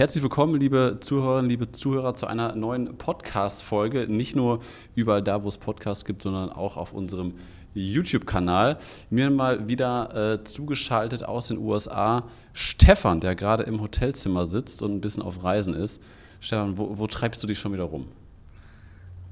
herzlich 0.00 0.22
willkommen, 0.22 0.54
liebe 0.54 0.96
Zuhörerinnen, 0.98 1.50
liebe 1.50 1.72
Zuhörer, 1.72 2.14
zu 2.14 2.26
einer 2.26 2.54
neuen 2.56 2.96
Podcast-Folge. 2.96 4.06
Nicht 4.08 4.34
nur 4.34 4.60
überall 4.94 5.22
da, 5.22 5.44
wo 5.44 5.48
es 5.48 5.58
Podcasts 5.58 6.06
gibt, 6.06 6.22
sondern 6.22 6.48
auch 6.48 6.78
auf 6.78 6.94
unserem 6.94 7.34
YouTube-Kanal. 7.74 8.78
Mir 9.10 9.28
mal 9.28 9.68
wieder 9.68 10.38
äh, 10.38 10.42
zugeschaltet 10.42 11.22
aus 11.22 11.48
den 11.48 11.58
USA 11.58 12.26
Stefan, 12.54 13.20
der 13.20 13.34
gerade 13.34 13.64
im 13.64 13.82
Hotelzimmer 13.82 14.46
sitzt 14.46 14.80
und 14.80 14.94
ein 14.94 15.00
bisschen 15.02 15.22
auf 15.22 15.44
Reisen 15.44 15.74
ist. 15.74 16.02
Stefan, 16.40 16.78
wo, 16.78 16.96
wo 16.96 17.06
treibst 17.06 17.42
du 17.42 17.46
dich 17.46 17.58
schon 17.58 17.74
wieder 17.74 17.84
rum? 17.84 18.08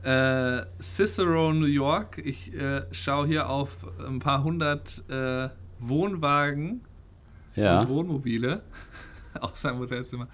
Äh, 0.03 0.67
Cicero, 0.83 1.51
New 1.55 1.65
York. 1.65 2.21
Ich 2.23 2.53
äh, 2.53 2.83
schaue 2.91 3.27
hier 3.27 3.49
auf 3.49 3.75
ein 4.07 4.19
paar 4.19 4.45
hundert 4.45 5.03
äh, 5.09 5.49
Wohnwagen 5.79 6.83
ja. 7.57 7.81
und 7.81 7.89
Wohnmobile 7.89 8.61
aus 9.41 9.63
seinem 9.63 9.79
Hotelzimmer. 9.79 10.29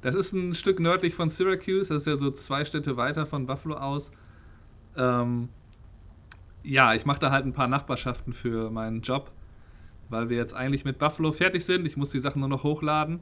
Das 0.00 0.14
ist 0.14 0.32
ein 0.32 0.54
Stück 0.54 0.80
nördlich 0.80 1.14
von 1.14 1.28
Syracuse, 1.28 1.92
das 1.92 2.02
ist 2.02 2.06
ja 2.06 2.16
so 2.16 2.30
zwei 2.30 2.64
Städte 2.64 2.96
weiter 2.96 3.26
von 3.26 3.46
Buffalo 3.46 3.76
aus. 3.76 4.10
Ähm, 4.96 5.48
ja, 6.62 6.94
ich 6.94 7.04
mache 7.06 7.18
da 7.18 7.30
halt 7.30 7.46
ein 7.46 7.52
paar 7.52 7.68
Nachbarschaften 7.68 8.32
für 8.32 8.70
meinen 8.70 9.00
Job, 9.02 9.30
weil 10.08 10.28
wir 10.28 10.36
jetzt 10.36 10.54
eigentlich 10.54 10.84
mit 10.84 10.98
Buffalo 10.98 11.32
fertig 11.32 11.64
sind. 11.64 11.86
Ich 11.86 11.96
muss 11.96 12.10
die 12.10 12.20
Sachen 12.20 12.40
nur 12.40 12.48
noch 12.48 12.62
hochladen. 12.62 13.20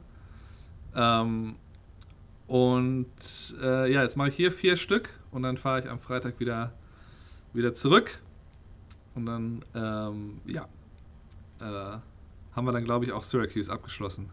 Ähm, 0.95 1.55
und 2.47 3.07
äh, 3.61 3.91
ja, 3.91 4.03
jetzt 4.03 4.15
mache 4.15 4.29
ich 4.29 4.35
hier 4.35 4.51
vier 4.51 4.77
Stück 4.77 5.09
und 5.31 5.43
dann 5.43 5.57
fahre 5.57 5.79
ich 5.79 5.89
am 5.89 5.99
Freitag 5.99 6.39
wieder, 6.39 6.73
wieder 7.53 7.73
zurück. 7.73 8.19
Und 9.15 9.25
dann, 9.25 9.65
ähm, 9.73 10.41
ja, 10.45 10.67
äh, 11.59 11.97
haben 12.55 12.65
wir 12.65 12.71
dann, 12.71 12.85
glaube 12.85 13.05
ich, 13.05 13.11
auch 13.11 13.23
Syracuse 13.23 13.71
abgeschlossen. 13.71 14.29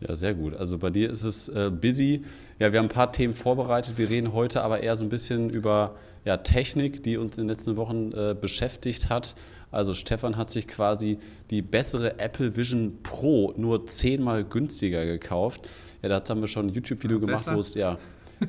Ja, 0.00 0.14
sehr 0.14 0.34
gut. 0.34 0.54
Also 0.54 0.78
bei 0.78 0.90
dir 0.90 1.10
ist 1.10 1.24
es 1.24 1.48
äh, 1.48 1.70
busy. 1.70 2.22
Ja, 2.58 2.72
wir 2.72 2.78
haben 2.78 2.86
ein 2.86 2.92
paar 2.92 3.10
Themen 3.10 3.34
vorbereitet. 3.34 3.98
Wir 3.98 4.08
reden 4.08 4.32
heute 4.32 4.62
aber 4.62 4.80
eher 4.80 4.94
so 4.94 5.04
ein 5.04 5.08
bisschen 5.08 5.50
über 5.50 5.96
ja, 6.24 6.36
Technik, 6.36 7.02
die 7.02 7.16
uns 7.16 7.36
in 7.36 7.44
den 7.44 7.48
letzten 7.48 7.76
Wochen 7.76 8.12
äh, 8.12 8.36
beschäftigt 8.40 9.08
hat. 9.08 9.34
Also 9.70 9.94
Stefan 9.94 10.36
hat 10.36 10.50
sich 10.50 10.68
quasi 10.68 11.18
die 11.50 11.62
bessere 11.62 12.20
Apple 12.20 12.56
Vision 12.56 12.98
Pro 13.02 13.52
nur 13.56 13.86
zehnmal 13.86 14.44
günstiger 14.44 15.04
gekauft. 15.04 15.68
Ja, 16.02 16.08
dazu 16.08 16.32
haben 16.32 16.40
wir 16.40 16.48
schon 16.48 16.66
ein 16.66 16.72
YouTube-Video 16.72 17.18
gemacht, 17.18 17.46
wo 17.52 17.58
es 17.58 17.74
ja 17.74 17.98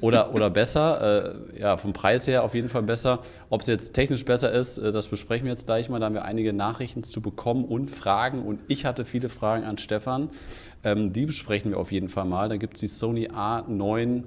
oder, 0.02 0.34
oder 0.34 0.50
besser, 0.50 1.46
äh, 1.54 1.62
ja, 1.62 1.78
vom 1.78 1.94
Preis 1.94 2.28
her 2.28 2.44
auf 2.44 2.54
jeden 2.54 2.70
Fall 2.70 2.84
besser. 2.84 3.20
Ob 3.50 3.62
es 3.62 3.68
jetzt 3.68 3.94
technisch 3.94 4.24
besser 4.24 4.52
ist, 4.52 4.78
äh, 4.78 4.92
das 4.92 5.08
besprechen 5.08 5.46
wir 5.46 5.52
jetzt 5.52 5.66
gleich 5.66 5.90
mal. 5.90 6.00
Da 6.00 6.06
haben 6.06 6.14
wir 6.14 6.26
einige 6.26 6.54
Nachrichten 6.54 7.04
zu 7.04 7.22
bekommen 7.22 7.66
und 7.66 7.90
Fragen. 7.90 8.44
Und 8.44 8.60
ich 8.68 8.86
hatte 8.86 9.06
viele 9.06 9.30
Fragen 9.30 9.64
an 9.64 9.78
Stefan. 9.78 10.30
Ähm, 10.84 11.12
die 11.12 11.26
besprechen 11.26 11.72
wir 11.72 11.78
auf 11.78 11.92
jeden 11.92 12.10
Fall 12.10 12.26
mal. 12.26 12.50
Da 12.50 12.58
gibt 12.58 12.76
es 12.76 12.80
die 12.82 12.88
Sony 12.88 13.28
A9 13.28 14.24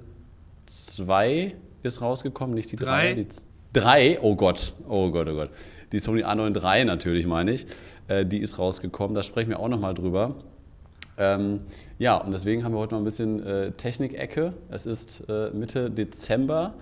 II 0.99 1.53
ist 1.83 2.01
rausgekommen, 2.01 2.55
nicht 2.55 2.71
die 2.71 2.77
3. 2.77 3.15
Die 3.15 3.27
3, 3.73 4.19
oh 4.21 4.35
Gott, 4.35 4.73
oh 4.87 5.11
Gott, 5.11 5.27
oh 5.27 5.33
Gott. 5.33 5.49
Die 5.91 5.99
Sony 5.99 6.23
A9 6.23 6.55
III 6.55 6.85
natürlich, 6.85 7.25
meine 7.27 7.51
ich. 7.51 7.65
Äh, 8.07 8.25
die 8.25 8.39
ist 8.39 8.57
rausgekommen. 8.59 9.13
Da 9.13 9.23
sprechen 9.23 9.49
wir 9.49 9.59
auch 9.59 9.67
nochmal 9.67 9.93
drüber. 9.93 10.35
Ähm, 11.17 11.59
ja, 11.99 12.17
und 12.17 12.31
deswegen 12.31 12.63
haben 12.63 12.73
wir 12.73 12.79
heute 12.79 12.95
mal 12.95 13.01
ein 13.01 13.05
bisschen 13.05 13.45
äh, 13.45 13.71
Technik-Ecke. 13.71 14.53
Es 14.69 14.85
ist 14.85 15.23
äh, 15.29 15.51
Mitte 15.51 15.91
Dezember 15.91 16.73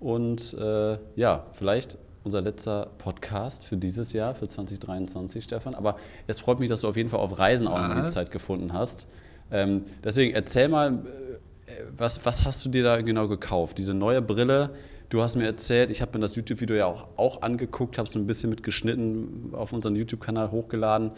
und 0.00 0.54
äh, 0.54 0.98
ja, 1.14 1.46
vielleicht 1.52 1.98
unser 2.26 2.42
letzter 2.42 2.90
Podcast 2.98 3.64
für 3.64 3.76
dieses 3.76 4.12
Jahr, 4.12 4.34
für 4.34 4.48
2023, 4.48 5.44
Stefan. 5.44 5.74
Aber 5.74 5.96
es 6.26 6.40
freut 6.40 6.58
mich, 6.60 6.68
dass 6.68 6.82
du 6.82 6.88
auf 6.88 6.96
jeden 6.96 7.08
Fall 7.08 7.20
auf 7.20 7.38
Reisen 7.38 7.68
auch 7.68 7.78
noch 7.78 8.02
die 8.02 8.08
Zeit 8.08 8.30
gefunden 8.30 8.72
hast. 8.72 9.06
Ähm, 9.50 9.84
deswegen 10.04 10.34
erzähl 10.34 10.68
mal, 10.68 10.92
äh, 10.94 11.70
was, 11.96 12.26
was 12.26 12.44
hast 12.44 12.64
du 12.64 12.68
dir 12.68 12.82
da 12.82 13.00
genau 13.00 13.28
gekauft? 13.28 13.78
Diese 13.78 13.94
neue 13.94 14.20
Brille, 14.20 14.70
du 15.08 15.22
hast 15.22 15.36
mir 15.36 15.46
erzählt, 15.46 15.90
ich 15.90 16.02
habe 16.02 16.18
mir 16.18 16.22
das 16.22 16.34
YouTube-Video 16.34 16.76
ja 16.76 16.86
auch, 16.86 17.06
auch 17.16 17.42
angeguckt, 17.42 17.96
habe 17.96 18.08
es 18.08 18.16
ein 18.16 18.26
bisschen 18.26 18.50
mitgeschnitten, 18.50 19.50
auf 19.52 19.72
unseren 19.72 19.94
YouTube-Kanal 19.94 20.50
hochgeladen. 20.50 21.12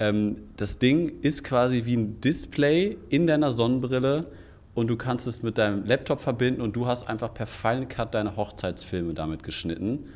Ähm, 0.00 0.38
das 0.56 0.80
Ding 0.80 1.20
ist 1.22 1.44
quasi 1.44 1.84
wie 1.84 1.96
ein 1.96 2.20
Display 2.20 2.98
in 3.10 3.28
deiner 3.28 3.52
Sonnenbrille 3.52 4.24
und 4.74 4.88
du 4.88 4.96
kannst 4.96 5.28
es 5.28 5.44
mit 5.44 5.56
deinem 5.56 5.84
Laptop 5.84 6.20
verbinden 6.20 6.60
und 6.60 6.74
du 6.74 6.86
hast 6.86 7.08
einfach 7.08 7.32
per 7.32 7.46
Final 7.46 7.86
Cut 7.86 8.12
deine 8.14 8.36
Hochzeitsfilme 8.36 9.14
damit 9.14 9.44
geschnitten, 9.44 10.06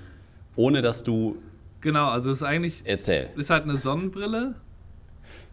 ohne 0.57 0.83
dass 0.83 1.03
du. 1.03 1.37
Genau, 1.81 2.09
also 2.09 2.31
es 2.31 2.39
ist 2.39 2.43
eigentlich. 2.43 2.83
Erzähl. 2.85 3.31
Ist 3.37 3.51
halt 3.51 3.65
eine 3.65 3.77
Sonnenbrille. 3.77 4.55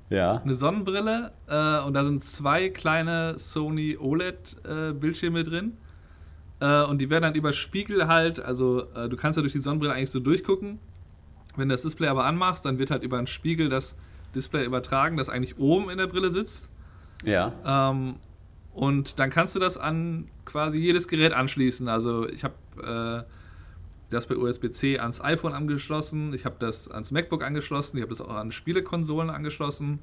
Ja. 0.09 0.41
Eine 0.41 0.55
Sonnenbrille 0.55 1.31
äh, 1.47 1.85
und 1.85 1.93
da 1.93 2.03
sind 2.03 2.23
zwei 2.23 2.69
kleine 2.69 3.37
Sony 3.37 3.95
OLED-Bildschirme 3.99 5.39
äh, 5.39 5.43
drin. 5.43 5.77
Äh, 6.59 6.83
und 6.83 6.99
die 6.99 7.09
werden 7.09 7.23
dann 7.23 7.35
über 7.35 7.53
Spiegel 7.53 8.07
halt, 8.07 8.39
also 8.39 8.87
äh, 8.95 9.07
du 9.07 9.15
kannst 9.15 9.37
ja 9.37 9.41
durch 9.41 9.53
die 9.53 9.59
Sonnenbrille 9.59 9.93
eigentlich 9.93 10.09
so 10.09 10.19
durchgucken. 10.19 10.79
Wenn 11.55 11.69
du 11.69 11.73
das 11.73 11.83
Display 11.83 12.07
aber 12.07 12.25
anmachst, 12.25 12.65
dann 12.65 12.79
wird 12.79 12.91
halt 12.91 13.03
über 13.03 13.17
einen 13.17 13.27
Spiegel 13.27 13.69
das 13.69 13.95
Display 14.33 14.65
übertragen, 14.65 15.17
das 15.17 15.29
eigentlich 15.29 15.57
oben 15.59 15.89
in 15.89 15.97
der 15.97 16.07
Brille 16.07 16.31
sitzt. 16.31 16.69
Ja. 17.23 17.53
Ähm, 17.65 18.15
und 18.73 19.19
dann 19.19 19.29
kannst 19.29 19.55
du 19.55 19.59
das 19.59 19.77
an 19.77 20.27
quasi 20.45 20.77
jedes 20.77 21.07
Gerät 21.07 21.33
anschließen. 21.33 21.87
Also 21.87 22.27
ich 22.27 22.43
habe 22.43 23.25
äh, 23.27 23.38
das 24.09 24.27
bei 24.27 24.35
USB-C 24.35 24.99
ans 24.99 25.21
iPhone 25.21 25.53
angeschlossen, 25.53 26.33
ich 26.33 26.45
habe 26.45 26.55
das 26.59 26.89
ans 26.89 27.11
MacBook 27.11 27.43
angeschlossen, 27.43 27.97
ich 27.97 28.03
habe 28.03 28.11
das 28.11 28.21
auch 28.21 28.33
an 28.33 28.51
Spielekonsolen 28.51 29.29
angeschlossen. 29.29 29.99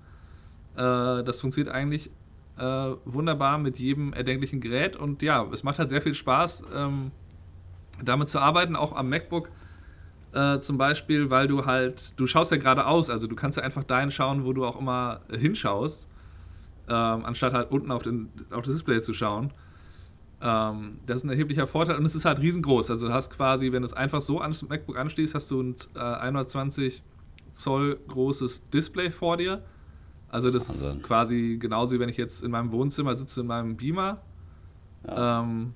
Äh, 0.76 1.24
das 1.24 1.40
funktioniert 1.40 1.74
eigentlich 1.74 2.10
äh, 2.58 2.62
wunderbar 3.04 3.58
mit 3.58 3.78
jedem 3.78 4.12
erdenklichen 4.12 4.60
Gerät 4.60 4.96
und 4.96 5.22
ja, 5.22 5.44
es 5.52 5.62
macht 5.62 5.78
halt 5.78 5.90
sehr 5.90 6.02
viel 6.02 6.14
Spaß, 6.14 6.64
ähm, 6.74 7.10
damit 8.02 8.28
zu 8.28 8.38
arbeiten, 8.38 8.76
auch 8.76 8.94
am 8.94 9.08
MacBook 9.08 9.50
äh, 10.32 10.60
zum 10.60 10.78
Beispiel, 10.78 11.30
weil 11.30 11.48
du 11.48 11.64
halt, 11.64 12.18
du 12.18 12.26
schaust 12.26 12.50
ja 12.52 12.58
geradeaus, 12.58 13.10
also 13.10 13.26
du 13.26 13.34
kannst 13.34 13.58
ja 13.58 13.64
einfach 13.64 13.84
dahin 13.84 14.10
schauen, 14.10 14.44
wo 14.44 14.52
du 14.52 14.64
auch 14.64 14.78
immer 14.78 15.20
hinschaust, 15.30 16.06
ähm, 16.88 17.24
anstatt 17.24 17.52
halt 17.52 17.70
unten 17.70 17.90
auf, 17.90 18.02
den, 18.02 18.30
auf 18.50 18.64
das 18.64 18.74
Display 18.74 19.00
zu 19.00 19.14
schauen. 19.14 19.52
Ähm, 20.40 20.98
das 21.06 21.18
ist 21.18 21.24
ein 21.24 21.30
erheblicher 21.30 21.66
Vorteil 21.66 21.96
und 21.96 22.04
es 22.04 22.14
ist 22.14 22.24
halt 22.24 22.40
riesengroß. 22.40 22.90
Also 22.90 23.08
du 23.08 23.12
hast 23.12 23.30
quasi, 23.30 23.72
wenn 23.72 23.82
du 23.82 23.86
es 23.86 23.94
einfach 23.94 24.20
so 24.20 24.40
ans 24.40 24.62
MacBook 24.68 24.98
anschließt, 24.98 25.34
hast 25.34 25.50
du 25.50 25.62
ein 25.62 25.76
äh, 25.94 25.98
120 25.98 27.02
Zoll 27.52 27.98
großes 28.08 28.68
Display 28.68 29.10
vor 29.10 29.38
dir. 29.38 29.62
Also 30.28 30.50
das 30.50 30.68
also. 30.68 30.90
ist 30.90 31.02
quasi 31.02 31.56
genauso 31.58 31.94
wie 31.94 32.00
wenn 32.00 32.08
ich 32.08 32.18
jetzt 32.18 32.42
in 32.42 32.50
meinem 32.50 32.70
Wohnzimmer 32.70 33.16
sitze, 33.16 33.40
in 33.40 33.46
meinem 33.46 33.76
Beamer. 33.76 34.20
Ja. 35.06 35.40
Ähm, 35.40 35.74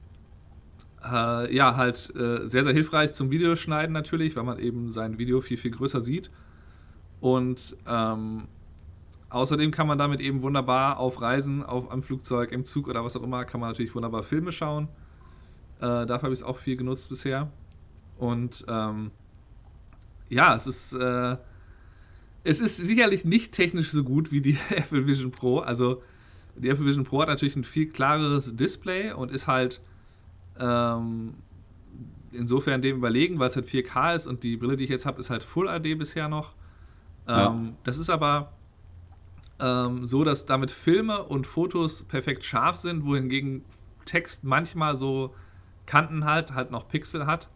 äh, 1.02 1.54
ja, 1.54 1.76
halt 1.76 2.12
äh, 2.14 2.46
sehr, 2.48 2.64
sehr 2.64 2.72
hilfreich 2.74 3.12
zum 3.12 3.30
Videoschneiden 3.30 3.92
natürlich, 3.92 4.36
weil 4.36 4.44
man 4.44 4.58
eben 4.58 4.92
sein 4.92 5.18
Video 5.18 5.40
viel, 5.40 5.56
viel 5.56 5.70
größer 5.70 6.02
sieht. 6.02 6.30
Und 7.20 7.76
ähm, 7.86 8.48
außerdem 9.30 9.70
kann 9.70 9.86
man 9.86 9.98
damit 9.98 10.20
eben 10.20 10.42
wunderbar 10.42 10.98
auf 10.98 11.22
Reisen, 11.22 11.62
auf 11.62 11.90
einem 11.90 12.02
Flugzeug, 12.02 12.52
im 12.52 12.64
Zug 12.64 12.88
oder 12.88 13.04
was 13.04 13.16
auch 13.16 13.22
immer, 13.22 13.44
kann 13.44 13.60
man 13.60 13.70
natürlich 13.70 13.94
wunderbar 13.94 14.22
Filme 14.22 14.52
schauen. 14.52 14.88
Äh, 15.78 16.06
dafür 16.06 16.24
habe 16.24 16.32
ich 16.32 16.40
es 16.40 16.42
auch 16.42 16.58
viel 16.58 16.76
genutzt 16.76 17.08
bisher. 17.08 17.50
Und 18.18 18.64
ähm, 18.68 19.10
ja, 20.28 20.54
es 20.54 20.66
ist, 20.66 20.92
äh, 20.92 21.36
es 22.44 22.60
ist 22.60 22.76
sicherlich 22.76 23.24
nicht 23.24 23.52
technisch 23.52 23.90
so 23.90 24.04
gut 24.04 24.32
wie 24.32 24.40
die 24.40 24.58
Apple 24.70 25.06
Vision 25.06 25.30
Pro. 25.30 25.60
Also 25.60 26.02
die 26.56 26.68
Apple 26.68 26.84
Vision 26.84 27.04
Pro 27.04 27.22
hat 27.22 27.28
natürlich 27.28 27.56
ein 27.56 27.64
viel 27.64 27.88
klareres 27.88 28.54
Display 28.56 29.12
und 29.12 29.30
ist 29.30 29.46
halt 29.46 29.80
ähm, 30.58 31.34
insofern 32.32 32.82
dem 32.82 32.96
überlegen, 32.96 33.38
weil 33.38 33.48
es 33.48 33.56
halt 33.56 33.66
4K 33.66 34.16
ist 34.16 34.26
und 34.26 34.42
die 34.42 34.56
Brille, 34.56 34.76
die 34.76 34.84
ich 34.84 34.90
jetzt 34.90 35.06
habe, 35.06 35.20
ist 35.20 35.30
halt 35.30 35.42
Full 35.42 35.66
HD 35.66 35.98
bisher 35.98 36.28
noch. 36.28 36.54
Ähm, 37.26 37.34
ja. 37.34 37.72
Das 37.84 37.98
ist 37.98 38.10
aber 38.10 38.52
ähm, 39.60 40.06
so, 40.06 40.24
dass 40.24 40.46
damit 40.46 40.70
Filme 40.70 41.22
und 41.22 41.46
Fotos 41.46 42.02
perfekt 42.04 42.44
scharf 42.44 42.76
sind, 42.76 43.04
wohingegen 43.04 43.64
Text 44.04 44.44
manchmal 44.44 44.96
so 44.96 45.34
Kanten 45.86 46.24
halt, 46.24 46.54
halt 46.54 46.70
noch 46.70 46.88
Pixel 46.88 47.26
hat. 47.26 47.48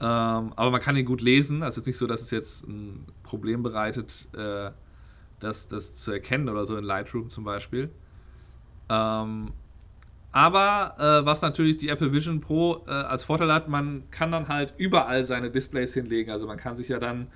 Ähm, 0.00 0.52
aber 0.56 0.70
man 0.70 0.80
kann 0.80 0.96
ihn 0.96 1.04
gut 1.04 1.20
lesen. 1.20 1.62
Also 1.62 1.74
es 1.74 1.82
ist 1.82 1.86
nicht 1.86 1.98
so, 1.98 2.06
dass 2.06 2.22
es 2.22 2.30
jetzt 2.30 2.66
ein 2.66 3.06
Problem 3.22 3.62
bereitet, 3.62 4.28
äh, 4.34 4.70
das, 5.40 5.68
das 5.68 5.94
zu 5.94 6.12
erkennen 6.12 6.48
oder 6.48 6.66
so 6.66 6.76
in 6.76 6.84
Lightroom 6.84 7.28
zum 7.28 7.44
Beispiel. 7.44 7.90
Ähm, 8.88 9.52
aber 10.32 10.94
äh, 10.98 11.26
was 11.26 11.42
natürlich 11.42 11.76
die 11.78 11.88
Apple 11.88 12.12
Vision 12.12 12.40
Pro 12.40 12.84
äh, 12.86 12.90
als 12.90 13.24
Vorteil 13.24 13.52
hat, 13.52 13.68
man 13.68 14.04
kann 14.10 14.30
dann 14.30 14.48
halt 14.48 14.74
überall 14.76 15.26
seine 15.26 15.50
Displays 15.50 15.92
hinlegen. 15.92 16.30
Also 16.30 16.46
man 16.46 16.56
kann 16.56 16.76
sich 16.76 16.88
ja 16.88 16.98
dann 16.98 17.26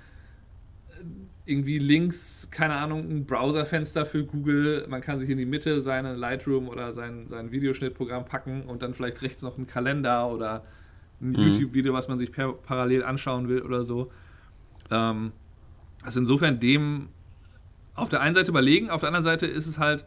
äh, 0.89 1.03
irgendwie 1.45 1.77
links, 1.77 2.47
keine 2.51 2.75
Ahnung, 2.75 3.01
ein 3.01 3.25
Browserfenster 3.25 4.05
für 4.05 4.25
Google, 4.25 4.85
man 4.89 5.01
kann 5.01 5.19
sich 5.19 5.29
in 5.29 5.37
die 5.37 5.45
Mitte 5.45 5.81
seine 5.81 6.15
Lightroom 6.15 6.67
oder 6.67 6.91
sein, 6.91 7.27
sein 7.27 7.51
Videoschnittprogramm 7.51 8.25
packen 8.25 8.63
und 8.63 8.81
dann 8.81 8.93
vielleicht 8.93 9.21
rechts 9.21 9.43
noch 9.43 9.57
einen 9.57 9.67
Kalender 9.67 10.27
oder 10.27 10.65
ein 11.21 11.29
mhm. 11.29 11.35
YouTube-Video, 11.35 11.93
was 11.93 12.07
man 12.07 12.17
sich 12.17 12.31
per 12.31 12.53
parallel 12.53 13.03
anschauen 13.03 13.47
will 13.47 13.61
oder 13.61 13.83
so. 13.83 14.11
Ähm, 14.89 15.31
also 16.03 16.19
insofern 16.19 16.59
dem 16.59 17.09
auf 17.93 18.09
der 18.09 18.21
einen 18.21 18.35
Seite 18.35 18.51
überlegen, 18.51 18.89
auf 18.89 19.01
der 19.01 19.07
anderen 19.07 19.23
Seite 19.23 19.45
ist 19.45 19.67
es 19.67 19.77
halt 19.77 20.05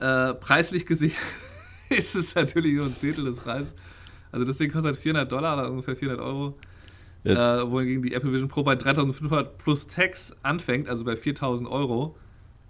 äh, 0.00 0.34
preislich 0.34 0.86
gesehen 0.86 1.12
ist 1.88 2.14
es 2.14 2.34
natürlich 2.34 2.74
nur 2.74 2.86
ein 2.86 2.94
Zehntel 2.94 3.24
des 3.24 3.38
Preises. 3.38 3.74
Also 4.30 4.44
das 4.44 4.58
Ding 4.58 4.70
kostet 4.70 4.96
400 4.96 5.30
Dollar 5.30 5.58
oder 5.58 5.70
ungefähr 5.70 5.96
400 5.96 6.24
Euro. 6.24 6.58
Äh, 7.36 7.70
wohingegen 7.70 8.02
die 8.02 8.14
Apple 8.14 8.32
Vision 8.32 8.48
Pro 8.48 8.62
bei 8.62 8.76
3500 8.76 9.58
plus 9.58 9.86
Tax 9.86 10.34
anfängt, 10.42 10.88
also 10.88 11.04
bei 11.04 11.16
4000 11.16 11.68
Euro 11.68 12.16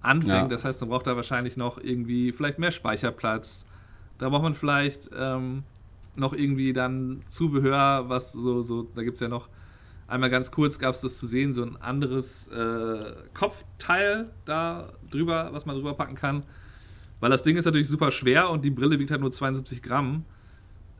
anfängt. 0.01 0.33
Ja. 0.33 0.49
Das 0.49 0.65
heißt, 0.65 0.81
man 0.81 0.91
braucht 0.91 1.07
da 1.07 1.17
wahrscheinlich 1.17 1.57
noch 1.57 1.79
irgendwie 1.79 2.33
vielleicht 2.33 2.59
mehr 2.59 2.71
Speicherplatz. 2.71 3.67
Da 4.19 4.29
braucht 4.29 4.43
man 4.43 4.55
vielleicht 4.55 5.11
ähm, 5.17 5.65
noch 6.17 6.33
irgendwie 6.33 6.73
dann 6.73 7.23
Zubehör, 7.29 8.09
was 8.09 8.33
so, 8.33 8.63
so 8.63 8.89
da 8.95 9.03
gibt 9.03 9.17
es 9.17 9.21
ja 9.21 9.29
noch 9.29 9.49
einmal 10.09 10.31
ganz 10.31 10.51
kurz 10.51 10.79
gab 10.79 10.95
es 10.95 11.03
das 11.03 11.19
zu 11.19 11.27
sehen, 11.27 11.55
so 11.55 11.63
ein 11.63 11.77
anderes 11.77 12.49
äh, 12.49 13.13
Kopfteil 13.35 14.31
da 14.45 14.93
drüber, 15.11 15.51
was 15.53 15.67
man 15.67 15.77
drüber 15.77 15.95
packen 15.95 16.15
kann. 16.15 16.43
Weil 17.21 17.31
das 17.31 17.43
Ding 17.43 17.57
ist 17.57 17.65
natürlich 17.65 17.89
super 17.89 18.11
schwer 18.11 18.51
und 18.51 18.65
die 18.65 18.71
Brille 18.71 18.99
wiegt 18.99 19.11
halt 19.11 19.21
nur 19.21 19.33
72 19.33 19.83
Gramm. 19.83 20.25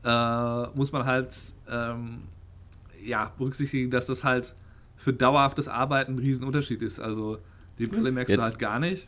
Äh, 0.03 0.67
muss 0.75 0.91
man 0.91 1.05
halt 1.05 1.35
ähm, 1.69 2.21
ja, 3.05 3.31
berücksichtigen, 3.37 3.91
dass 3.91 4.05
das 4.05 4.23
halt 4.23 4.55
für 4.95 5.13
dauerhaftes 5.13 5.67
Arbeiten 5.67 6.15
ein 6.15 6.19
Riesenunterschied 6.19 6.81
ist. 6.81 6.99
Also 6.99 7.37
die 7.77 7.87
Brille 7.87 8.11
merkst 8.11 8.31
Jetzt. 8.31 8.41
du 8.41 8.45
halt 8.45 8.59
gar 8.59 8.79
nicht. 8.79 9.07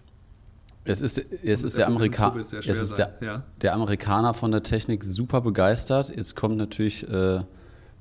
Es 0.83 1.01
ist, 1.01 1.19
es 1.43 1.63
ist, 1.63 1.77
der, 1.77 1.88
Amerika 1.88 2.33
es 2.35 2.53
ist 2.53 2.97
der, 2.97 3.13
ja. 3.21 3.43
der, 3.61 3.73
Amerikaner 3.75 4.33
von 4.33 4.51
der 4.51 4.63
Technik 4.63 5.03
super 5.03 5.41
begeistert. 5.41 6.15
Jetzt 6.15 6.35
kommt 6.35 6.57
natürlich 6.57 7.07
äh, 7.07 7.41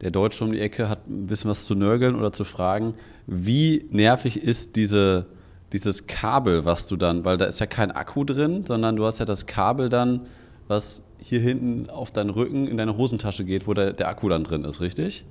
der 0.01 0.11
Deutsche 0.11 0.45
um 0.45 0.53
die 0.53 0.61
Ecke, 0.61 0.89
hat 0.89 1.07
ein 1.07 1.27
bisschen 1.27 1.51
was 1.51 1.67
zu 1.67 1.75
nörgeln 1.75 2.15
oder 2.15 2.33
zu 2.33 2.45
fragen. 2.45 2.95
Wie 3.27 3.87
nervig 3.91 4.43
ist 4.43 4.77
diese, 4.77 5.27
dieses 5.75 6.07
Kabel, 6.07 6.65
was 6.65 6.89
du 6.89 6.97
dann, 6.97 7.25
weil 7.27 7.37
da 7.37 7.45
ist 7.45 7.61
ja 7.61 7.67
kein 7.67 7.91
Akku 7.91 8.25
drin, 8.25 8.65
sondern 8.65 8.97
du 8.97 9.05
hast 9.05 9.19
ja 9.19 9.27
das 9.27 9.45
Kabel 9.47 9.91
dann, 9.91 10.23
was 10.67 11.05
hier 11.19 11.41
hinten 11.41 11.91
auf 11.91 12.13
deinen 12.13 12.31
Rücken 12.31 12.67
in 12.67 12.79
deine 12.79 12.97
Hosentasche 12.97 13.45
geht, 13.45 13.67
wo 13.67 13.75
der, 13.75 13.93
der 13.93 14.09
Akku 14.09 14.29
dann 14.31 14.45
drin 14.45 14.65
ist, 14.65 14.81
richtig? 14.81 15.27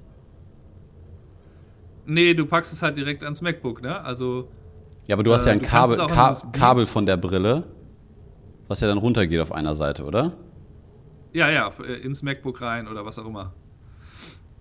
Nee, 2.09 2.33
du 2.33 2.45
packst 2.45 2.73
es 2.73 2.81
halt 2.81 2.97
direkt 2.97 3.23
ans 3.23 3.41
MacBook, 3.41 3.81
ne? 3.81 4.01
Also 4.01 4.49
ja, 5.07 5.15
aber 5.15 5.23
du 5.23 5.31
hast 5.31 5.45
äh, 5.45 5.49
ja 5.49 5.53
ein 5.53 5.61
Kabel, 5.61 5.95
Ka 5.97 6.35
Kabel 6.51 6.85
von 6.85 7.05
der 7.05 7.17
Brille, 7.17 7.63
was 8.67 8.81
ja 8.81 8.87
dann 8.87 8.97
runtergeht 8.97 9.39
auf 9.39 9.51
einer 9.51 9.75
Seite, 9.75 10.03
oder? 10.03 10.33
Ja, 11.33 11.49
ja, 11.49 11.71
äh, 11.83 11.93
ins 12.01 12.23
MacBook 12.23 12.61
rein 12.61 12.87
oder 12.87 13.05
was 13.05 13.19
auch 13.19 13.27
immer. 13.27 13.53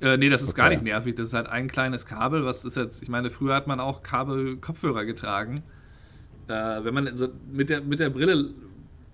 Äh, 0.00 0.16
nee, 0.18 0.28
das 0.28 0.42
ist 0.42 0.50
okay. 0.50 0.60
gar 0.60 0.68
nicht 0.68 0.82
nervig. 0.82 1.14
Das 1.16 1.28
ist 1.28 1.34
halt 1.34 1.48
ein 1.48 1.68
kleines 1.68 2.06
Kabel, 2.06 2.44
was 2.44 2.64
ist 2.64 2.76
jetzt, 2.76 3.02
ich 3.02 3.08
meine, 3.08 3.30
früher 3.30 3.54
hat 3.54 3.66
man 3.66 3.80
auch 3.80 4.02
Kabel-Kopfhörer 4.02 5.04
getragen. 5.06 5.62
Äh, 6.48 6.84
wenn 6.84 6.94
man 6.94 7.16
so 7.16 7.28
mit 7.50 7.70
der, 7.70 7.80
mit 7.80 7.98
der 7.98 8.10
Brille, 8.10 8.50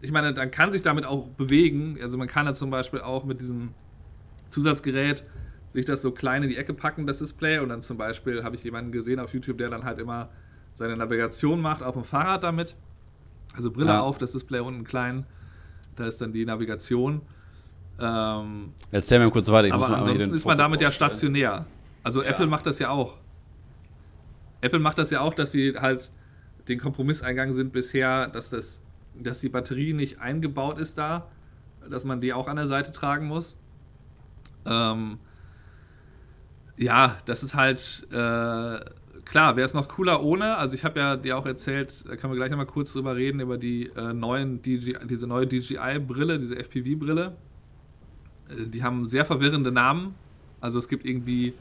ich 0.03 0.13
meine, 0.13 0.35
dann 0.35 0.51
kann 0.51 0.73
sich 0.73 0.83
damit 0.83 1.07
auch 1.07 1.29
bewegen. 1.29 1.99
Also 2.03 2.19
man 2.19 2.29
kann 2.29 2.47
ja 2.47 2.55
zum 2.55 2.71
Beispiel 2.71 3.01
auch 3.01 3.25
mit 3.25 3.41
diesem 3.41 3.71
Zusatzgerät 4.51 5.25
sich 5.75 5.85
das 5.85 6.03
so 6.03 6.13
klein 6.13 6.45
in 6.45 6.49
die 6.49 6.57
Ecke 6.57 6.73
packen, 6.73 7.05
das 7.05 7.19
Display. 7.19 7.59
Und 7.59 7.69
dann 7.69 7.83
zum 7.83 7.99
Beispiel 7.99 8.45
habe 8.45 8.55
ich 8.55 8.63
jemanden 8.63 8.93
gesehen 8.93 9.19
auf 9.19 9.35
YouTube, 9.35 9.59
der 9.59 9.71
dann 9.71 9.85
halt 9.85 9.99
immer 9.99 10.31
seine 10.73 10.97
Navigation 10.97 11.61
macht 11.61 11.83
auf 11.83 11.95
dem 11.95 12.05
Fahrrad 12.05 12.45
damit. 12.45 12.77
Also 13.57 13.73
Brille 13.73 13.89
ja. 13.89 14.01
auf, 14.01 14.17
das 14.19 14.33
Display 14.33 14.61
unten 14.61 14.85
klein, 14.85 15.27
da 15.97 16.07
ist 16.07 16.21
dann 16.21 16.33
die 16.33 16.45
Navigation. 16.45 17.23
Ähm, 18.01 18.71
Erzähl 18.93 19.19
mir 19.19 19.31
kurz 19.31 19.49
weiter. 19.49 19.67
Ich 19.67 19.73
aber 19.73 19.89
ansonsten 19.89 20.33
ist 20.33 20.45
man 20.45 20.59
damit 20.59 20.81
ja 20.81 20.93
stationär. 20.93 21.67
Also 22.05 22.23
ja. 22.23 22.31
Apple 22.31 22.47
macht 22.47 22.67
das 22.67 22.79
ja 22.79 22.91
auch. 22.91 23.17
Apple 24.61 24.79
macht 24.79 24.99
das 24.99 25.11
ja 25.11 25.21
auch, 25.21 25.35
dass 25.35 25.51
sie 25.51 25.75
halt 25.77 26.13
den 26.69 26.79
Kompromiss 26.79 27.21
eingegangen 27.21 27.53
sind 27.53 27.73
bisher, 27.73 28.29
dass, 28.29 28.51
das, 28.51 28.81
dass 29.19 29.41
die 29.41 29.49
Batterie 29.49 29.93
nicht 29.93 30.21
eingebaut 30.21 30.79
ist 30.79 30.99
da, 30.99 31.27
dass 31.91 32.05
man 32.05 32.21
die 32.21 32.33
auch 32.33 32.47
an 32.47 32.57
der 32.57 32.69
Seite 32.69 32.93
tragen 32.93 33.27
muss. 33.27 33.57
Ähm, 34.67 35.19
ja, 36.77 37.17
das 37.27 37.43
ist 37.43 37.55
halt 37.55 38.07
äh, 38.11 38.81
klar, 39.25 39.57
wäre 39.57 39.65
es 39.65 39.75
noch 39.75 39.89
cooler 39.89 40.23
ohne. 40.23 40.57
Also 40.57 40.75
ich 40.75 40.85
habe 40.85 40.99
ja 41.01 41.17
dir 41.17 41.39
auch 41.39 41.47
erzählt, 41.47 42.05
da 42.09 42.17
können 42.17 42.33
wir 42.33 42.37
gleich 42.37 42.51
nochmal 42.51 42.67
kurz 42.67 42.93
drüber 42.93 43.17
reden, 43.17 43.41
über 43.41 43.59
die 43.59 43.91
äh, 43.97 44.13
neuen 44.13 44.63
DJI, 44.63 44.99
diese 45.09 45.27
neue 45.27 45.47
DJI-Brille, 45.47 46.39
diese 46.39 46.57
FPV-Brille. 46.57 47.37
Äh, 48.49 48.69
die 48.69 48.83
haben 48.83 49.09
sehr 49.09 49.25
verwirrende 49.25 49.73
Namen. 49.73 50.15
Also 50.61 50.79
es 50.79 50.89
gibt 50.89 51.05
irgendwie 51.05 51.55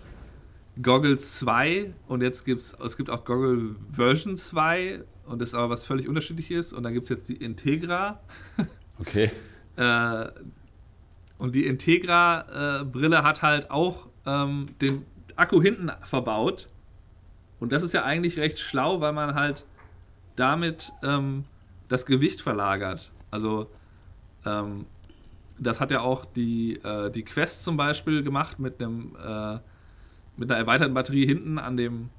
Goggles 0.82 1.40
2 1.40 1.94
und 2.08 2.22
jetzt 2.22 2.46
gibt 2.46 2.62
es, 2.62 2.74
es 2.74 2.98
gibt 2.98 3.10
auch 3.10 3.26
Goggle 3.26 3.76
Version 3.92 4.38
2 4.38 5.04
und 5.26 5.42
das 5.42 5.50
ist 5.50 5.56
aber 5.56 5.70
was 5.70 5.86
völlig 5.86 6.08
unterschiedliches. 6.08 6.74
Und 6.74 6.84
dann 6.84 6.94
gibt 6.94 7.06
es 7.06 7.10
jetzt 7.10 7.30
die 7.30 7.38
Integra. 7.38 8.20
Okay. 9.00 9.32
äh, 9.76 10.28
und 11.40 11.56
die 11.56 11.66
Integra-Brille 11.66 13.18
äh, 13.18 13.22
hat 13.24 13.42
halt 13.42 13.72
auch 13.72 14.08
ähm, 14.26 14.68
den 14.82 15.06
Akku 15.36 15.62
hinten 15.62 15.92
verbaut 16.04 16.70
und 17.60 17.72
das 17.72 17.84
ist 17.84 17.94
ja 17.94 18.04
eigentlich 18.04 18.38
recht 18.38 18.60
schlau, 18.60 19.02
weil 19.02 19.14
man 19.14 19.36
halt 19.36 19.66
damit 20.36 20.92
ähm, 21.04 21.46
das 21.88 22.06
Gewicht 22.06 22.42
verlagert. 22.42 23.12
Also 23.32 23.70
ähm, 24.46 24.86
das 25.60 25.80
hat 25.80 25.92
ja 25.92 26.02
auch 26.02 26.26
die, 26.26 26.76
äh, 26.84 27.10
die 27.12 27.24
Quest 27.24 27.64
zum 27.64 27.78
Beispiel 27.78 28.24
gemacht 28.24 28.60
mit 28.60 28.82
einem 28.82 29.16
äh, 29.16 29.60
mit 30.36 30.52
einer 30.52 30.60
erweiterten 30.60 30.94
Batterie 30.94 31.26
hinten 31.26 31.60
an 31.60 31.78
dem 31.78 32.10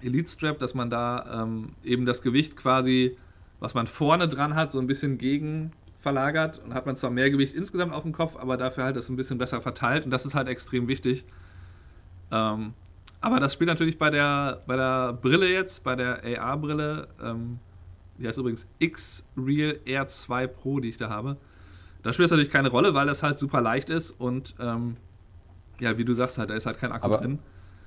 Elite 0.00 0.30
Strap, 0.30 0.58
dass 0.58 0.74
man 0.74 0.90
da 0.90 1.42
ähm, 1.42 1.74
eben 1.84 2.06
das 2.06 2.22
Gewicht 2.22 2.56
quasi, 2.56 3.16
was 3.60 3.74
man 3.74 3.86
vorne 3.86 4.28
dran 4.28 4.54
hat, 4.54 4.72
so 4.72 4.78
ein 4.78 4.86
bisschen 4.86 5.18
gegen 5.18 5.72
verlagert 6.02 6.60
und 6.64 6.74
hat 6.74 6.84
man 6.84 6.96
zwar 6.96 7.10
mehr 7.10 7.30
Gewicht 7.30 7.54
insgesamt 7.54 7.94
auf 7.94 8.02
dem 8.02 8.12
Kopf, 8.12 8.36
aber 8.36 8.56
dafür 8.56 8.84
halt 8.84 8.96
das 8.96 9.08
ein 9.08 9.16
bisschen 9.16 9.38
besser 9.38 9.60
verteilt 9.60 10.04
und 10.04 10.10
das 10.10 10.26
ist 10.26 10.34
halt 10.34 10.48
extrem 10.48 10.88
wichtig. 10.88 11.24
Ähm, 12.30 12.74
aber 13.20 13.38
das 13.38 13.52
spielt 13.52 13.68
natürlich 13.68 13.98
bei 13.98 14.10
der, 14.10 14.62
bei 14.66 14.76
der 14.76 15.12
Brille 15.12 15.50
jetzt, 15.50 15.84
bei 15.84 15.94
der 15.94 16.22
AR-Brille, 16.24 17.06
ähm, 17.22 17.60
die 18.18 18.26
heißt 18.26 18.38
übrigens 18.38 18.66
X-Real 18.80 19.78
Air 19.84 20.08
2 20.08 20.46
Pro, 20.48 20.80
die 20.80 20.88
ich 20.88 20.96
da 20.96 21.08
habe. 21.08 21.36
Da 22.02 22.12
spielt 22.12 22.24
das 22.24 22.32
natürlich 22.32 22.52
keine 22.52 22.68
Rolle, 22.68 22.94
weil 22.94 23.06
das 23.06 23.22
halt 23.22 23.38
super 23.38 23.60
leicht 23.60 23.88
ist 23.88 24.10
und 24.10 24.56
ähm, 24.58 24.96
ja, 25.78 25.96
wie 25.98 26.04
du 26.04 26.14
sagst, 26.14 26.38
halt, 26.38 26.50
da 26.50 26.54
ist 26.54 26.66
halt 26.66 26.78
kein 26.78 26.90
Akku 26.90 27.06
aber, 27.06 27.18
drin. 27.18 27.38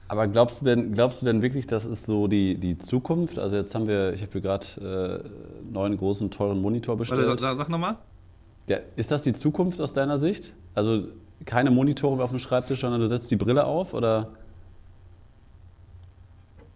Aber 0.08 0.28
glaubst 0.28 0.62
du 0.62 0.66
denn, 0.66 0.94
glaubst 0.94 1.22
du 1.22 1.26
denn 1.26 1.42
wirklich, 1.42 1.66
das 1.66 1.86
ist 1.86 2.06
so 2.06 2.28
die, 2.28 2.56
die 2.58 2.78
Zukunft? 2.78 3.40
Also 3.40 3.56
jetzt 3.56 3.74
haben 3.74 3.88
wir, 3.88 4.14
ich 4.14 4.22
habe 4.22 4.32
hier 4.34 4.42
gerade 4.42 5.24
äh, 5.24 5.72
neuen 5.72 5.98
großen, 5.98 6.30
teuren 6.30 6.62
Monitor 6.62 6.96
bestellt. 6.96 7.28
Warte, 7.28 7.56
sag 7.56 7.70
nochmal. 7.70 7.98
Ja, 8.68 8.78
ist 8.96 9.12
das 9.12 9.24
die 9.24 9.34
Zukunft 9.34 9.82
aus 9.82 9.94
deiner 9.94 10.18
Sicht? 10.18 10.54
Also 10.76 11.08
keine 11.46 11.72
Monitore 11.72 12.16
mehr 12.16 12.26
auf 12.26 12.32
dem 12.32 12.40
Schreibtisch, 12.40 12.82
sondern 12.82 13.02
du 13.02 13.10
setzt 13.10 13.32
die 13.32 13.36
Brille 13.36 13.66
auf 13.66 13.94
oder? 13.94 14.30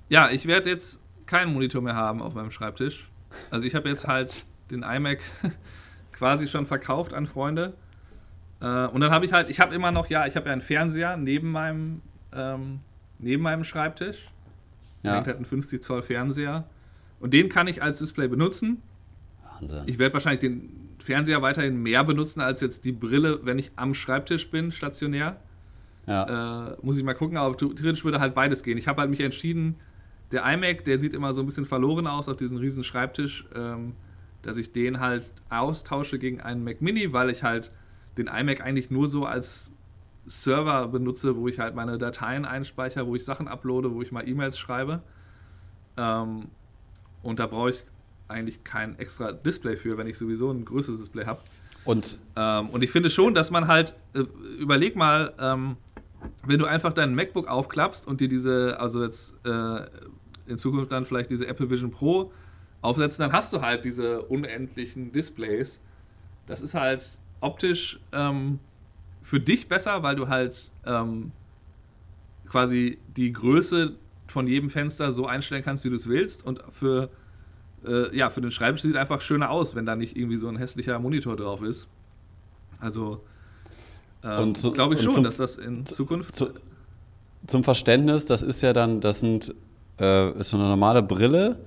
Ja, 0.09 0.29
ich 0.31 0.47
werde 0.47 0.69
jetzt 0.69 0.99
keinen 1.27 1.53
Monitor 1.53 1.81
mehr 1.81 1.95
haben 1.95 2.21
auf 2.21 2.33
meinem 2.33 2.51
Schreibtisch. 2.51 3.09
Also 3.51 3.65
ich 3.67 3.75
habe 3.75 3.89
jetzt 3.89 4.07
halt 4.07 4.45
den 4.71 4.83
iMac 4.83 5.19
quasi 6.11 6.47
schon 6.47 6.65
verkauft 6.65 7.13
an 7.13 7.27
Freunde. 7.27 7.73
Äh, 8.61 8.87
und 8.87 9.01
dann 9.01 9.11
habe 9.11 9.25
ich 9.25 9.33
halt, 9.33 9.49
ich 9.49 9.59
habe 9.59 9.73
immer 9.75 9.91
noch, 9.91 10.07
ja, 10.07 10.25
ich 10.25 10.35
habe 10.35 10.47
ja 10.47 10.53
einen 10.53 10.61
Fernseher 10.61 11.15
neben 11.15 11.51
meinem, 11.51 12.01
ähm, 12.33 12.79
neben 13.19 13.43
meinem 13.43 13.63
Schreibtisch. 13.63 14.29
Ja. 15.03 15.15
Hängt 15.15 15.27
halt 15.27 15.39
ein 15.39 15.45
50 15.45 15.81
Zoll 15.81 16.01
Fernseher. 16.01 16.65
Und 17.19 17.33
den 17.33 17.49
kann 17.49 17.67
ich 17.67 17.83
als 17.83 17.99
Display 17.99 18.27
benutzen. 18.27 18.81
Wahnsinn. 19.43 19.83
Ich 19.85 19.99
werde 19.99 20.13
wahrscheinlich 20.13 20.39
den 20.39 20.89
Fernseher 20.99 21.41
weiterhin 21.41 21.81
mehr 21.81 22.03
benutzen 22.03 22.41
als 22.41 22.61
jetzt 22.61 22.85
die 22.85 22.91
Brille, 22.91 23.39
wenn 23.43 23.59
ich 23.59 23.71
am 23.75 23.93
Schreibtisch 23.93 24.49
bin, 24.49 24.71
stationär. 24.71 25.39
Ja. 26.07 26.71
Äh, 26.71 26.77
muss 26.81 26.97
ich 26.97 27.03
mal 27.03 27.13
gucken, 27.13 27.37
aber 27.37 27.55
theoretisch 27.55 28.03
würde 28.03 28.19
halt 28.19 28.33
beides 28.33 28.63
gehen. 28.63 28.77
Ich 28.77 28.87
habe 28.87 29.01
halt 29.01 29.09
mich 29.09 29.19
entschieden, 29.19 29.75
der 30.31 30.43
iMac, 30.45 30.85
der 30.85 30.99
sieht 30.99 31.13
immer 31.13 31.33
so 31.33 31.41
ein 31.41 31.45
bisschen 31.45 31.65
verloren 31.65 32.07
aus 32.07 32.29
auf 32.29 32.37
diesem 32.37 32.57
riesen 32.57 32.83
Schreibtisch, 32.83 33.47
ähm, 33.55 33.93
dass 34.41 34.57
ich 34.57 34.71
den 34.71 34.99
halt 34.99 35.31
austausche 35.49 36.19
gegen 36.19 36.41
einen 36.41 36.63
Mac 36.63 36.81
Mini, 36.81 37.13
weil 37.13 37.29
ich 37.29 37.43
halt 37.43 37.71
den 38.17 38.27
iMac 38.27 38.61
eigentlich 38.61 38.89
nur 38.89 39.07
so 39.07 39.25
als 39.25 39.71
Server 40.29 40.87
benutze, 40.87 41.35
wo 41.35 41.47
ich 41.47 41.59
halt 41.59 41.75
meine 41.75 41.97
Dateien 41.97 42.45
einspeichere, 42.45 43.07
wo 43.07 43.15
ich 43.15 43.25
Sachen 43.25 43.47
uploade, 43.47 43.93
wo 43.93 44.01
ich 44.01 44.11
mal 44.11 44.27
E-Mails 44.27 44.59
schreibe. 44.59 45.01
Ähm, 45.97 46.49
und 47.23 47.39
da 47.39 47.47
brauche 47.47 47.71
ich 47.71 47.83
eigentlich 48.27 48.63
kein 48.63 48.97
extra 48.99 49.31
Display 49.31 49.75
für, 49.75 49.97
wenn 49.97 50.07
ich 50.07 50.17
sowieso 50.17 50.51
ein 50.51 50.65
größeres 50.65 50.99
Display 50.99 51.25
habe. 51.25 51.41
Und, 51.83 52.19
ähm, 52.35 52.69
und 52.69 52.83
ich 52.83 52.91
finde 52.91 53.09
schon, 53.09 53.33
dass 53.33 53.49
man 53.49 53.67
halt, 53.67 53.95
äh, 54.13 54.19
überleg 54.59 54.95
mal, 54.95 55.33
ähm, 55.39 55.77
wenn 56.45 56.59
du 56.59 56.65
einfach 56.65 56.93
dein 56.93 57.15
MacBook 57.15 57.47
aufklappst 57.47 58.05
und 58.07 58.21
dir 58.21 58.27
diese, 58.27 58.79
also 58.79 59.03
jetzt 59.03 59.35
äh, 59.47 59.85
in 60.45 60.57
Zukunft 60.57 60.91
dann 60.91 61.05
vielleicht 61.05 61.31
diese 61.31 61.47
Apple 61.47 61.69
Vision 61.69 61.89
Pro 61.89 62.31
aufsetzen, 62.81 63.23
dann 63.23 63.31
hast 63.31 63.51
du 63.51 63.61
halt 63.61 63.83
diese 63.83 64.21
unendlichen 64.23 65.11
Displays. 65.11 65.81
Das 66.45 66.61
ist 66.61 66.75
halt 66.75 67.19
optisch 67.39 67.99
ähm, 68.11 68.59
für 69.29 69.39
dich 69.39 69.67
besser, 69.67 70.01
weil 70.01 70.15
du 70.15 70.27
halt 70.27 70.71
ähm, 70.87 71.31
quasi 72.47 72.97
die 73.15 73.31
Größe 73.31 73.93
von 74.25 74.47
jedem 74.47 74.71
Fenster 74.71 75.11
so 75.11 75.27
einstellen 75.27 75.63
kannst, 75.63 75.85
wie 75.85 75.89
du 75.89 75.95
es 75.95 76.07
willst. 76.07 76.43
Und 76.43 76.63
für 76.71 77.09
äh, 77.87 78.15
ja, 78.17 78.31
für 78.31 78.41
den 78.41 78.49
Schreibtisch 78.49 78.81
sieht 78.81 78.91
es 78.91 78.97
einfach 78.97 79.21
schöner 79.21 79.51
aus, 79.51 79.75
wenn 79.75 79.85
da 79.85 79.95
nicht 79.95 80.17
irgendwie 80.17 80.37
so 80.37 80.47
ein 80.47 80.57
hässlicher 80.57 80.97
Monitor 80.97 81.35
drauf 81.37 81.61
ist. 81.61 81.87
Also 82.79 83.21
ähm, 84.23 84.53
glaube 84.53 84.95
ich 84.95 85.01
schon, 85.03 85.13
zum, 85.13 85.23
dass 85.23 85.37
das 85.37 85.57
in 85.57 85.85
Zukunft. 85.85 86.33
Zu, 86.33 86.49
zum 87.45 87.63
Verständnis, 87.63 88.25
das 88.25 88.41
ist 88.41 88.61
ja 88.61 88.73
dann, 88.73 88.99
das 88.99 89.19
sind, 89.19 89.53
äh, 89.99 90.39
ist 90.39 90.49
so 90.49 90.57
eine 90.57 90.67
normale 90.67 91.03
Brille. 91.03 91.59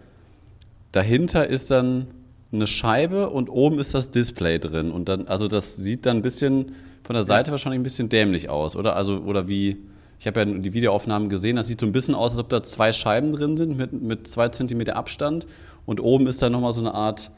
Dahinter 0.90 1.46
ist 1.46 1.70
dann 1.70 2.08
eine 2.52 2.66
Scheibe 2.66 3.30
und 3.30 3.48
oben 3.48 3.78
ist 3.78 3.94
das 3.94 4.10
Display 4.10 4.58
drin. 4.58 4.90
Und 4.90 5.08
dann, 5.08 5.26
also 5.26 5.48
das 5.48 5.76
sieht 5.76 6.06
dann 6.06 6.18
ein 6.18 6.22
bisschen 6.22 6.72
von 7.02 7.14
der 7.14 7.24
Seite 7.24 7.48
ja. 7.48 7.52
wahrscheinlich 7.52 7.80
ein 7.80 7.84
bisschen 7.84 8.08
dämlich 8.08 8.48
aus, 8.48 8.76
oder? 8.76 8.94
Also, 8.94 9.18
oder 9.18 9.48
wie, 9.48 9.78
ich 10.18 10.26
habe 10.26 10.40
ja 10.40 10.46
die 10.46 10.72
Videoaufnahmen 10.72 11.28
gesehen, 11.28 11.56
das 11.56 11.66
sieht 11.66 11.80
so 11.80 11.86
ein 11.86 11.92
bisschen 11.92 12.14
aus, 12.14 12.32
als 12.32 12.38
ob 12.40 12.48
da 12.48 12.62
zwei 12.62 12.92
Scheiben 12.92 13.32
drin 13.32 13.56
sind 13.56 13.76
mit, 13.76 13.92
mit 13.92 14.26
zwei 14.26 14.48
Zentimeter 14.48 14.96
Abstand. 14.96 15.46
Und 15.86 16.00
oben 16.00 16.26
ist 16.26 16.40
dann 16.42 16.52
nochmal 16.52 16.72
so 16.72 16.80
eine 16.80 16.94
Art 16.94 17.30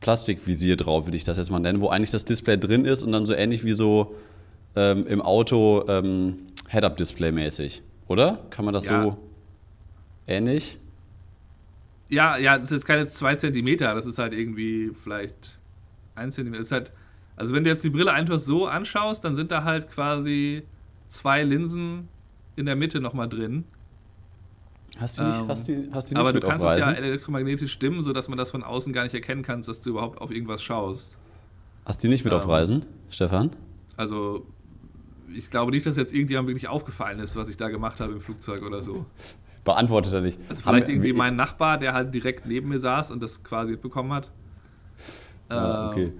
Plastikvisier 0.00 0.76
drauf, 0.76 1.06
würde 1.06 1.16
ich 1.16 1.24
das 1.24 1.38
jetzt 1.38 1.50
mal 1.50 1.58
nennen, 1.58 1.80
wo 1.80 1.88
eigentlich 1.88 2.10
das 2.10 2.24
Display 2.24 2.58
drin 2.58 2.84
ist 2.84 3.02
und 3.02 3.12
dann 3.12 3.24
so 3.24 3.34
ähnlich 3.34 3.64
wie 3.64 3.72
so 3.72 4.14
ähm, 4.76 5.06
im 5.06 5.22
Auto 5.22 5.84
ähm, 5.88 6.38
Head-Up-Display 6.68 7.32
mäßig, 7.32 7.82
oder? 8.06 8.38
Kann 8.50 8.64
man 8.64 8.74
das 8.74 8.86
ja. 8.86 9.02
so 9.02 9.16
ähnlich? 10.26 10.78
Ja, 12.08 12.38
ja, 12.38 12.58
das 12.58 12.72
ist 12.72 12.86
keine 12.86 13.06
2 13.06 13.36
cm, 13.36 13.76
das 13.78 14.06
ist 14.06 14.18
halt 14.18 14.32
irgendwie 14.32 14.92
vielleicht 15.02 15.58
1 16.14 16.34
cm. 16.34 16.54
ist 16.54 16.72
halt, 16.72 16.92
also 17.36 17.54
wenn 17.54 17.64
du 17.64 17.70
jetzt 17.70 17.84
die 17.84 17.90
Brille 17.90 18.12
einfach 18.12 18.40
so 18.40 18.66
anschaust, 18.66 19.24
dann 19.24 19.36
sind 19.36 19.50
da 19.50 19.64
halt 19.64 19.90
quasi 19.90 20.62
zwei 21.08 21.42
Linsen 21.42 22.08
in 22.56 22.66
der 22.66 22.76
Mitte 22.76 23.00
nochmal 23.00 23.28
drin. 23.28 23.64
Hast 24.98 25.18
du 25.18 25.24
nicht, 25.24 25.40
ähm, 25.40 25.48
hast 25.48 25.68
die, 25.68 25.88
hast 25.92 26.10
die 26.10 26.14
nicht 26.14 26.20
Aber 26.20 26.32
du 26.32 26.40
kannst 26.40 26.64
es 26.64 26.78
ja 26.78 26.92
elektromagnetisch 26.92 27.72
stimmen, 27.72 28.02
sodass 28.02 28.28
man 28.28 28.36
das 28.36 28.50
von 28.50 28.64
außen 28.64 28.92
gar 28.92 29.04
nicht 29.04 29.14
erkennen 29.14 29.42
kann, 29.42 29.62
dass 29.62 29.80
du 29.80 29.90
überhaupt 29.90 30.20
auf 30.20 30.30
irgendwas 30.30 30.62
schaust. 30.62 31.16
Hast 31.84 32.02
du 32.02 32.08
die 32.08 32.12
nicht 32.12 32.24
mit 32.24 32.32
ähm, 32.32 32.38
auf 32.38 32.48
Reisen, 32.48 32.84
Stefan? 33.10 33.50
Also, 33.96 34.46
ich 35.32 35.50
glaube 35.50 35.70
nicht, 35.70 35.86
dass 35.86 35.96
jetzt 35.96 36.12
irgendjemand 36.12 36.48
wirklich 36.48 36.68
aufgefallen 36.68 37.20
ist, 37.20 37.36
was 37.36 37.48
ich 37.48 37.56
da 37.56 37.68
gemacht 37.68 38.00
habe 38.00 38.12
im 38.12 38.20
Flugzeug 38.20 38.62
oder 38.62 38.82
so. 38.82 39.06
Beantwortet 39.64 40.12
er 40.12 40.20
nicht. 40.20 40.38
Also 40.48 40.62
vielleicht 40.62 40.86
Haben, 40.86 40.94
irgendwie 40.94 41.12
mein 41.12 41.36
Nachbar, 41.36 41.78
der 41.78 41.92
halt 41.92 42.14
direkt 42.14 42.46
neben 42.46 42.68
mir 42.68 42.78
saß 42.78 43.10
und 43.10 43.22
das 43.22 43.42
quasi 43.44 43.76
bekommen 43.76 44.12
hat. 44.12 44.30
Ah, 45.48 45.90
okay. 45.90 46.04
Ähm, 46.04 46.12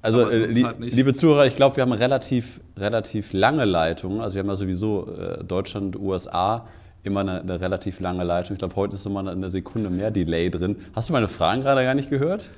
also, 0.00 0.28
äh, 0.28 0.46
li 0.46 0.62
halt 0.62 0.78
liebe 0.80 1.12
Zuhörer, 1.12 1.46
ich 1.46 1.56
glaube, 1.56 1.76
wir 1.76 1.82
haben 1.82 1.92
relativ, 1.92 2.60
relativ 2.76 3.32
lange 3.32 3.64
Leitungen. 3.64 4.20
Also, 4.20 4.34
wir 4.34 4.40
haben 4.40 4.48
ja 4.48 4.56
sowieso 4.56 5.08
äh, 5.12 5.44
Deutschland, 5.44 5.96
USA 5.96 6.66
immer 7.02 7.20
eine, 7.20 7.40
eine, 7.40 7.60
relativ 7.60 8.00
lange 8.00 8.24
Leitung. 8.24 8.54
Ich 8.54 8.58
glaube, 8.58 8.76
heute 8.76 8.96
ist 8.96 9.06
immer 9.06 9.20
eine 9.28 9.50
Sekunde 9.50 9.90
mehr 9.90 10.10
Delay 10.10 10.50
drin. 10.50 10.76
Hast 10.94 11.08
du 11.08 11.12
meine 11.12 11.28
Fragen 11.28 11.62
gerade 11.62 11.82
gar 11.82 11.94
nicht 11.94 12.10
gehört? 12.10 12.50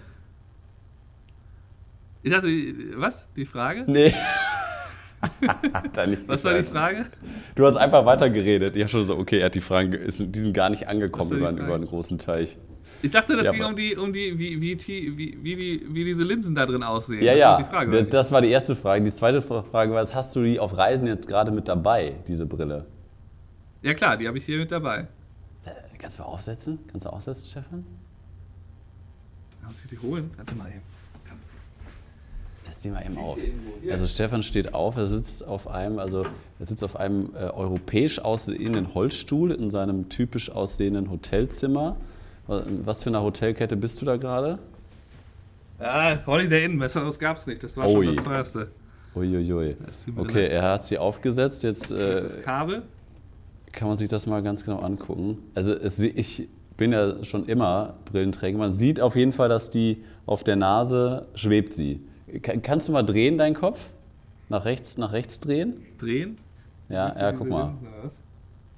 Ich 2.23 2.31
dachte, 2.31 2.49
was? 2.97 3.27
Die 3.37 3.47
Frage? 3.47 3.85
Nee. 3.87 4.13
was 6.27 6.45
war 6.45 6.55
die 6.55 6.63
Frage? 6.63 7.07
Du 7.55 7.67
hast 7.67 7.77
einfach 7.77 8.07
weitergeredet. 8.07 8.77
Ich 8.77 8.83
habe 8.83 8.91
schon 8.91 9.05
so, 9.05 9.19
okay, 9.19 9.39
er 9.39 9.47
hat 9.47 9.55
die 9.55 9.61
Fragen, 9.61 9.93
ist, 9.93 10.25
die 10.27 10.39
sind 10.39 10.55
gar 10.55 10.71
nicht 10.71 10.89
angekommen 10.89 11.33
über, 11.33 11.51
über, 11.51 11.75
einen 11.75 11.87
großen 11.87 12.19
Teich. 12.19 12.57
Ich 13.03 13.11
dachte, 13.11 13.37
das 13.37 13.47
ja, 13.47 13.53
ging 13.53 13.65
um 13.65 13.77
die, 13.77 13.97
um 13.97 14.13
die 14.13 14.39
wie, 14.39 14.61
wie, 14.61 14.79
wie, 14.79 15.39
wie, 15.43 15.57
die, 15.57 15.87
wie 15.89 16.05
diese 16.05 16.23
Linsen 16.23 16.55
da 16.55 16.67
drin 16.67 16.83
aussehen. 16.83 17.23
Ja, 17.23 17.33
das 17.33 17.41
ja, 17.41 17.53
war 17.53 17.65
Frage, 17.65 18.05
das 18.05 18.33
war 18.33 18.41
die 18.41 18.51
erste 18.51 18.75
Frage. 18.75 19.05
Die 19.05 19.11
zweite 19.11 19.41
Frage 19.43 19.93
war, 19.93 20.07
hast 20.15 20.37
du 20.37 20.43
die 20.43 20.59
auf 20.59 20.77
Reisen 20.77 21.07
jetzt 21.07 21.29
gerade 21.29 21.51
mit 21.51 21.69
dabei, 21.69 22.17
diese 22.27 22.47
Brille? 22.47 22.87
Ja 23.83 23.95
klar, 23.95 24.17
die 24.17 24.27
habe 24.29 24.39
ich 24.39 24.45
hier 24.45 24.59
mit 24.59 24.71
dabei. 24.71 25.07
Kannst 26.01 26.19
du 26.19 26.23
mal 26.23 26.29
aufsetzen? 26.29 26.79
Kannst 26.91 27.05
du 27.05 27.11
aufsetzen, 27.11 27.47
Stefan? 27.47 27.85
Kannst 29.63 29.85
du 29.85 29.89
die 29.89 29.99
holen? 29.99 30.31
Warte 30.37 30.55
mal 30.55 30.69
eben. 30.69 30.90
Jetzt 32.83 32.95
mal 32.95 33.05
eben 33.05 33.19
auf. 33.19 33.37
Also 33.91 34.07
Stefan 34.07 34.43
steht 34.43 34.73
auf, 34.73 34.97
er 34.97 35.07
sitzt 35.07 35.47
auf 35.47 35.69
einem, 35.69 35.99
also 35.99 36.23
er 36.59 36.65
sitzt 36.65 36.83
auf 36.83 36.97
einem 36.97 37.31
äh, 37.35 37.51
europäisch 37.51 38.19
aussehenden 38.21 38.95
Holzstuhl 38.95 39.51
in 39.51 39.71
seinem 39.71 40.09
typisch 40.09 40.51
aussehenden 40.51 41.11
Hotelzimmer. 41.11 41.97
Was 42.47 43.03
für 43.03 43.11
eine 43.11 43.23
Hotelkette 43.23 43.77
bist 43.77 44.01
du 44.01 44.07
da 44.07 44.17
gerade? 44.17 44.59
Ah, 45.79 46.17
Holiday 46.27 46.65
Inn, 46.65 46.79
besseres 46.79 47.19
gab 47.19 47.37
es 47.37 47.47
nicht. 47.47 47.63
Das 47.63 47.77
war 47.77 47.87
Ui. 47.87 48.07
schon 48.07 48.17
das 48.17 48.25
teuerste. 48.25 48.69
Uiuiui. 49.15 49.77
Okay, 50.17 50.47
er 50.47 50.63
hat 50.63 50.87
sie 50.87 50.97
aufgesetzt. 50.97 51.63
Jetzt, 51.63 51.91
äh, 51.91 52.23
das 52.23 52.41
Kabel 52.41 52.83
kann 53.73 53.89
man 53.89 53.99
sich 53.99 54.09
das 54.09 54.27
mal 54.27 54.43
ganz 54.43 54.65
genau 54.65 54.79
angucken. 54.79 55.39
Also 55.55 55.75
es, 55.75 55.99
ich 55.99 56.49
bin 56.79 56.93
ja 56.93 57.23
schon 57.25 57.47
immer 57.47 57.95
Brillenträger. 58.07 58.57
Man 58.57 58.73
sieht 58.73 59.01
auf 59.01 59.17
jeden 59.17 59.33
Fall, 59.33 59.51
dass 59.51 59.69
die 59.69 60.03
auf 60.25 60.45
der 60.45 60.57
Nase 60.57 61.27
schwebt 61.35 61.75
sie. 61.75 62.01
Kannst 62.63 62.89
du 62.89 62.93
mal 62.93 63.03
drehen, 63.03 63.39
deinen 63.39 63.55
Kopf? 63.55 63.93
Nach 64.49 64.65
rechts, 64.65 64.99
nach 64.99 65.13
rechts 65.13 65.41
drehen? 65.41 65.75
Drehen? 65.99 66.39
Ja, 66.89 67.15
ja, 67.17 67.33
guck 67.33 67.49
mal. 67.49 67.75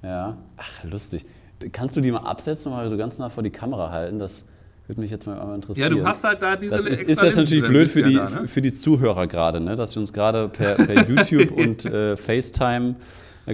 Ja. 0.01 0.37
Ach, 0.57 0.83
lustig. 0.83 1.25
Kannst 1.71 1.95
du 1.95 2.01
die 2.01 2.11
mal 2.11 2.19
absetzen 2.19 2.71
und 2.71 2.77
mal 2.77 2.89
so 2.89 2.97
ganz 2.97 3.17
nah 3.17 3.29
vor 3.29 3.41
die 3.41 3.49
Kamera 3.49 3.89
halten? 3.89 4.19
Das 4.19 4.43
würde 4.87 5.01
mich 5.01 5.11
jetzt 5.11 5.25
mal 5.25 5.55
interessieren. 5.55 5.91
Ja, 5.91 5.97
du 5.97 6.05
hast 6.05 6.23
halt 6.23 6.41
da 6.41 6.55
diese 6.55 6.75
Das 6.75 6.85
ist, 6.85 7.03
ist 7.03 7.21
jetzt 7.21 7.37
natürlich 7.37 7.63
blöd 7.63 7.87
für 7.87 8.03
die, 8.03 8.13
ja 8.13 8.25
da, 8.25 8.41
ne? 8.41 8.47
für 8.47 8.61
die 8.61 8.73
Zuhörer 8.73 9.27
gerade, 9.27 9.61
ne? 9.61 9.75
dass 9.75 9.95
wir 9.95 10.01
uns 10.01 10.11
gerade 10.11 10.49
per, 10.49 10.75
per 10.75 11.07
YouTube 11.09 11.51
und 11.51 11.85
äh, 11.85 12.17
FaceTime 12.17 12.95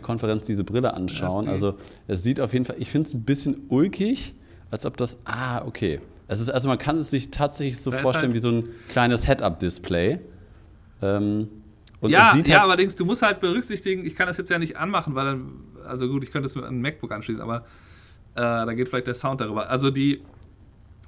Konferenz 0.01 0.45
diese 0.45 0.63
Brille 0.63 0.93
anschauen. 0.93 1.47
Also 1.47 1.75
es 2.07 2.23
sieht 2.23 2.39
auf 2.41 2.53
jeden 2.53 2.65
Fall, 2.65 2.75
ich 2.79 2.89
finde 2.91 3.07
es 3.07 3.13
ein 3.13 3.23
bisschen 3.23 3.65
ulkig, 3.69 4.35
als 4.71 4.85
ob 4.85 4.97
das, 4.97 5.19
ah, 5.25 5.65
okay. 5.65 5.99
Es 6.29 6.39
ist, 6.39 6.49
also 6.49 6.69
man 6.69 6.77
kann 6.77 6.97
es 6.97 7.09
sich 7.09 7.31
tatsächlich 7.31 7.81
so 7.81 7.91
vorstellen 7.91 8.31
halt 8.31 8.35
wie 8.35 8.39
so 8.39 8.49
ein 8.49 8.69
kleines 8.89 9.25
Head-Up-Display. 9.25 10.19
Ähm, 11.01 11.47
ja, 12.03 12.33
ja, 12.33 12.33
halt 12.33 12.49
allerdings, 12.49 12.95
du 12.95 13.03
musst 13.03 13.23
halt 13.23 13.41
berücksichtigen, 13.41 14.05
ich 14.05 14.15
kann 14.15 14.27
das 14.27 14.37
jetzt 14.37 14.49
ja 14.49 14.59
nicht 14.59 14.77
anmachen, 14.77 15.15
weil 15.15 15.25
dann, 15.25 15.51
also 15.85 16.07
gut, 16.07 16.23
ich 16.23 16.31
könnte 16.31 16.45
es 16.45 16.55
mit 16.55 16.63
einem 16.63 16.81
MacBook 16.81 17.11
anschließen, 17.11 17.41
aber 17.41 17.65
äh, 18.35 18.41
da 18.41 18.73
geht 18.73 18.89
vielleicht 18.89 19.07
der 19.07 19.15
Sound 19.15 19.41
darüber. 19.41 19.69
Also 19.71 19.89
die, 19.89 20.21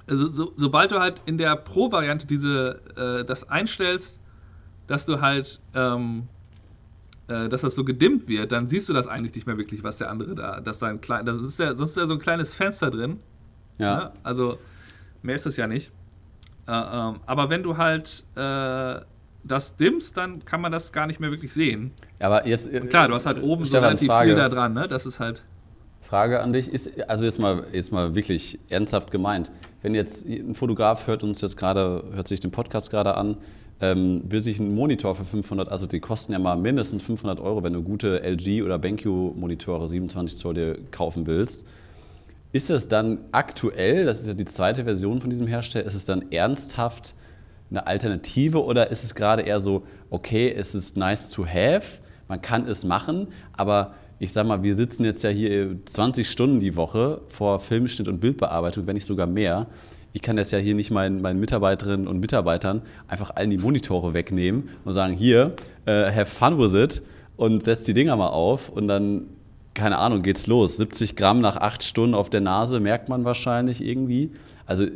also 0.08 0.28
so, 0.28 0.52
sobald 0.56 0.90
du 0.90 0.98
halt 0.98 1.22
in 1.24 1.38
der 1.38 1.54
Pro-Variante 1.54 2.26
diese, 2.26 2.80
äh, 2.96 3.24
das 3.24 3.48
einstellst, 3.48 4.18
dass 4.88 5.06
du 5.06 5.20
halt 5.20 5.60
ähm, 5.74 6.24
äh, 7.28 7.48
dass 7.48 7.60
das 7.60 7.76
so 7.76 7.84
gedimmt 7.84 8.26
wird, 8.26 8.50
dann 8.50 8.68
siehst 8.68 8.88
du 8.88 8.92
das 8.92 9.06
eigentlich 9.06 9.36
nicht 9.36 9.46
mehr 9.46 9.56
wirklich, 9.56 9.84
was 9.84 9.98
der 9.98 10.10
andere 10.10 10.34
da, 10.34 10.60
dass 10.60 10.80
da 10.80 10.88
ein 10.88 11.00
klein, 11.00 11.24
das 11.24 11.40
ist 11.40 11.60
ja, 11.60 11.76
sonst 11.76 11.90
ist 11.90 11.96
ja 11.96 12.06
so 12.06 12.14
ein 12.14 12.18
kleines 12.18 12.52
Fenster 12.52 12.90
drin. 12.90 13.20
Ja. 13.78 13.96
Ne? 13.96 14.12
Also 14.24 14.58
mehr 15.22 15.34
ist 15.34 15.46
das 15.46 15.56
ja 15.56 15.66
nicht. 15.66 15.92
Äh, 16.66 16.72
ähm, 16.72 17.20
aber 17.26 17.50
wenn 17.50 17.62
du 17.62 17.76
halt 17.76 18.24
äh, 18.36 19.00
das 19.44 19.76
dimmst, 19.76 20.16
dann 20.16 20.44
kann 20.44 20.60
man 20.60 20.70
das 20.72 20.92
gar 20.92 21.06
nicht 21.06 21.20
mehr 21.20 21.30
wirklich 21.30 21.52
sehen. 21.52 21.92
Aber 22.20 22.46
jetzt 22.46 22.68
Und 22.68 22.90
klar, 22.90 23.08
du 23.08 23.14
hast 23.14 23.26
halt 23.26 23.42
oben 23.42 23.64
so 23.64 23.78
relativ 23.78 24.08
Frage. 24.08 24.28
viel 24.30 24.36
da 24.36 24.48
dran, 24.48 24.72
ne? 24.72 24.86
Das 24.88 25.06
ist 25.06 25.20
halt. 25.20 25.42
Frage 26.00 26.40
an 26.40 26.52
dich 26.52 26.68
ist, 26.68 27.08
also 27.08 27.24
jetzt 27.24 27.40
mal, 27.40 27.64
jetzt 27.72 27.90
mal 27.90 28.14
wirklich 28.14 28.58
ernsthaft 28.68 29.10
gemeint, 29.10 29.50
wenn 29.80 29.94
jetzt 29.94 30.26
ein 30.26 30.54
Fotograf 30.54 31.06
hört 31.06 31.22
uns 31.22 31.40
jetzt 31.40 31.56
gerade, 31.56 32.04
hört 32.12 32.28
sich 32.28 32.38
den 32.38 32.50
Podcast 32.50 32.90
gerade 32.90 33.16
an, 33.16 33.38
ähm, 33.80 34.20
will 34.24 34.42
sich 34.42 34.60
einen 34.60 34.74
Monitor 34.74 35.14
für 35.14 35.24
500, 35.24 35.70
also 35.70 35.86
die 35.86 36.00
kosten 36.00 36.32
ja 36.32 36.38
mal 36.38 36.56
mindestens 36.56 37.02
500 37.02 37.40
Euro, 37.40 37.62
wenn 37.64 37.72
du 37.72 37.82
gute 37.82 38.22
LG 38.22 38.62
oder 38.62 38.78
BenQ 38.78 39.06
Monitore 39.06 39.88
27 39.88 40.38
Zoll 40.38 40.54
dir 40.54 40.78
kaufen 40.90 41.26
willst. 41.26 41.66
Ist 42.52 42.70
das 42.70 42.88
dann 42.88 43.18
aktuell, 43.32 44.04
das 44.04 44.20
ist 44.20 44.26
ja 44.26 44.34
die 44.34 44.44
zweite 44.44 44.84
Version 44.84 45.20
von 45.20 45.30
diesem 45.30 45.46
Hersteller, 45.46 45.86
ist 45.86 45.94
es 45.94 46.04
dann 46.04 46.30
ernsthaft 46.30 47.14
eine 47.70 47.86
Alternative 47.86 48.62
oder 48.62 48.90
ist 48.90 49.02
es 49.02 49.14
gerade 49.14 49.42
eher 49.42 49.60
so, 49.60 49.84
okay, 50.10 50.52
es 50.54 50.74
ist 50.74 50.96
nice 50.96 51.30
to 51.30 51.46
have, 51.46 51.98
man 52.28 52.42
kann 52.42 52.66
es 52.66 52.84
machen, 52.84 53.28
aber 53.54 53.94
ich 54.18 54.32
sag 54.32 54.46
mal, 54.46 54.62
wir 54.62 54.74
sitzen 54.74 55.04
jetzt 55.04 55.24
ja 55.24 55.30
hier 55.30 55.76
20 55.84 56.30
Stunden 56.30 56.60
die 56.60 56.76
Woche 56.76 57.22
vor 57.28 57.58
Filmschnitt 57.58 58.06
und 58.06 58.20
Bildbearbeitung, 58.20 58.86
wenn 58.86 58.94
nicht 58.94 59.06
sogar 59.06 59.26
mehr. 59.26 59.66
Ich 60.12 60.22
kann 60.22 60.36
das 60.36 60.50
ja 60.50 60.58
hier 60.58 60.74
nicht 60.74 60.90
meinen, 60.90 61.22
meinen 61.22 61.40
Mitarbeiterinnen 61.40 62.06
und 62.06 62.20
Mitarbeitern 62.20 62.82
einfach 63.08 63.34
allen 63.34 63.50
die 63.50 63.58
Monitore 63.58 64.14
wegnehmen 64.14 64.68
und 64.84 64.92
sagen, 64.92 65.14
hier, 65.14 65.56
äh, 65.86 66.12
have 66.12 66.26
fun 66.26 66.58
with 66.58 66.74
it 66.74 67.02
und 67.36 67.62
setzt 67.62 67.88
die 67.88 67.94
Dinger 67.94 68.14
mal 68.14 68.28
auf 68.28 68.68
und 68.68 68.86
dann, 68.86 69.26
keine 69.74 69.98
Ahnung, 69.98 70.22
geht's 70.22 70.46
los. 70.46 70.76
70 70.76 71.16
Gramm 71.16 71.40
nach 71.40 71.56
acht 71.56 71.82
Stunden 71.82 72.14
auf 72.14 72.30
der 72.30 72.40
Nase 72.40 72.80
merkt 72.80 73.08
man 73.08 73.24
wahrscheinlich 73.24 73.82
irgendwie. 73.82 74.32
Also 74.66 74.86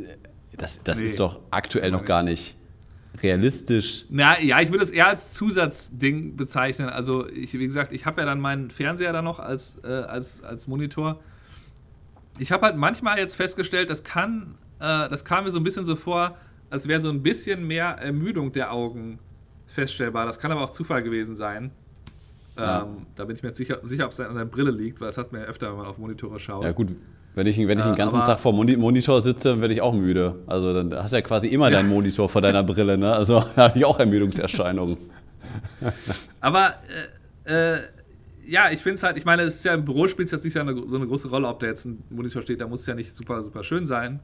das, 0.57 0.83
das 0.83 1.01
nee. 1.01 1.07
ist 1.07 1.21
doch 1.21 1.41
aktuell 1.51 1.91
noch 1.91 2.05
gar 2.05 2.23
nicht 2.23 2.57
realistisch. 3.23 4.05
Na, 4.11 4.41
ja, 4.41 4.61
ich 4.61 4.71
würde 4.71 4.85
es 4.85 4.91
eher 4.91 5.07
als 5.09 5.31
Zusatzding 5.31 6.37
bezeichnen. 6.37 6.91
Also, 6.91 7.27
ich, 7.29 7.55
wie 7.55 7.67
gesagt, 7.67 7.93
ich 7.93 8.05
habe 8.05 8.21
ja 8.21 8.27
dann 8.27 8.41
meinen 8.41 8.71
Fernseher 8.71 9.13
da 9.13 9.23
noch 9.23 9.39
als, 9.39 9.79
äh, 9.85 9.89
als, 9.89 10.43
als 10.43 10.67
Monitor. 10.69 11.21
Ich 12.39 12.53
habe 12.53 12.67
halt 12.67 12.77
manchmal 12.77 13.19
jetzt 13.19 13.35
festgestellt, 13.35 13.89
das 13.89 14.05
kann 14.05 14.57
äh, 14.79 15.09
das 15.09 15.25
kam 15.25 15.45
mir 15.45 15.51
so 15.51 15.59
ein 15.59 15.65
bisschen 15.65 15.87
so 15.87 15.97
vor, 15.97 16.37
als 16.71 16.89
wäre 16.89 17.01
so 17.01 17.11
ein 17.11 17.23
bisschen 17.23 17.67
mehr 17.67 17.87
Ermüdung 17.99 18.53
der 18.53 18.73
Augen 18.73 19.19
feststellbar. 19.67 20.27
Das 20.27 20.39
kann 20.39 20.53
aber 20.53 20.63
auch 20.63 20.71
Zufall 20.71 21.03
gewesen 21.03 21.37
sein. 21.37 21.71
Ja. 22.59 22.83
Ähm, 22.83 23.07
da 23.15 23.25
bin 23.25 23.37
ich 23.37 23.43
mir 23.43 23.51
jetzt 23.51 23.59
sicher, 23.59 23.79
sicher 23.85 24.05
ob 24.07 24.13
es 24.13 24.21
an 24.21 24.35
der 24.35 24.45
Brille 24.47 24.71
liegt, 24.71 25.01
weil 25.01 25.09
das 25.09 25.19
hat 25.19 25.33
man 25.33 25.43
ja 25.43 25.47
öfter, 25.47 25.71
wenn 25.71 25.77
man 25.79 25.87
auf 25.87 25.99
Monitore 25.99 26.39
schaut. 26.41 26.65
Ja, 26.65 26.73
gut. 26.73 26.89
Wenn 27.35 27.47
ich, 27.47 27.59
wenn 27.59 27.79
ich 27.79 27.85
den 27.85 27.93
Äh, 27.93 27.97
ganzen 27.97 28.17
aber- 28.17 28.25
Tag 28.27 28.41
vor 28.41 28.55
Moni 28.55 28.77
Monitor 28.79 29.21
sitze, 29.21 29.51
dann 29.51 29.61
werde 29.61 29.75
ich 29.75 29.83
auch 29.83 29.93
müde. 29.93 30.37
Also 30.47 30.73
dann 30.73 30.95
hast 30.95 31.13
du 31.13 31.17
ja 31.19 31.23
quasi 31.23 31.49
immer 31.49 31.71
deinen 31.71 31.89
Monitor 31.91 32.29
vor 32.31 32.41
deiner 32.41 32.63
Brille, 32.63 32.97
ne? 32.97 33.13
Also 33.13 33.41
da 33.57 33.65
habe 33.69 33.79
ich 33.79 33.85
auch 33.85 33.99
Ermüdungserscheinungen. 33.99 34.97
Aber 36.41 36.75
äh, 37.45 37.75
äh, 37.75 37.79
ja, 38.47 38.71
ich 38.71 38.81
finde 38.81 38.95
es 38.95 39.03
halt, 39.03 39.17
ich 39.17 39.25
meine, 39.25 39.43
es 39.43 39.57
ist 39.57 39.65
ja 39.65 39.75
im 39.75 39.85
Büro 39.85 40.09
spielt 40.09 40.27
es 40.27 40.33
jetzt 40.33 40.45
nicht 40.45 40.53
so 40.55 40.61
eine, 40.61 40.89
so 40.89 40.97
eine 40.97 41.07
große 41.07 41.29
Rolle, 41.29 41.49
ob 41.49 41.61
da 41.61 41.67
jetzt 41.67 41.85
ein 41.85 42.03
Monitor 42.11 42.43
steht, 42.43 42.61
da 42.61 42.69
muss 42.69 42.81
es 42.81 42.87
ja 42.87 42.95
nicht 42.95 43.15
super, 43.15 43.43
super 43.43 43.65
schön 43.65 43.87
sein. 43.87 44.21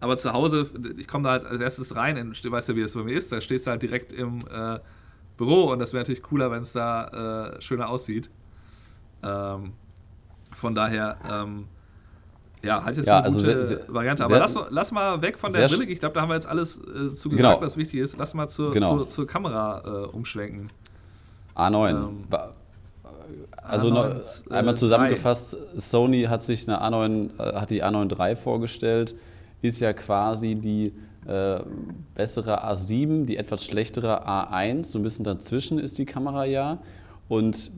Aber 0.00 0.16
zu 0.16 0.32
Hause, 0.32 0.66
ich 0.98 1.06
komme 1.06 1.24
da 1.24 1.30
halt 1.30 1.44
als 1.46 1.60
erstes 1.60 1.94
rein, 1.94 2.16
in, 2.16 2.32
du 2.42 2.50
weißt 2.50 2.68
ja, 2.70 2.76
wie 2.76 2.82
das 2.82 2.94
bei 2.94 3.02
mir 3.04 3.16
ist, 3.16 3.30
da 3.32 3.40
stehst 3.40 3.66
du 3.66 3.70
halt 3.70 3.82
direkt 3.82 4.12
im 4.12 4.40
äh, 4.52 4.78
Büro 5.36 5.64
und 5.72 5.78
das 5.78 5.92
wäre 5.92 6.02
natürlich 6.02 6.22
cooler, 6.22 6.50
wenn 6.50 6.62
es 6.62 6.72
da 6.72 7.54
äh, 7.56 7.60
schöner 7.60 7.88
aussieht. 7.88 8.30
Ähm, 9.22 9.72
von 10.54 10.74
daher, 10.74 11.16
ähm, 11.30 11.64
ja, 12.62 12.84
halte 12.84 13.00
ich 13.00 13.06
das 13.06 13.06
Ja, 13.06 13.14
für 13.14 13.18
eine 13.18 13.34
also 13.34 13.38
gute 13.40 13.64
sehr- 13.64 13.78
sehr- 13.78 13.92
Variante. 13.94 14.24
Aber 14.24 14.34
sehr- 14.34 14.40
lass, 14.62 14.70
lass 14.70 14.92
mal 14.92 15.20
weg 15.22 15.38
von 15.38 15.52
der 15.52 15.66
Brille. 15.66 15.84
Ich 15.84 15.98
glaube, 16.00 16.14
da 16.14 16.20
haben 16.22 16.28
wir 16.28 16.34
jetzt 16.34 16.46
alles 16.46 16.78
äh, 16.78 17.14
zu 17.14 17.28
gesagt, 17.28 17.54
Genau. 17.56 17.60
was 17.60 17.76
wichtig 17.76 18.00
ist. 18.00 18.16
Lass 18.16 18.32
mal 18.34 18.48
zur, 18.48 18.72
Genau. 18.72 18.98
zur, 18.98 19.08
zur 19.08 19.26
Kamera 19.26 19.82
äh, 19.84 20.06
umschwenken. 20.06 20.70
A9. 21.56 21.90
Ähm, 21.90 22.24
also 23.62 23.88
A9, 23.88 23.90
noch, 23.90 24.04
äh, 24.50 24.54
einmal 24.54 24.76
zusammengefasst, 24.76 25.56
Sony 25.76 26.22
hat 26.24 26.42
sich 26.44 26.68
eine 26.68 26.80
A9, 26.82 27.30
äh, 27.38 27.54
hat 27.56 27.70
die 27.70 27.82
A9 27.82 28.10
III 28.18 28.36
vorgestellt, 28.36 29.14
ist 29.62 29.80
ja 29.80 29.92
quasi 29.92 30.54
die 30.54 30.92
äh, 31.26 31.60
bessere 32.14 32.64
A7, 32.64 33.24
die 33.24 33.36
etwas 33.36 33.64
schlechtere 33.64 34.26
A1, 34.26 34.84
so 34.84 34.98
ein 34.98 35.02
bisschen 35.02 35.24
dazwischen 35.24 35.78
ist 35.78 35.98
die 35.98 36.04
Kamera 36.04 36.44
ja 36.44 36.78
und 37.28 37.70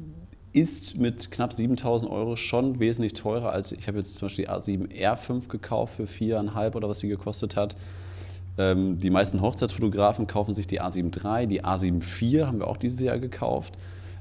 ist 0.52 0.96
mit 0.96 1.30
knapp 1.30 1.52
7000 1.52 2.10
Euro 2.10 2.34
schon 2.36 2.80
wesentlich 2.80 3.12
teurer 3.12 3.52
als, 3.52 3.72
ich 3.72 3.88
habe 3.88 3.98
jetzt 3.98 4.14
zum 4.14 4.26
Beispiel 4.26 4.46
die 4.46 4.50
A7 4.50 4.88
R5 4.88 5.48
gekauft 5.48 5.96
für 5.96 6.04
4,5 6.04 6.74
oder 6.74 6.88
was 6.88 7.00
sie 7.00 7.08
gekostet 7.08 7.56
hat. 7.56 7.76
Ähm, 8.58 8.98
die 8.98 9.10
meisten 9.10 9.42
Hochzeitsfotografen 9.42 10.26
kaufen 10.26 10.54
sich 10.54 10.66
die 10.66 10.80
A7 10.80 11.40
III, 11.40 11.46
die 11.46 11.62
A7 11.62 12.00
IV 12.02 12.46
haben 12.46 12.60
wir 12.60 12.68
auch 12.68 12.78
dieses 12.78 13.00
Jahr 13.00 13.18
gekauft. 13.18 13.74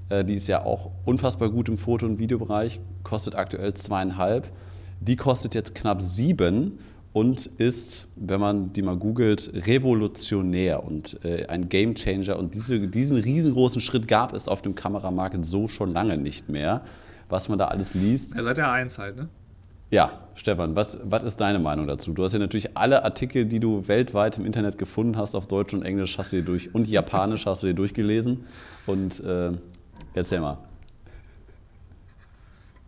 Äh, 0.09 0.25
die 0.25 0.35
ist 0.35 0.47
ja 0.47 0.65
auch 0.65 0.91
unfassbar 1.05 1.49
gut 1.49 1.69
im 1.69 1.77
Foto- 1.77 2.05
und 2.05 2.19
Videobereich, 2.19 2.79
kostet 3.03 3.35
aktuell 3.35 3.73
zweieinhalb. 3.73 4.51
Die 4.99 5.15
kostet 5.15 5.55
jetzt 5.55 5.73
knapp 5.75 6.01
sieben 6.01 6.79
und 7.15 7.45
ist, 7.45 8.09
wenn 8.17 8.41
man 8.41 8.73
die 8.73 8.81
mal 8.81 8.97
googelt, 8.97 9.49
revolutionär 9.53 10.83
und 10.83 11.17
äh, 11.23 11.45
ein 11.45 11.69
Gamechanger. 11.69 12.37
Und 12.37 12.55
diese, 12.55 12.77
diesen 12.89 13.17
riesengroßen 13.17 13.79
Schritt 13.79 14.09
gab 14.09 14.33
es 14.33 14.49
auf 14.49 14.61
dem 14.61 14.75
Kameramarkt 14.75 15.45
so 15.45 15.69
schon 15.69 15.93
lange 15.93 16.17
nicht 16.17 16.49
mehr. 16.49 16.81
Was 17.29 17.47
man 17.47 17.57
da 17.57 17.67
alles 17.67 17.93
liest, 17.93 18.35
Er 18.35 18.43
seid 18.43 18.57
ja 18.57 18.69
eins 18.69 18.97
halt, 18.97 19.15
ne? 19.15 19.29
ja, 19.91 20.11
Stefan, 20.35 20.75
was, 20.75 20.99
was 21.05 21.23
ist 21.23 21.39
deine 21.39 21.57
Meinung 21.57 21.87
dazu? 21.87 22.11
Du 22.11 22.21
hast 22.21 22.33
ja 22.33 22.39
natürlich 22.39 22.75
alle 22.75 23.05
Artikel, 23.05 23.45
die 23.45 23.61
du 23.61 23.87
weltweit 23.87 24.37
im 24.37 24.45
Internet 24.45 24.77
gefunden 24.77 25.15
hast, 25.15 25.35
auf 25.35 25.47
Deutsch 25.47 25.73
und 25.73 25.83
Englisch 25.83 26.17
hast 26.17 26.33
du 26.33 26.35
dir 26.35 26.43
durch 26.43 26.75
und 26.75 26.85
Japanisch 26.85 27.45
hast 27.45 27.63
du 27.63 27.67
dir 27.67 27.75
durchgelesen. 27.75 28.45
Und 28.87 29.23
äh, 29.23 29.53
erzähl 30.13 30.41
mal. 30.41 30.57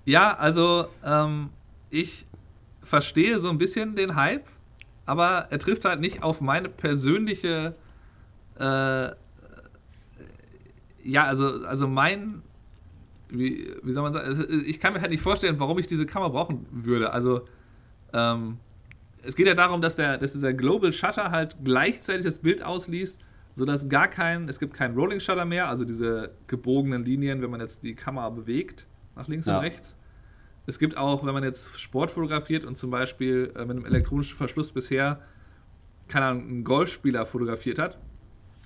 Ja, 0.03 0.35
also 0.35 0.87
ähm, 1.05 1.47
ich 1.89 2.26
verstehe 2.87 3.39
so 3.39 3.49
ein 3.49 3.57
bisschen 3.57 3.95
den 3.95 4.15
Hype, 4.15 4.45
aber 5.05 5.47
er 5.49 5.59
trifft 5.59 5.85
halt 5.85 5.99
nicht 5.99 6.23
auf 6.23 6.41
meine 6.41 6.69
persönliche, 6.69 7.75
äh, 8.59 9.09
ja, 11.03 11.23
also, 11.23 11.65
also 11.65 11.87
mein, 11.87 12.41
wie, 13.29 13.73
wie 13.83 13.91
soll 13.91 14.03
man 14.03 14.13
sagen, 14.13 14.45
ich 14.65 14.79
kann 14.79 14.93
mir 14.93 15.01
halt 15.01 15.11
nicht 15.11 15.21
vorstellen, 15.21 15.59
warum 15.59 15.79
ich 15.79 15.87
diese 15.87 16.05
Kamera 16.05 16.29
brauchen 16.29 16.65
würde. 16.71 17.11
Also, 17.13 17.41
ähm, 18.13 18.57
es 19.23 19.35
geht 19.35 19.47
ja 19.47 19.53
darum, 19.53 19.81
dass, 19.81 19.95
der, 19.95 20.17
dass 20.17 20.33
dieser 20.33 20.53
Global 20.53 20.93
Shutter 20.93 21.31
halt 21.31 21.57
gleichzeitig 21.63 22.25
das 22.25 22.39
Bild 22.39 22.63
ausliest, 22.63 23.19
sodass 23.55 23.89
gar 23.89 24.07
kein, 24.07 24.47
es 24.47 24.59
gibt 24.59 24.73
keinen 24.73 24.95
Rolling 24.95 25.19
Shutter 25.19 25.45
mehr, 25.45 25.67
also 25.67 25.83
diese 25.85 26.31
gebogenen 26.47 27.03
Linien, 27.03 27.41
wenn 27.41 27.49
man 27.49 27.59
jetzt 27.59 27.83
die 27.83 27.95
Kamera 27.95 28.29
bewegt, 28.29 28.85
nach 29.15 29.27
links 29.27 29.47
Ja. 29.47 29.57
und 29.57 29.63
rechts. 29.63 29.97
Es 30.67 30.79
gibt 30.79 30.97
auch, 30.97 31.25
wenn 31.25 31.33
man 31.33 31.43
jetzt 31.43 31.79
Sport 31.79 32.11
fotografiert 32.11 32.65
und 32.65 32.77
zum 32.77 32.91
Beispiel 32.91 33.53
äh, 33.55 33.61
mit 33.61 33.77
einem 33.77 33.85
elektronischen 33.85 34.37
Verschluss 34.37 34.71
bisher, 34.71 35.21
keine 36.09 36.25
Ahnung, 36.25 36.47
einen 36.47 36.63
Golfspieler 36.65 37.25
fotografiert 37.25 37.79
hat, 37.79 37.97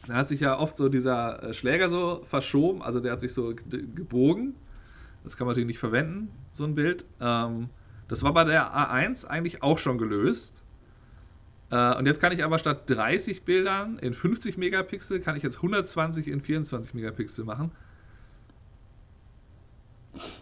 dann 0.08 0.18
hat 0.18 0.28
sich 0.28 0.40
ja 0.40 0.58
oft 0.58 0.78
so 0.78 0.90
dieser 0.90 1.44
äh, 1.44 1.54
Schläger 1.54 1.90
so 1.90 2.24
verschoben, 2.24 2.82
also 2.82 3.00
der 3.00 3.12
hat 3.12 3.22
sich 3.22 3.34
so 3.34 3.54
gebogen. 3.54 4.56
Das 5.24 5.38
kann 5.38 5.46
man 5.46 5.52
natürlich 5.52 5.68
nicht 5.68 5.80
verwenden, 5.80 6.32
so 6.52 6.64
ein 6.64 6.74
Bild. 6.74 7.06
Ähm, 7.20 7.70
das 8.08 8.24
war 8.24 8.34
bei 8.34 8.46
der 8.46 8.76
A1 8.76 9.28
eigentlich 9.28 9.62
auch 9.62 9.78
schon 9.78 10.00
gelöst. 10.00 10.64
Äh, 11.70 11.96
und 11.98 12.08
jetzt 12.08 12.20
kann 12.20 12.34
ich 12.34 12.44
aber 12.44 12.58
statt 12.58 12.90
30 12.90 13.44
Bildern 13.44 14.00
in 14.00 14.16
50 14.16 14.58
Megapixel, 14.58 15.20
kann 15.20 15.36
ich 15.36 15.44
jetzt 15.44 15.58
120 15.58 16.28
in 16.28 16.42
24 16.42 16.96
Megapixel 16.96 17.46
machen. 17.46 17.72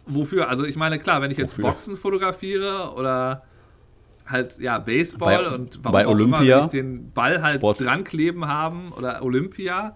Wofür? 0.05 0.49
Also 0.49 0.65
ich 0.65 0.75
meine, 0.75 0.97
klar, 0.99 1.21
wenn 1.21 1.31
ich 1.31 1.37
jetzt 1.37 1.51
Wofür? 1.57 1.65
Boxen 1.69 1.95
fotografiere 1.95 2.93
oder 2.95 3.43
halt, 4.25 4.59
ja, 4.59 4.79
Baseball 4.79 5.43
Bei- 5.43 5.55
und 5.55 5.79
warum 5.83 5.93
bei 5.93 6.05
auch 6.07 6.11
immer, 6.11 6.37
Olympia, 6.37 6.55
wenn 6.57 6.63
ich 6.63 6.69
den 6.69 7.11
Ball 7.11 7.41
halt 7.41 7.55
Sport- 7.55 7.81
dran 7.83 8.03
kleben 8.03 8.47
haben 8.47 8.91
oder 8.97 9.21
Olympia, 9.23 9.95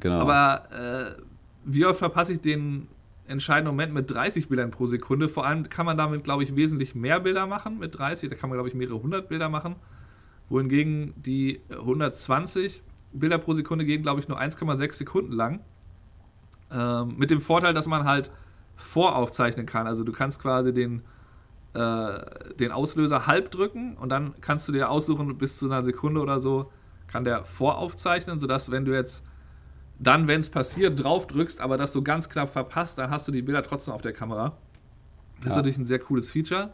Genau. 0.00 0.18
aber 0.20 1.16
äh, 1.16 1.22
wie 1.64 1.86
oft 1.86 1.98
verpasse 1.98 2.32
ich 2.32 2.40
den 2.40 2.88
entscheidenden 3.28 3.68
Moment 3.74 3.94
mit 3.94 4.10
30 4.10 4.48
Bildern 4.48 4.70
pro 4.72 4.86
Sekunde? 4.86 5.28
Vor 5.28 5.46
allem 5.46 5.68
kann 5.68 5.86
man 5.86 5.96
damit, 5.96 6.24
glaube 6.24 6.42
ich, 6.42 6.56
wesentlich 6.56 6.94
mehr 6.96 7.20
Bilder 7.20 7.46
machen 7.46 7.78
mit 7.78 7.96
30. 7.96 8.28
Da 8.28 8.34
kann 8.36 8.50
man, 8.50 8.56
glaube 8.56 8.68
ich, 8.68 8.74
mehrere 8.74 9.00
hundert 9.00 9.28
Bilder 9.28 9.48
machen. 9.48 9.76
Wohingegen 10.48 11.14
die 11.16 11.60
120 11.70 12.82
Bilder 13.12 13.38
pro 13.38 13.52
Sekunde 13.52 13.84
gehen, 13.84 14.02
glaube 14.02 14.20
ich, 14.20 14.26
nur 14.28 14.38
1,6 14.40 14.92
Sekunden 14.94 15.32
lang. 15.32 15.60
Ähm, 16.72 17.14
mit 17.16 17.30
dem 17.30 17.40
Vorteil, 17.40 17.74
dass 17.74 17.86
man 17.86 18.04
halt 18.04 18.30
voraufzeichnen 18.76 19.66
kann. 19.66 19.86
Also 19.86 20.04
du 20.04 20.12
kannst 20.12 20.40
quasi 20.40 20.72
den, 20.72 21.02
äh, 21.74 22.54
den 22.58 22.70
Auslöser 22.72 23.26
halb 23.26 23.50
drücken 23.50 23.96
und 23.96 24.08
dann 24.08 24.34
kannst 24.40 24.68
du 24.68 24.72
dir 24.72 24.90
aussuchen, 24.90 25.36
bis 25.38 25.58
zu 25.58 25.66
einer 25.66 25.82
Sekunde 25.82 26.20
oder 26.20 26.38
so 26.40 26.70
kann 27.06 27.24
der 27.24 27.44
voraufzeichnen, 27.44 28.40
sodass 28.40 28.70
wenn 28.70 28.84
du 28.84 28.92
jetzt 28.92 29.24
dann, 29.98 30.26
wenn 30.26 30.40
es 30.40 30.48
passiert, 30.50 31.02
drauf 31.02 31.26
drückst, 31.26 31.60
aber 31.60 31.76
das 31.76 31.92
so 31.92 32.02
ganz 32.02 32.28
knapp 32.28 32.48
verpasst, 32.48 32.98
dann 32.98 33.10
hast 33.10 33.28
du 33.28 33.32
die 33.32 33.42
Bilder 33.42 33.62
trotzdem 33.62 33.94
auf 33.94 34.00
der 34.02 34.12
Kamera. 34.12 34.56
Das 35.36 35.46
ist 35.46 35.50
Ja. 35.52 35.56
natürlich 35.56 35.78
ein 35.78 35.86
sehr 35.86 35.98
cooles 36.00 36.30
Feature. 36.30 36.70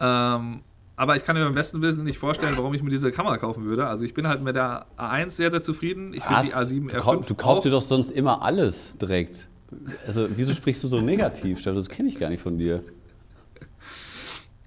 Ähm, 0.00 0.62
aber 0.96 1.16
ich 1.16 1.24
kann 1.24 1.36
mir 1.36 1.44
beim 1.44 1.54
besten 1.54 1.80
Willen 1.80 2.04
nicht 2.04 2.18
vorstellen, 2.18 2.56
warum 2.56 2.74
ich 2.74 2.82
mir 2.82 2.90
diese 2.90 3.10
Kamera 3.10 3.38
kaufen 3.38 3.64
würde. 3.64 3.86
Also 3.86 4.04
ich 4.04 4.14
bin 4.14 4.28
halt 4.28 4.42
mit 4.42 4.54
der 4.56 4.86
A1 4.96 5.30
sehr, 5.30 5.50
sehr 5.50 5.62
zufrieden. 5.62 6.12
Ich 6.14 6.22
finde 6.22 6.42
die 6.42 6.52
Was? 6.52 6.70
A7 6.70 6.90
du, 6.90 6.96
R5 6.98 7.00
kau 7.02 7.16
du 7.16 7.34
kaufst 7.34 7.60
auch- 7.60 7.62
dir 7.64 7.70
doch 7.70 7.82
sonst 7.82 8.10
immer 8.10 8.42
alles 8.42 8.96
direkt. 8.98 9.48
Also, 10.06 10.28
wieso 10.36 10.52
sprichst 10.54 10.82
du 10.84 10.88
so 10.88 11.00
negativ, 11.00 11.58
Stefan? 11.60 11.76
Das 11.76 11.88
kenne 11.88 12.08
ich 12.08 12.18
gar 12.18 12.28
nicht 12.30 12.42
von 12.42 12.58
dir. 12.58 12.82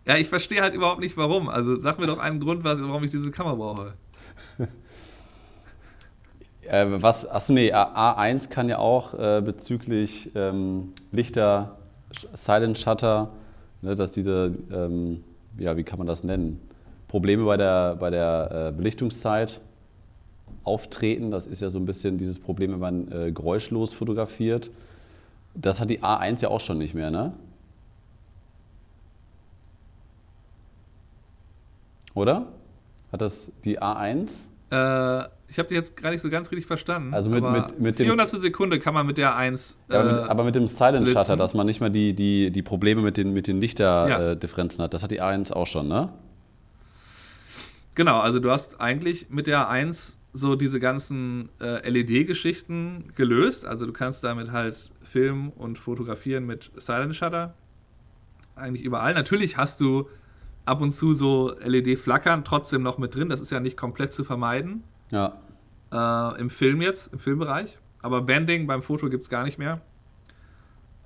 Ja, 0.05 0.17
ich 0.17 0.29
verstehe 0.29 0.61
halt 0.61 0.73
überhaupt 0.73 0.99
nicht, 1.01 1.17
warum. 1.17 1.49
Also 1.49 1.75
sag 1.77 1.99
mir 1.99 2.05
doch 2.07 2.19
einen 2.19 2.39
Grund, 2.39 2.63
was, 2.63 2.79
warum 2.81 3.03
ich 3.03 3.11
diese 3.11 3.31
Kamera 3.31 3.55
brauche. 3.55 3.93
Äh, 6.67 6.87
was, 6.99 7.27
achso, 7.27 7.53
nee, 7.53 7.71
A- 7.71 8.15
A1 8.19 8.49
kann 8.49 8.69
ja 8.69 8.79
auch 8.79 9.13
äh, 9.13 9.41
bezüglich 9.45 10.31
ähm, 10.33 10.93
Lichter, 11.11 11.77
Silent 12.33 12.77
Shutter, 12.79 13.29
ne, 13.83 13.93
dass 13.95 14.13
diese, 14.13 14.51
ähm, 14.71 15.23
ja, 15.59 15.77
wie 15.77 15.83
kann 15.83 15.99
man 15.99 16.07
das 16.07 16.23
nennen? 16.23 16.59
Probleme 17.07 17.45
bei 17.45 17.57
der, 17.57 17.95
bei 17.97 18.09
der 18.09 18.69
äh, 18.73 18.75
Belichtungszeit 18.75 19.61
auftreten. 20.63 21.29
Das 21.29 21.45
ist 21.45 21.61
ja 21.61 21.69
so 21.69 21.77
ein 21.77 21.85
bisschen 21.85 22.17
dieses 22.17 22.39
Problem, 22.39 22.71
wenn 22.71 22.79
man 22.79 23.11
äh, 23.11 23.31
geräuschlos 23.31 23.93
fotografiert. 23.93 24.71
Das 25.55 25.79
hat 25.79 25.89
die 25.89 26.01
A1 26.03 26.41
ja 26.41 26.49
auch 26.49 26.59
schon 26.59 26.77
nicht 26.77 26.93
mehr, 26.93 27.09
ne? 27.11 27.33
Oder? 32.13 32.47
Hat 33.11 33.21
das 33.21 33.51
die 33.63 33.79
A1? 33.81 34.47
Äh, 34.71 35.27
ich 35.47 35.59
habe 35.59 35.69
die 35.69 35.75
jetzt 35.75 35.95
gar 35.95 36.09
nicht 36.11 36.21
so 36.21 36.29
ganz 36.29 36.49
richtig 36.51 36.65
verstanden. 36.65 37.13
Also 37.13 37.29
mit- 37.29 37.43
mit- 37.43 37.79
mit 37.79 37.99
dem- 37.99 38.05
400. 38.07 38.29
Sekunde 38.31 38.79
kann 38.79 38.93
man 38.93 39.05
mit 39.05 39.17
der 39.17 39.35
1. 39.35 39.77
Ja, 39.89 39.99
aber, 39.99 40.09
äh, 40.09 40.13
mit, 40.21 40.29
aber 40.29 40.43
mit 40.43 40.55
dem 40.55 40.67
Silent 40.67 41.07
Shutter, 41.07 41.19
blitzen. 41.21 41.37
dass 41.37 41.53
man 41.53 41.65
nicht 41.65 41.81
mehr 41.81 41.89
die, 41.89 42.13
die, 42.13 42.51
die 42.51 42.61
Probleme 42.63 43.01
mit 43.01 43.17
den, 43.17 43.33
mit 43.33 43.47
den 43.47 43.57
Ja. 43.57 43.61
Lichterdifferenzen 43.61 44.83
hat. 44.83 44.93
Das 44.93 45.03
hat 45.03 45.11
die 45.11 45.21
A1 45.21 45.51
auch 45.53 45.67
schon, 45.67 45.87
ne? 45.87 46.09
Genau, 47.93 48.19
also 48.19 48.39
du 48.39 48.49
hast 48.51 48.81
eigentlich 48.81 49.29
mit 49.29 49.47
der 49.47 49.69
1 49.69 50.17
so 50.35 50.55
diese 50.55 50.79
ganzen 50.79 51.49
äh, 51.59 51.87
LED-Geschichten 51.89 53.11
gelöst. 53.15 53.65
Also 53.65 53.85
du 53.85 53.93
kannst 53.93 54.23
damit 54.23 54.51
halt 54.51 54.91
filmen 55.01 55.49
und 55.49 55.77
fotografieren 55.77 56.45
mit 56.45 56.71
Silent 56.75 57.15
Shutter. 57.15 57.55
Eigentlich 58.55 58.83
überall. 58.83 59.13
Natürlich 59.13 59.57
hast 59.57 59.81
du 59.81 60.09
ab 60.65 60.81
und 60.81 60.91
zu 60.91 61.13
so 61.13 61.55
LED-Flackern 61.63 62.43
trotzdem 62.43 62.83
noch 62.83 62.97
mit 62.97 63.15
drin. 63.15 63.29
Das 63.29 63.39
ist 63.39 63.51
ja 63.51 63.59
nicht 63.59 63.77
komplett 63.77 64.13
zu 64.13 64.23
vermeiden. 64.23 64.83
Ja. 65.11 65.37
Äh, 65.91 66.39
Im 66.39 66.49
Film 66.49 66.81
jetzt, 66.81 67.13
im 67.13 67.19
Filmbereich. 67.19 67.77
Aber 68.01 68.21
Banding 68.21 68.67
beim 68.67 68.81
Foto 68.81 69.09
gibt 69.09 69.23
es 69.23 69.29
gar 69.29 69.43
nicht 69.43 69.57
mehr. 69.57 69.81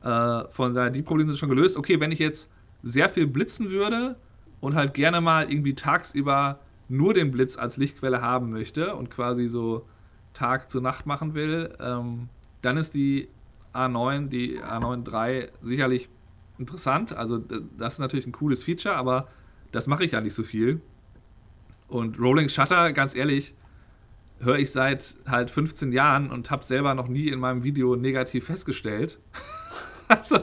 Äh, 0.02 0.50
von 0.50 0.74
daher, 0.74 0.90
die 0.90 1.02
Probleme 1.02 1.30
sind 1.30 1.38
schon 1.38 1.50
gelöst. 1.50 1.78
Okay, 1.78 2.00
wenn 2.00 2.12
ich 2.12 2.20
jetzt 2.20 2.50
sehr 2.84 3.10
viel 3.10 3.28
blitzen 3.28 3.70
würde, 3.70 4.16
und 4.62 4.76
halt 4.76 4.94
gerne 4.94 5.22
mal 5.22 5.50
irgendwie 5.50 5.76
tagsüber 5.76 6.60
nur 6.90 7.14
den 7.14 7.32
Blitz 7.32 7.58
als 7.58 7.78
Lichtquelle 7.78 8.22
haben 8.22 8.50
möchte 8.50 8.96
und 8.96 9.10
quasi 9.10 9.48
so 9.48 9.86
Tag 10.34 10.70
zu 10.70 10.82
Nacht 10.82 11.06
machen 11.06 11.34
will, 11.34 11.74
ähm, 11.80 12.30
dann 12.62 12.78
ist 12.78 12.94
die 12.94 13.30
A9, 13.74 14.28
die 14.28 14.60
A9 14.60 15.08
III 15.08 15.50
sicherlich 15.62 16.10
interessant. 16.58 17.16
Also 17.16 17.38
das 17.78 17.94
ist 17.94 18.00
natürlich 18.00 18.26
ein 18.26 18.32
cooles 18.32 18.64
Feature, 18.64 18.96
aber 18.96 19.28
das 19.72 19.88
mache 19.88 20.04
ich 20.04 20.12
ja 20.12 20.22
nicht 20.22 20.34
so 20.34 20.44
viel. 20.44 20.82
Und 21.88 22.20
Rolling 22.20 22.50
Shutter, 22.50 22.92
ganz 22.92 23.16
ehrlich, 23.16 23.54
höre 24.40 24.58
ich 24.58 24.72
seit 24.72 25.18
halt 25.28 25.52
15 25.52 25.92
Jahren 25.92 26.32
und 26.32 26.52
habe 26.52 26.64
selber 26.64 26.94
noch 26.94 27.08
nie 27.08 27.28
in 27.28 27.40
meinem 27.40 27.64
Video 27.64 27.96
negativ 27.96 28.46
festgestellt. 28.46 29.20
also 30.08 30.38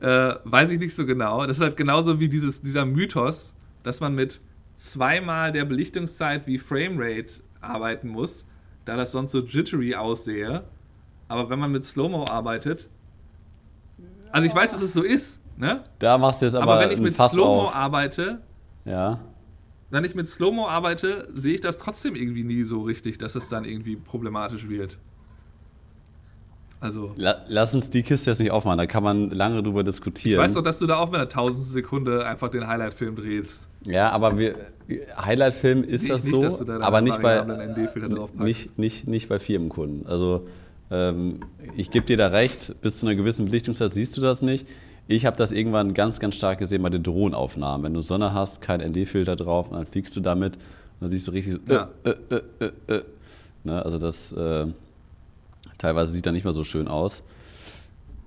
äh, 0.00 0.34
weiß 0.44 0.70
ich 0.72 0.78
nicht 0.78 0.94
so 0.94 1.06
genau. 1.06 1.46
Das 1.46 1.58
ist 1.58 1.62
halt 1.62 1.76
genauso 1.76 2.20
wie 2.20 2.28
dieses, 2.28 2.62
dieser 2.62 2.86
Mythos, 2.86 3.54
dass 3.82 4.00
man 4.00 4.14
mit 4.14 4.40
zweimal 4.80 5.52
der 5.52 5.66
Belichtungszeit 5.66 6.46
wie 6.46 6.58
Framerate 6.58 7.42
arbeiten 7.60 8.08
muss, 8.08 8.46
da 8.86 8.96
das 8.96 9.12
sonst 9.12 9.32
so 9.32 9.40
jittery 9.40 9.94
aussehe. 9.94 10.64
Aber 11.28 11.50
wenn 11.50 11.58
man 11.58 11.70
mit 11.70 11.84
Slow-Mo 11.84 12.24
arbeitet, 12.24 12.88
also 14.32 14.46
ich 14.46 14.54
weiß, 14.54 14.72
dass 14.72 14.80
es 14.80 14.94
so 14.94 15.02
ist, 15.02 15.42
ne? 15.56 15.84
Da 15.98 16.16
machst 16.16 16.40
du 16.40 16.46
jetzt 16.46 16.54
aber 16.54 16.72
Aber 16.72 16.80
wenn 16.80 16.90
ich 16.90 17.00
mit 17.00 17.14
Slow-Mo 17.14 17.68
arbeite, 17.68 18.40
ja. 18.86 19.20
wenn 19.90 20.04
ich 20.04 20.14
mit 20.14 20.28
Slow-Mo 20.28 20.66
arbeite, 20.66 21.28
sehe 21.34 21.54
ich 21.54 21.60
das 21.60 21.76
trotzdem 21.76 22.16
irgendwie 22.16 22.44
nie 22.44 22.62
so 22.62 22.80
richtig, 22.80 23.18
dass 23.18 23.34
es 23.34 23.50
dann 23.50 23.64
irgendwie 23.64 23.96
problematisch 23.96 24.68
wird. 24.68 24.96
Also. 26.80 27.12
La 27.16 27.44
lass 27.48 27.74
uns 27.74 27.90
die 27.90 28.02
Kiste 28.02 28.30
jetzt 28.30 28.38
nicht 28.38 28.50
aufmachen, 28.50 28.78
da 28.78 28.86
kann 28.86 29.02
man 29.02 29.28
lange 29.28 29.62
drüber 29.62 29.84
diskutieren. 29.84 30.40
Ich 30.40 30.44
weiß 30.44 30.54
doch, 30.54 30.62
dass 30.62 30.78
du 30.78 30.86
da 30.86 30.96
auch 30.96 31.10
mit 31.10 31.16
einer 31.16 31.28
tausendsten 31.28 31.74
Sekunde 31.74 32.26
einfach 32.26 32.48
den 32.48 32.66
Highlight-Film 32.66 33.16
drehst. 33.16 33.69
Ja, 33.86 34.10
aber 34.10 34.38
wir, 34.38 34.54
Highlight-Film 35.16 35.84
ist 35.84 36.08
das 36.08 36.24
nicht, 36.24 36.50
so, 36.50 36.64
da 36.64 36.80
aber 36.80 37.00
nicht 37.00 37.20
bei, 37.22 37.44
nicht, 38.34 38.78
nicht, 38.78 39.08
nicht 39.08 39.28
bei 39.28 39.38
Firmenkunden. 39.38 40.06
Also 40.06 40.46
ähm, 40.90 41.40
ich 41.76 41.90
gebe 41.90 42.06
dir 42.06 42.16
da 42.16 42.28
recht, 42.28 42.74
bis 42.80 42.98
zu 42.98 43.06
einer 43.06 43.14
gewissen 43.14 43.46
Belichtungszeit 43.46 43.92
siehst 43.92 44.16
du 44.16 44.20
das 44.20 44.42
nicht. 44.42 44.66
Ich 45.06 45.26
habe 45.26 45.36
das 45.36 45.52
irgendwann 45.52 45.94
ganz, 45.94 46.20
ganz 46.20 46.36
stark 46.36 46.58
gesehen 46.58 46.82
bei 46.82 46.90
den 46.90 47.02
Drohnenaufnahmen. 47.02 47.84
Wenn 47.84 47.94
du 47.94 48.00
Sonne 48.00 48.32
hast, 48.34 48.60
kein 48.60 48.80
ND-Filter 48.80 49.36
drauf 49.36 49.68
und 49.68 49.76
dann 49.76 49.86
fliegst 49.86 50.14
du 50.16 50.20
damit 50.20 50.56
und 50.56 50.62
dann 51.00 51.10
siehst 51.10 51.26
du 51.26 51.32
richtig 51.32 51.54
so, 51.54 51.72
Ja. 51.72 51.88
äh, 52.04 52.10
äh, 52.10 52.40
äh, 52.60 52.64
äh, 52.88 52.94
äh. 52.96 53.02
Ne, 53.64 53.84
also 53.84 53.98
das 53.98 54.32
äh, 54.32 54.66
teilweise 55.78 56.12
sieht 56.12 56.26
da 56.26 56.32
nicht 56.32 56.44
mehr 56.44 56.54
so 56.54 56.64
schön 56.64 56.88
aus. 56.88 57.22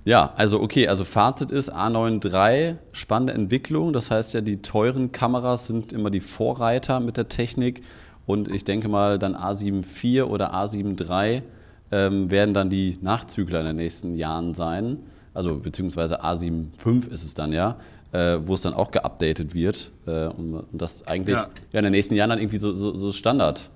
Ja, 0.06 0.34
also 0.36 0.62
okay, 0.62 0.88
also 0.90 1.06
Fazit 1.06 1.52
ist 1.52 1.74
A9 1.74 2.26
III, 2.26 2.76
spannende 2.92 3.34
Entwicklung. 3.34 3.94
Das 3.94 4.12
heißt 4.12 4.34
ja, 4.34 4.42
die 4.42 4.62
teuren 4.62 5.12
Kameras 5.12 5.68
sind 5.68 5.94
immer 5.94 6.10
die 6.10 6.20
Vorreiter 6.20 7.00
mit 7.00 7.16
der 7.16 7.30
Technik. 7.30 7.82
Und 8.26 8.50
ich 8.50 8.66
denke 8.66 8.90
mal, 8.90 9.18
dann 9.18 9.36
A7 9.36 9.84
IV 9.84 10.26
oder 10.26 10.54
A7 10.54 11.00
III 11.00 11.44
ähm, 11.92 12.30
werden 12.30 12.54
dann 12.54 12.70
die 12.70 12.98
Nachzügler 13.02 13.62
in 13.62 13.68
den 13.68 13.76
nächsten 13.78 14.14
Jahren 14.16 14.54
sein. 14.56 14.98
Also 15.34 15.56
beziehungsweise 15.56 16.22
A7 16.24 16.66
V 16.78 16.92
ist 17.10 17.24
es 17.24 17.34
dann 17.34 17.54
ja, 17.54 17.78
äh, 18.12 18.38
wo 18.42 18.56
es 18.56 18.62
dann 18.62 18.74
auch 18.74 18.92
geupdatet 18.92 19.54
wird. 19.54 19.92
Äh, 20.06 20.28
und, 20.28 20.56
und 20.56 20.82
das 20.82 21.08
eigentlich 21.08 21.38
Ja. 21.38 21.48
ja. 21.72 21.80
in 21.80 21.86
den 21.86 21.92
nächsten 21.92 22.16
Jahren 22.16 22.30
dann 22.30 22.40
irgendwie 22.40 22.60
so, 22.60 22.76
so, 22.76 22.96
so 22.96 23.12
Standard 23.12 23.70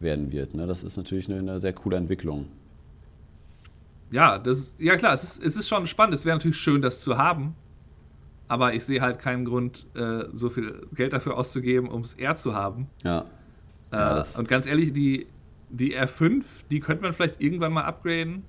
werden 0.00 0.32
wird. 0.32 0.54
Ne? 0.54 0.66
Das 0.66 0.82
ist 0.82 0.96
natürlich 0.96 1.28
eine, 1.28 1.38
eine 1.40 1.60
sehr 1.60 1.72
coole 1.74 1.96
Entwicklung. 1.96 2.46
Ja, 4.14 4.38
das 4.38 4.74
ja 4.78 4.96
klar, 4.96 5.12
es 5.12 5.24
ist, 5.24 5.42
es 5.44 5.56
ist 5.56 5.68
schon 5.68 5.86
spannend. 5.88 6.14
Es 6.14 6.24
wäre 6.24 6.36
natürlich 6.36 6.56
schön, 6.56 6.80
das 6.80 7.00
zu 7.00 7.18
haben. 7.18 7.54
Aber 8.46 8.74
ich 8.74 8.84
sehe 8.84 9.00
halt 9.00 9.18
keinen 9.18 9.44
Grund, 9.44 9.86
äh, 9.96 10.24
so 10.32 10.48
viel 10.50 10.86
Geld 10.94 11.12
dafür 11.12 11.36
auszugeben, 11.36 11.88
um 11.88 12.02
es 12.02 12.14
eher 12.14 12.36
zu 12.36 12.54
haben. 12.54 12.86
Ja. 13.02 13.22
Äh, 13.90 13.96
Ja, 13.96 14.14
das- 14.16 14.38
und 14.38 14.46
ganz 14.46 14.66
ehrlich, 14.66 14.92
die, 14.92 15.26
die 15.70 15.96
R5, 15.98 16.44
die 16.70 16.78
könnte 16.78 17.02
man 17.02 17.12
vielleicht 17.12 17.40
irgendwann 17.42 17.72
mal 17.72 17.82
upgraden. 17.84 18.44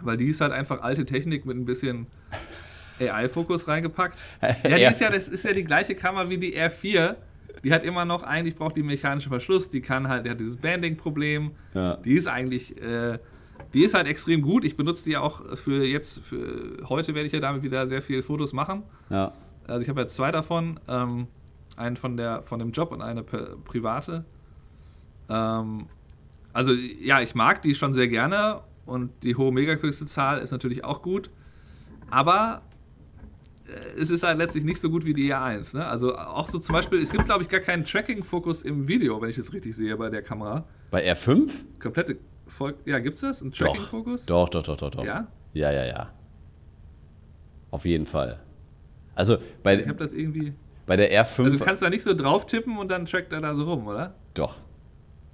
Weil 0.00 0.16
die 0.16 0.28
ist 0.28 0.40
halt 0.40 0.52
einfach 0.52 0.80
alte 0.80 1.04
Technik 1.04 1.44
mit 1.44 1.56
ein 1.58 1.66
bisschen 1.66 2.06
AI-Fokus 3.00 3.68
reingepackt. 3.68 4.18
Ja, 4.42 4.76
die 4.76 4.82
ist 4.84 5.00
ja, 5.00 5.10
das 5.10 5.28
ist 5.28 5.44
ja 5.44 5.52
die 5.52 5.64
gleiche 5.64 5.94
Kamera 5.94 6.28
wie 6.30 6.38
die 6.38 6.56
R4. 6.56 7.16
Die 7.64 7.72
hat 7.74 7.84
immer 7.84 8.06
noch, 8.06 8.22
eigentlich 8.22 8.54
braucht 8.56 8.76
die 8.78 8.82
mechanischen 8.82 9.28
Verschluss, 9.28 9.68
die 9.68 9.82
kann 9.82 10.08
halt, 10.08 10.24
die 10.24 10.30
hat 10.30 10.40
dieses 10.40 10.56
Banding-Problem. 10.56 11.50
Ja. 11.74 11.96
Die 11.96 12.14
ist 12.14 12.26
eigentlich, 12.28 12.80
äh, 12.80 13.18
die 13.74 13.84
ist 13.84 13.94
halt 13.94 14.06
extrem 14.06 14.42
gut. 14.42 14.64
Ich 14.64 14.76
benutze 14.76 15.04
die 15.04 15.16
auch 15.16 15.56
für 15.56 15.84
jetzt, 15.84 16.20
für 16.20 16.78
heute 16.88 17.14
werde 17.14 17.26
ich 17.26 17.32
ja 17.32 17.40
damit 17.40 17.62
wieder 17.62 17.86
sehr 17.86 18.02
viele 18.02 18.22
Fotos 18.22 18.52
machen. 18.52 18.82
Ja. 19.08 19.32
Also 19.66 19.82
ich 19.82 19.88
habe 19.88 20.00
ja 20.00 20.06
zwei 20.06 20.32
davon, 20.32 20.80
ähm, 20.88 21.28
einen 21.76 21.96
von 21.96 22.16
der 22.16 22.42
von 22.42 22.58
dem 22.58 22.72
Job 22.72 22.92
und 22.92 23.02
eine 23.02 23.22
private. 23.22 24.24
Ähm, 25.28 25.86
also 26.52 26.72
ja, 26.72 27.20
ich 27.20 27.34
mag 27.34 27.62
die 27.62 27.74
schon 27.74 27.92
sehr 27.92 28.08
gerne 28.08 28.60
und 28.86 29.10
die 29.22 29.36
hohe 29.36 29.52
Megapixelzahl 29.52 30.38
ist 30.38 30.50
natürlich 30.50 30.84
auch 30.84 31.02
gut, 31.02 31.30
aber 32.10 32.62
äh, 33.68 34.00
es 34.00 34.10
ist 34.10 34.24
halt 34.24 34.38
letztlich 34.38 34.64
nicht 34.64 34.80
so 34.80 34.90
gut 34.90 35.04
wie 35.04 35.14
die 35.14 35.32
E1. 35.32 35.76
Ne? 35.76 35.86
Also 35.86 36.16
auch 36.16 36.48
so 36.48 36.58
zum 36.58 36.72
Beispiel, 36.72 36.98
es 37.00 37.12
gibt 37.12 37.26
glaube 37.26 37.42
ich 37.42 37.48
gar 37.48 37.60
keinen 37.60 37.84
Tracking-Fokus 37.84 38.62
im 38.62 38.88
Video, 38.88 39.20
wenn 39.22 39.30
ich 39.30 39.36
das 39.36 39.52
richtig 39.52 39.76
sehe 39.76 39.96
bei 39.96 40.10
der 40.10 40.22
Kamera. 40.22 40.64
Bei 40.90 41.08
R5? 41.08 41.50
Komplette 41.78 42.18
Voll 42.50 42.74
ja, 42.84 42.98
gibt's 42.98 43.20
das? 43.20 43.40
Ein 43.42 43.52
Tracking-Fokus? 43.52 44.26
Doch, 44.26 44.48
doch, 44.48 44.62
doch, 44.62 44.76
doch, 44.76 44.90
doch. 44.90 45.04
Ja? 45.04 45.26
Ja, 45.54 45.70
ja, 45.72 45.86
ja. 45.86 46.10
Auf 47.70 47.84
jeden 47.84 48.06
Fall. 48.06 48.40
Also 49.14 49.38
bei, 49.62 49.78
Ich 49.80 49.88
habe 49.88 49.98
das 49.98 50.12
irgendwie. 50.12 50.52
bei 50.86 50.96
der 50.96 51.10
R5. 51.12 51.44
Also 51.44 51.58
du 51.58 51.64
kannst 51.64 51.82
da 51.82 51.90
nicht 51.90 52.02
so 52.02 52.14
drauf 52.14 52.46
tippen 52.46 52.76
und 52.78 52.88
dann 52.90 53.06
trackt 53.06 53.32
er 53.32 53.40
da 53.40 53.54
so 53.54 53.64
rum, 53.64 53.86
oder? 53.86 54.14
Doch. 54.34 54.56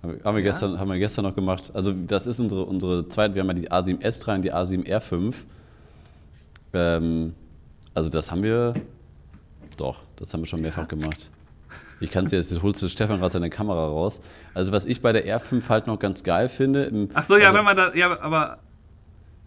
Haben 0.03 0.13
wir, 0.19 0.25
haben, 0.25 0.35
wir 0.37 0.43
Ja? 0.43 0.51
gestern, 0.51 0.79
haben 0.79 0.91
wir 0.91 0.99
gestern 0.99 1.25
noch 1.25 1.35
gemacht. 1.35 1.71
Also, 1.75 1.93
das 1.93 2.27
ist 2.27 2.39
unsere, 2.39 2.65
unsere 2.67 3.09
zweite. 3.09 3.35
Wir 3.35 3.43
haben 3.43 3.49
ja 3.49 3.55
die 3.55 3.71
A7S3 3.71 4.35
und 4.37 4.43
die 4.43 4.53
A7R5. 4.53 5.35
Ähm, 6.75 7.35
also, 7.95 8.11
das 8.11 8.31
haben 8.31 8.43
wir. 8.43 8.75
Doch, 9.79 10.01
das 10.17 10.33
haben 10.33 10.41
wir 10.43 10.47
schon 10.47 10.61
mehrfach 10.61 10.87
gemacht. 10.89 11.31
Ich 12.01 12.11
kann 12.11 12.27
es 12.27 12.33
jetzt, 12.33 12.51
jetzt 12.51 12.63
holst 12.63 12.83
du 12.83 12.89
Stefan 12.89 13.21
gerade 13.21 13.33
seine 13.33 13.51
Kamera 13.51 13.87
raus. 13.87 14.21
Also, 14.55 14.73
was 14.73 14.87
ich 14.87 15.01
bei 15.01 15.13
der 15.13 15.27
R5 15.27 15.69
halt 15.69 15.87
noch 15.87 15.99
ganz 15.99 16.23
geil 16.23 16.49
finde. 16.49 16.85
Im, 16.85 17.09
Ach 17.15 17.25
so, 17.25 17.37
ja, 17.37 17.47
also, 17.47 17.59
wenn 17.59 17.65
man 17.65 17.77
da. 17.77 17.95
Ja, 17.95 18.21
aber. 18.21 18.59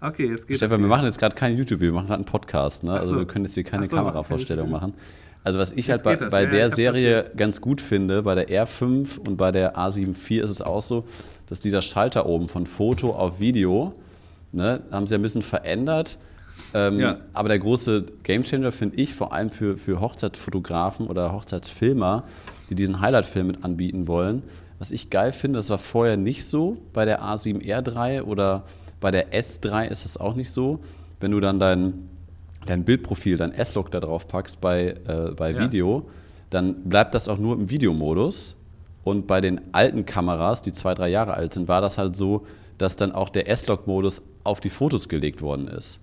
Okay, 0.02 0.28
jetzt 0.28 0.48
geht's. 0.48 0.60
Stefan, 0.60 0.82
wir 0.82 0.88
machen 0.88 1.06
jetzt 1.06 1.20
gerade 1.20 1.36
kein 1.36 1.58
YouTube, 1.58 1.82
wir 1.82 1.92
machen 1.92 2.08
gerade 2.08 2.20
einen 2.20 2.26
Podcast. 2.26 2.84
Ne? 2.84 2.94
Also 2.94 3.12
so. 3.12 3.18
wir 3.18 3.26
können 3.26 3.46
jetzt 3.46 3.56
hier 3.56 3.66
keine 3.66 3.86
so, 3.86 3.96
Kameravorstellung 3.96 4.70
machen. 4.70 4.94
Also 5.44 5.60
was 5.60 5.72
ich 5.72 5.88
Jetzt 5.88 6.06
halt 6.06 6.20
bei, 6.20 6.30
bei 6.30 6.44
Ja, 6.44 6.50
ja, 6.50 6.56
der 6.68 6.76
Serie 6.76 7.32
ganz 7.36 7.62
gut 7.62 7.82
finde, 7.82 8.24
bei 8.24 8.36
der 8.36 8.50
R5 8.50 9.20
und 9.20 9.38
bei 9.38 9.52
der 9.52 9.78
A7 9.78 10.10
IV 10.10 10.44
ist 10.44 10.52
es 10.52 10.62
auch 10.62 10.82
so, 10.82 11.06
dass 11.48 11.60
dieser 11.60 11.82
Schalter 11.82 12.26
oben 12.26 12.50
von 12.50 12.66
Foto 12.66 13.12
auf 13.12 13.40
Video, 13.40 13.94
ne, 14.52 14.82
haben 14.92 15.08
sie 15.08 15.16
ja 15.16 15.20
ein 15.20 15.22
bisschen 15.22 15.42
verändert. 15.42 16.18
Ähm, 16.74 17.00
Ja. 17.00 17.18
Aber 17.34 17.50
der 17.50 17.60
große 17.60 18.06
Gamechanger 18.24 18.72
finde 18.72 18.98
ich 18.98 19.14
vor 19.14 19.34
allem 19.34 19.50
für, 19.50 19.78
für 19.78 20.00
Hochzeitsfotografen 20.00 21.08
oder 21.08 21.32
Hochzeitsfilmer, 21.34 22.24
die 22.70 22.76
diesen 22.76 23.02
Highlight-Film 23.02 23.48
mit 23.48 23.64
anbieten 23.64 24.08
wollen. 24.08 24.44
Was 24.78 24.92
ich 24.92 25.10
geil 25.10 25.32
finde, 25.32 25.58
das 25.60 25.70
war 25.70 25.78
vorher 25.78 26.16
nicht 26.18 26.46
so 26.46 26.78
bei 26.94 27.06
der 27.06 27.22
A7R3 27.22 28.22
oder 28.24 28.64
bei 29.02 29.12
der 29.12 29.32
S3 29.34 29.88
ist 29.88 30.06
es 30.06 30.18
auch 30.18 30.36
nicht 30.36 30.52
so. 30.52 30.80
Wenn 31.20 31.32
du 31.32 31.40
dann 31.40 31.60
dein, 31.60 32.10
dein 32.66 32.86
Bildprofil, 32.86 33.38
dein 33.38 33.52
S-Log 33.52 33.92
da 33.92 34.00
drauf 34.00 34.28
packst 34.28 34.62
bei, 34.62 34.96
äh, 35.08 35.32
bei 35.36 35.52
Ja. 35.52 35.60
Video, 35.60 36.08
dann 36.50 36.84
bleibt 36.84 37.14
das 37.14 37.28
auch 37.28 37.38
nur 37.38 37.56
im 37.56 37.70
Videomodus. 37.70 38.56
Und 39.04 39.28
bei 39.28 39.42
den 39.42 39.62
alten 39.74 40.06
Kameras, 40.06 40.62
die 40.62 40.72
zwei, 40.72 40.94
drei 40.94 41.10
Jahre 41.10 41.34
alt 41.34 41.54
sind, 41.54 41.68
war 41.68 41.82
das 41.82 41.98
halt 41.98 42.16
so, 42.16 42.46
dass 42.78 42.96
dann 42.96 43.12
auch 43.12 43.30
der 43.30 43.50
S-Log-Modus 43.50 44.22
auf 44.44 44.60
die 44.62 44.70
Fotos 44.70 45.10
gelegt 45.10 45.42
worden 45.42 45.68
ist. 45.68 46.00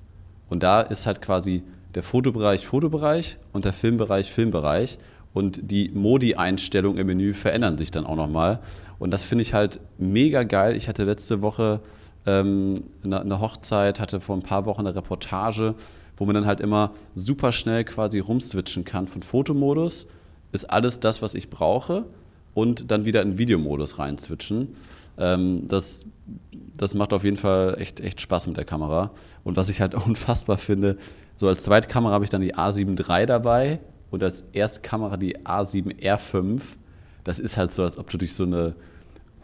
Und 0.48 0.62
da 0.62 0.80
ist 0.80 1.06
halt 1.06 1.20
quasi 1.20 1.62
der 1.94 2.02
Fotobereich 2.02 2.66
Fotobereich 2.66 3.38
und 3.52 3.64
der 3.64 3.72
Filmbereich 3.72 4.30
Filmbereich. 4.30 4.98
Und 5.32 5.70
die 5.70 5.90
Modi-Einstellungen 5.90 6.98
im 6.98 7.06
Menü 7.08 7.34
verändern 7.34 7.76
sich 7.76 7.90
dann 7.90 8.06
auch 8.06 8.16
nochmal. 8.16 8.60
Und 8.98 9.10
das 9.10 9.22
finde 9.22 9.42
ich 9.42 9.52
halt 9.52 9.80
mega 9.98 10.44
geil. 10.44 10.76
Ich 10.76 10.88
hatte 10.88 11.04
letzte 11.04 11.42
Woche 11.42 11.80
ähm, 12.24 12.84
eine, 13.04 13.20
eine 13.20 13.40
Hochzeit, 13.40 14.00
hatte 14.00 14.20
vor 14.20 14.36
ein 14.36 14.42
paar 14.42 14.64
Wochen 14.64 14.80
eine 14.80 14.96
Reportage, 14.96 15.74
wo 16.16 16.24
man 16.24 16.34
dann 16.34 16.46
halt 16.46 16.60
immer 16.60 16.92
super 17.14 17.52
schnell 17.52 17.84
quasi 17.84 18.18
rumswitchen 18.18 18.84
kann 18.84 19.08
von 19.08 19.22
Fotomodus. 19.22 20.06
Ist 20.52 20.70
alles 20.70 21.00
das, 21.00 21.20
was 21.20 21.34
ich 21.34 21.50
brauche. 21.50 22.06
Und 22.54 22.90
dann 22.90 23.04
wieder 23.04 23.20
in 23.20 23.36
Videomodus 23.36 23.98
reinswitchen. 23.98 24.74
Ähm, 25.18 25.68
das, 25.68 26.06
das 26.76 26.94
macht 26.94 27.12
auf 27.12 27.24
jeden 27.24 27.36
Fall 27.36 27.76
echt, 27.78 28.00
echt 28.00 28.20
Spaß 28.20 28.46
mit 28.46 28.56
der 28.56 28.64
Kamera. 28.64 29.12
Und 29.44 29.56
was 29.56 29.68
ich 29.68 29.80
halt 29.80 29.94
unfassbar 30.06 30.58
finde, 30.58 30.96
so 31.36 31.48
als 31.48 31.62
Zweitkamera 31.62 32.12
habe 32.12 32.24
ich 32.24 32.30
dann 32.30 32.40
die 32.40 32.54
A7 32.54 32.98
III 32.98 33.26
dabei 33.26 33.80
und 34.10 34.22
als 34.22 34.44
Erstkamera 34.52 35.16
die 35.16 35.38
A7 35.38 36.00
R5. 36.00 36.60
Das 37.24 37.38
ist 37.38 37.56
halt 37.56 37.72
so, 37.72 37.82
als 37.82 37.98
ob 37.98 38.08
du 38.10 38.18
durch 38.18 38.34
so 38.34 38.44
eine 38.44 38.74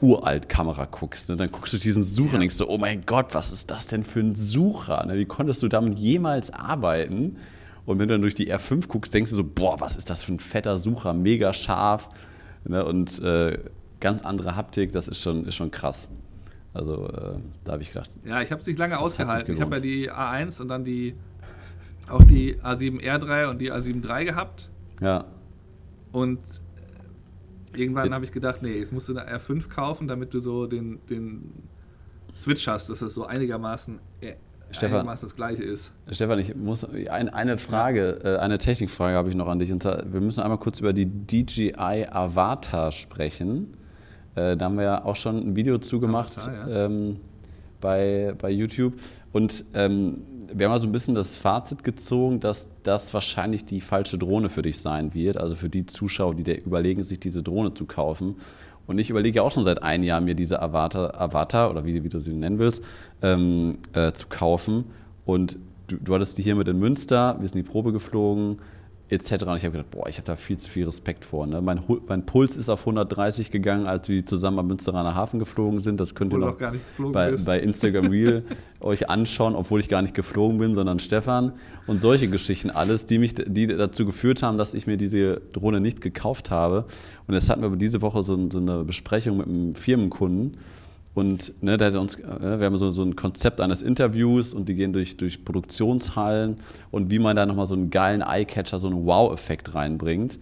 Uralt-Kamera 0.00 0.86
guckst. 0.86 1.28
Ne? 1.28 1.36
Dann 1.36 1.50
guckst 1.50 1.72
du 1.72 1.78
diesen 1.78 2.02
Sucher 2.02 2.34
und 2.34 2.40
denkst 2.40 2.56
so, 2.56 2.68
oh 2.68 2.78
mein 2.78 3.06
Gott, 3.06 3.34
was 3.34 3.52
ist 3.52 3.70
das 3.70 3.86
denn 3.86 4.04
für 4.04 4.20
ein 4.20 4.34
Sucher? 4.34 5.04
Ne? 5.06 5.16
Wie 5.16 5.24
konntest 5.24 5.62
du 5.62 5.68
damit 5.68 5.98
jemals 5.98 6.52
arbeiten? 6.52 7.36
Und 7.86 7.98
wenn 7.98 8.08
du 8.08 8.14
dann 8.14 8.22
durch 8.22 8.34
die 8.34 8.52
R5 8.52 8.88
guckst, 8.88 9.14
denkst 9.14 9.30
du 9.30 9.36
so, 9.36 9.44
boah, 9.44 9.80
was 9.80 9.96
ist 9.96 10.10
das 10.10 10.22
für 10.22 10.32
ein 10.32 10.38
fetter 10.38 10.78
Sucher, 10.78 11.14
mega 11.14 11.52
scharf. 11.52 12.08
Ne? 12.64 12.84
Und 12.84 13.20
äh, 13.22 13.58
ganz 14.02 14.22
andere 14.22 14.54
Haptik, 14.56 14.92
das 14.92 15.08
ist 15.08 15.22
schon, 15.22 15.46
ist 15.46 15.54
schon 15.54 15.70
krass. 15.70 16.10
Also 16.74 17.08
äh, 17.08 17.36
da 17.64 17.72
habe 17.72 17.82
ich 17.82 17.88
gedacht. 17.88 18.10
Ja, 18.24 18.42
ich 18.42 18.50
habe 18.50 18.60
es 18.60 18.66
nicht 18.66 18.78
lange 18.78 18.98
ausgehalten. 18.98 19.54
Ich 19.54 19.60
habe 19.60 19.76
ja 19.76 19.80
die 19.80 20.10
A1 20.10 20.60
und 20.60 20.68
dann 20.68 20.84
die 20.84 21.14
auch 22.08 22.22
die 22.24 22.56
A7R3 22.56 23.48
und 23.48 23.58
die 23.60 23.72
A7 23.72 24.04
III 24.04 24.24
gehabt. 24.24 24.68
Ja. 25.00 25.24
Und 26.10 26.40
irgendwann 27.74 28.12
habe 28.12 28.24
ich 28.24 28.32
gedacht, 28.32 28.62
nee, 28.62 28.78
jetzt 28.78 28.92
musst 28.92 29.08
du 29.08 29.16
eine 29.16 29.38
R5 29.38 29.68
kaufen, 29.68 30.08
damit 30.08 30.34
du 30.34 30.40
so 30.40 30.66
den, 30.66 31.00
den 31.08 31.52
Switch 32.34 32.66
hast, 32.66 32.90
dass 32.90 32.98
das 32.98 33.14
so 33.14 33.24
einigermaßen, 33.24 33.98
äh, 34.20 34.34
Stefan, 34.70 34.96
einigermaßen 34.96 35.26
das 35.26 35.36
gleiche 35.36 35.62
ist. 35.62 35.92
Stefan, 36.10 36.38
ich 36.38 36.54
muss 36.54 36.84
ein, 36.84 37.28
eine 37.28 37.56
Frage, 37.58 38.20
äh, 38.24 38.36
eine 38.38 38.58
Technikfrage 38.58 39.16
habe 39.16 39.28
ich 39.28 39.34
noch 39.34 39.48
an 39.48 39.58
dich. 39.58 39.72
Und 39.72 39.84
wir 39.84 40.20
müssen 40.20 40.40
einmal 40.40 40.58
kurz 40.58 40.80
über 40.80 40.92
die 40.92 41.06
DJI 41.06 42.06
Avatar 42.10 42.90
sprechen. 42.90 43.76
Äh, 44.34 44.56
da 44.56 44.66
haben 44.66 44.76
wir 44.76 44.84
ja 44.84 45.04
auch 45.04 45.16
schon 45.16 45.36
ein 45.38 45.56
Video 45.56 45.78
zugemacht 45.78 46.38
Avatar, 46.38 46.68
ja. 46.68 46.86
ähm, 46.86 47.16
bei, 47.80 48.34
bei 48.38 48.50
YouTube. 48.50 48.94
Und 49.32 49.64
ähm, 49.74 50.22
wir 50.52 50.66
haben 50.66 50.72
mal 50.72 50.80
so 50.80 50.86
ein 50.86 50.92
bisschen 50.92 51.14
das 51.14 51.36
Fazit 51.36 51.84
gezogen, 51.84 52.40
dass 52.40 52.68
das 52.82 53.12
wahrscheinlich 53.14 53.64
die 53.64 53.80
falsche 53.80 54.18
Drohne 54.18 54.48
für 54.48 54.62
dich 54.62 54.78
sein 54.78 55.14
wird. 55.14 55.36
Also 55.36 55.54
für 55.54 55.68
die 55.68 55.86
Zuschauer, 55.86 56.34
die 56.34 56.50
überlegen, 56.58 57.02
sich 57.02 57.20
diese 57.20 57.42
Drohne 57.42 57.74
zu 57.74 57.86
kaufen. 57.86 58.36
Und 58.86 58.98
ich 58.98 59.10
überlege 59.10 59.42
auch 59.42 59.52
schon 59.52 59.64
seit 59.64 59.82
einem 59.82 60.04
Jahr, 60.04 60.20
mir 60.20 60.34
diese 60.34 60.60
Avatar, 60.60 61.20
Avatar 61.20 61.70
oder 61.70 61.84
wie, 61.84 62.02
wie 62.02 62.08
du 62.08 62.18
sie 62.18 62.34
nennen 62.34 62.58
willst, 62.58 62.82
ähm, 63.22 63.78
äh, 63.92 64.12
zu 64.12 64.26
kaufen. 64.28 64.84
Und 65.24 65.56
du, 65.86 65.96
du 65.96 66.14
hattest 66.14 66.36
die 66.38 66.42
hier 66.42 66.56
mit 66.56 66.68
in 66.68 66.78
Münster, 66.78 67.36
wir 67.38 67.48
sind 67.48 67.58
die 67.58 67.70
Probe 67.70 67.92
geflogen 67.92 68.58
etc. 69.12 69.44
Und 69.44 69.56
ich 69.56 69.64
habe 69.64 69.72
gedacht, 69.72 69.90
boah, 69.90 70.08
ich 70.08 70.16
habe 70.16 70.26
da 70.26 70.36
viel 70.36 70.58
zu 70.58 70.70
viel 70.70 70.86
Respekt 70.86 71.24
vor. 71.24 71.46
Ne? 71.46 71.60
Mein, 71.60 71.82
mein, 72.08 72.24
Puls 72.24 72.56
ist 72.56 72.68
auf 72.68 72.80
130 72.80 73.50
gegangen, 73.50 73.86
als 73.86 74.08
wir 74.08 74.24
zusammen 74.24 74.58
am 74.58 74.66
Münsteraner 74.66 75.14
Hafen 75.14 75.38
geflogen 75.38 75.78
sind. 75.80 76.00
Das 76.00 76.14
könnt 76.14 76.32
ihr 76.32 76.38
noch 76.38 76.56
bei, 77.12 77.36
bei, 77.36 77.60
Instagram 77.60 78.06
Reel 78.06 78.44
euch 78.80 79.10
anschauen, 79.10 79.54
obwohl 79.54 79.80
ich 79.80 79.88
gar 79.88 80.00
nicht 80.00 80.14
geflogen 80.14 80.58
bin, 80.58 80.74
sondern 80.74 80.98
Stefan. 80.98 81.52
Und 81.86 82.00
solche 82.00 82.28
Geschichten 82.28 82.70
alles, 82.70 83.06
die 83.06 83.18
mich 83.18 83.34
die 83.34 83.66
dazu 83.66 84.06
geführt 84.06 84.42
haben, 84.42 84.56
dass 84.56 84.72
ich 84.72 84.86
mir 84.86 84.96
diese 84.96 85.42
Drohne 85.52 85.80
nicht 85.80 86.00
gekauft 86.00 86.50
habe. 86.50 86.86
Und 87.26 87.34
jetzt 87.34 87.50
hatten 87.50 87.62
wir 87.62 87.76
diese 87.76 88.00
Woche 88.00 88.22
so, 88.22 88.50
so 88.50 88.58
eine 88.58 88.84
Besprechung 88.84 89.36
mit 89.36 89.46
einem 89.46 89.74
Firmenkunden. 89.74 90.56
Und 91.14 91.52
ne, 91.62 91.76
der 91.76 91.88
hat 91.88 91.94
uns, 91.96 92.14
äh, 92.16 92.58
wir 92.58 92.66
haben 92.66 92.78
so, 92.78 92.90
so 92.90 93.02
ein 93.02 93.16
Konzept 93.16 93.60
eines 93.60 93.82
Interviews 93.82 94.54
und 94.54 94.68
die 94.68 94.74
gehen 94.74 94.92
durch, 94.92 95.16
durch 95.16 95.44
Produktionshallen 95.44 96.56
und 96.90 97.10
wie 97.10 97.18
man 97.18 97.36
da 97.36 97.44
nochmal 97.44 97.66
so 97.66 97.74
einen 97.74 97.90
geilen 97.90 98.22
Eyecatcher, 98.22 98.78
so 98.78 98.86
einen 98.86 99.04
Wow-Effekt 99.04 99.74
reinbringt. 99.74 100.38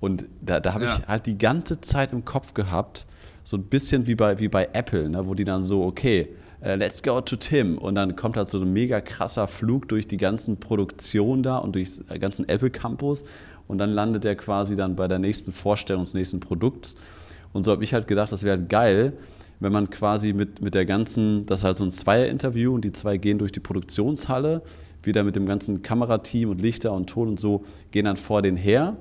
Und 0.00 0.24
da, 0.40 0.60
da 0.60 0.74
habe 0.74 0.84
ja. 0.84 0.96
ich 0.96 1.06
halt 1.06 1.26
die 1.26 1.38
ganze 1.38 1.80
Zeit 1.80 2.12
im 2.12 2.24
Kopf 2.24 2.54
gehabt, 2.54 3.06
so 3.42 3.56
ein 3.58 3.64
bisschen 3.64 4.06
wie 4.06 4.14
bei, 4.14 4.38
wie 4.38 4.48
bei 4.48 4.68
Apple, 4.72 5.08
ne, 5.10 5.26
wo 5.26 5.34
die 5.34 5.44
dann 5.44 5.62
so, 5.62 5.82
okay, 5.84 6.30
uh, 6.62 6.74
let's 6.74 7.02
go 7.02 7.20
to 7.20 7.36
Tim. 7.36 7.76
Und 7.76 7.94
dann 7.94 8.16
kommt 8.16 8.38
halt 8.38 8.48
so 8.48 8.58
ein 8.58 8.72
mega 8.72 9.02
krasser 9.02 9.46
Flug 9.46 9.88
durch 9.88 10.08
die 10.08 10.16
ganzen 10.16 10.58
Produktionen 10.58 11.42
da 11.42 11.58
und 11.58 11.74
durch 11.74 11.96
den 11.96 12.20
ganzen 12.20 12.48
Apple 12.48 12.70
Campus. 12.70 13.24
Und 13.68 13.78
dann 13.78 13.90
landet 13.90 14.24
er 14.24 14.36
quasi 14.36 14.76
dann 14.76 14.96
bei 14.96 15.08
der 15.08 15.18
nächsten 15.18 15.52
Vorstellung 15.52 16.04
des 16.04 16.14
nächsten 16.14 16.40
Produkts. 16.40 16.96
Und 17.52 17.64
so 17.64 17.70
habe 17.70 17.84
ich 17.84 17.94
halt 17.94 18.06
gedacht, 18.08 18.32
das 18.32 18.42
wäre 18.42 18.58
halt 18.58 18.68
geil, 18.68 19.12
wenn 19.60 19.72
man 19.72 19.90
quasi 19.90 20.32
mit, 20.32 20.60
mit 20.60 20.74
der 20.74 20.86
ganzen, 20.86 21.46
das 21.46 21.60
ist 21.60 21.64
halt 21.64 21.76
so 21.76 21.84
ein 21.84 21.90
Zweier-Interview 21.90 22.74
und 22.74 22.84
die 22.84 22.92
zwei 22.92 23.16
gehen 23.16 23.38
durch 23.38 23.52
die 23.52 23.60
Produktionshalle, 23.60 24.62
wieder 25.02 25.22
mit 25.22 25.36
dem 25.36 25.46
ganzen 25.46 25.82
Kamerateam 25.82 26.50
und 26.50 26.60
Lichter 26.60 26.92
und 26.92 27.08
Ton 27.08 27.28
und 27.28 27.40
so, 27.40 27.64
gehen 27.90 28.04
dann 28.04 28.16
vor 28.16 28.42
den 28.42 28.56
her. 28.56 28.96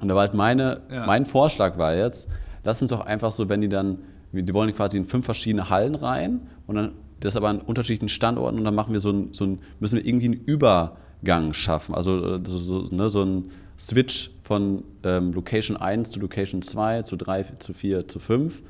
Und 0.00 0.08
da 0.08 0.14
war 0.14 0.22
halt 0.22 0.34
meine, 0.34 0.82
ja. 0.90 1.06
mein 1.06 1.26
Vorschlag 1.26 1.78
war 1.78 1.94
jetzt, 1.94 2.28
lass 2.64 2.82
uns 2.82 2.90
doch 2.90 3.00
einfach 3.00 3.30
so, 3.30 3.48
wenn 3.48 3.60
die 3.60 3.68
dann, 3.68 3.98
die 4.32 4.52
wollen 4.54 4.74
quasi 4.74 4.96
in 4.96 5.04
fünf 5.04 5.24
verschiedene 5.24 5.70
Hallen 5.70 5.94
rein 5.94 6.40
und 6.66 6.74
dann 6.74 6.92
das 7.20 7.36
aber 7.36 7.48
an 7.48 7.60
unterschiedlichen 7.60 8.08
Standorten 8.08 8.58
und 8.58 8.64
dann 8.64 8.74
machen 8.74 8.92
wir 8.92 9.00
so 9.00 9.10
ein, 9.10 9.28
so 9.32 9.44
ein 9.44 9.60
müssen 9.78 9.96
wir 9.96 10.04
irgendwie 10.04 10.26
einen 10.26 10.44
Übergang 10.44 11.52
schaffen. 11.52 11.94
Also 11.94 12.42
so, 12.44 12.58
so, 12.58 12.94
ne, 12.94 13.08
so 13.08 13.22
ein 13.22 13.50
Switch 13.78 14.32
von 14.42 14.82
ähm, 15.04 15.32
Location 15.32 15.76
1 15.76 16.10
zu 16.10 16.20
Location 16.20 16.62
2, 16.62 17.02
zu 17.02 17.16
3, 17.16 17.42
zu 17.58 17.74
4, 17.74 18.08
zu 18.08 18.18
5 18.18 18.62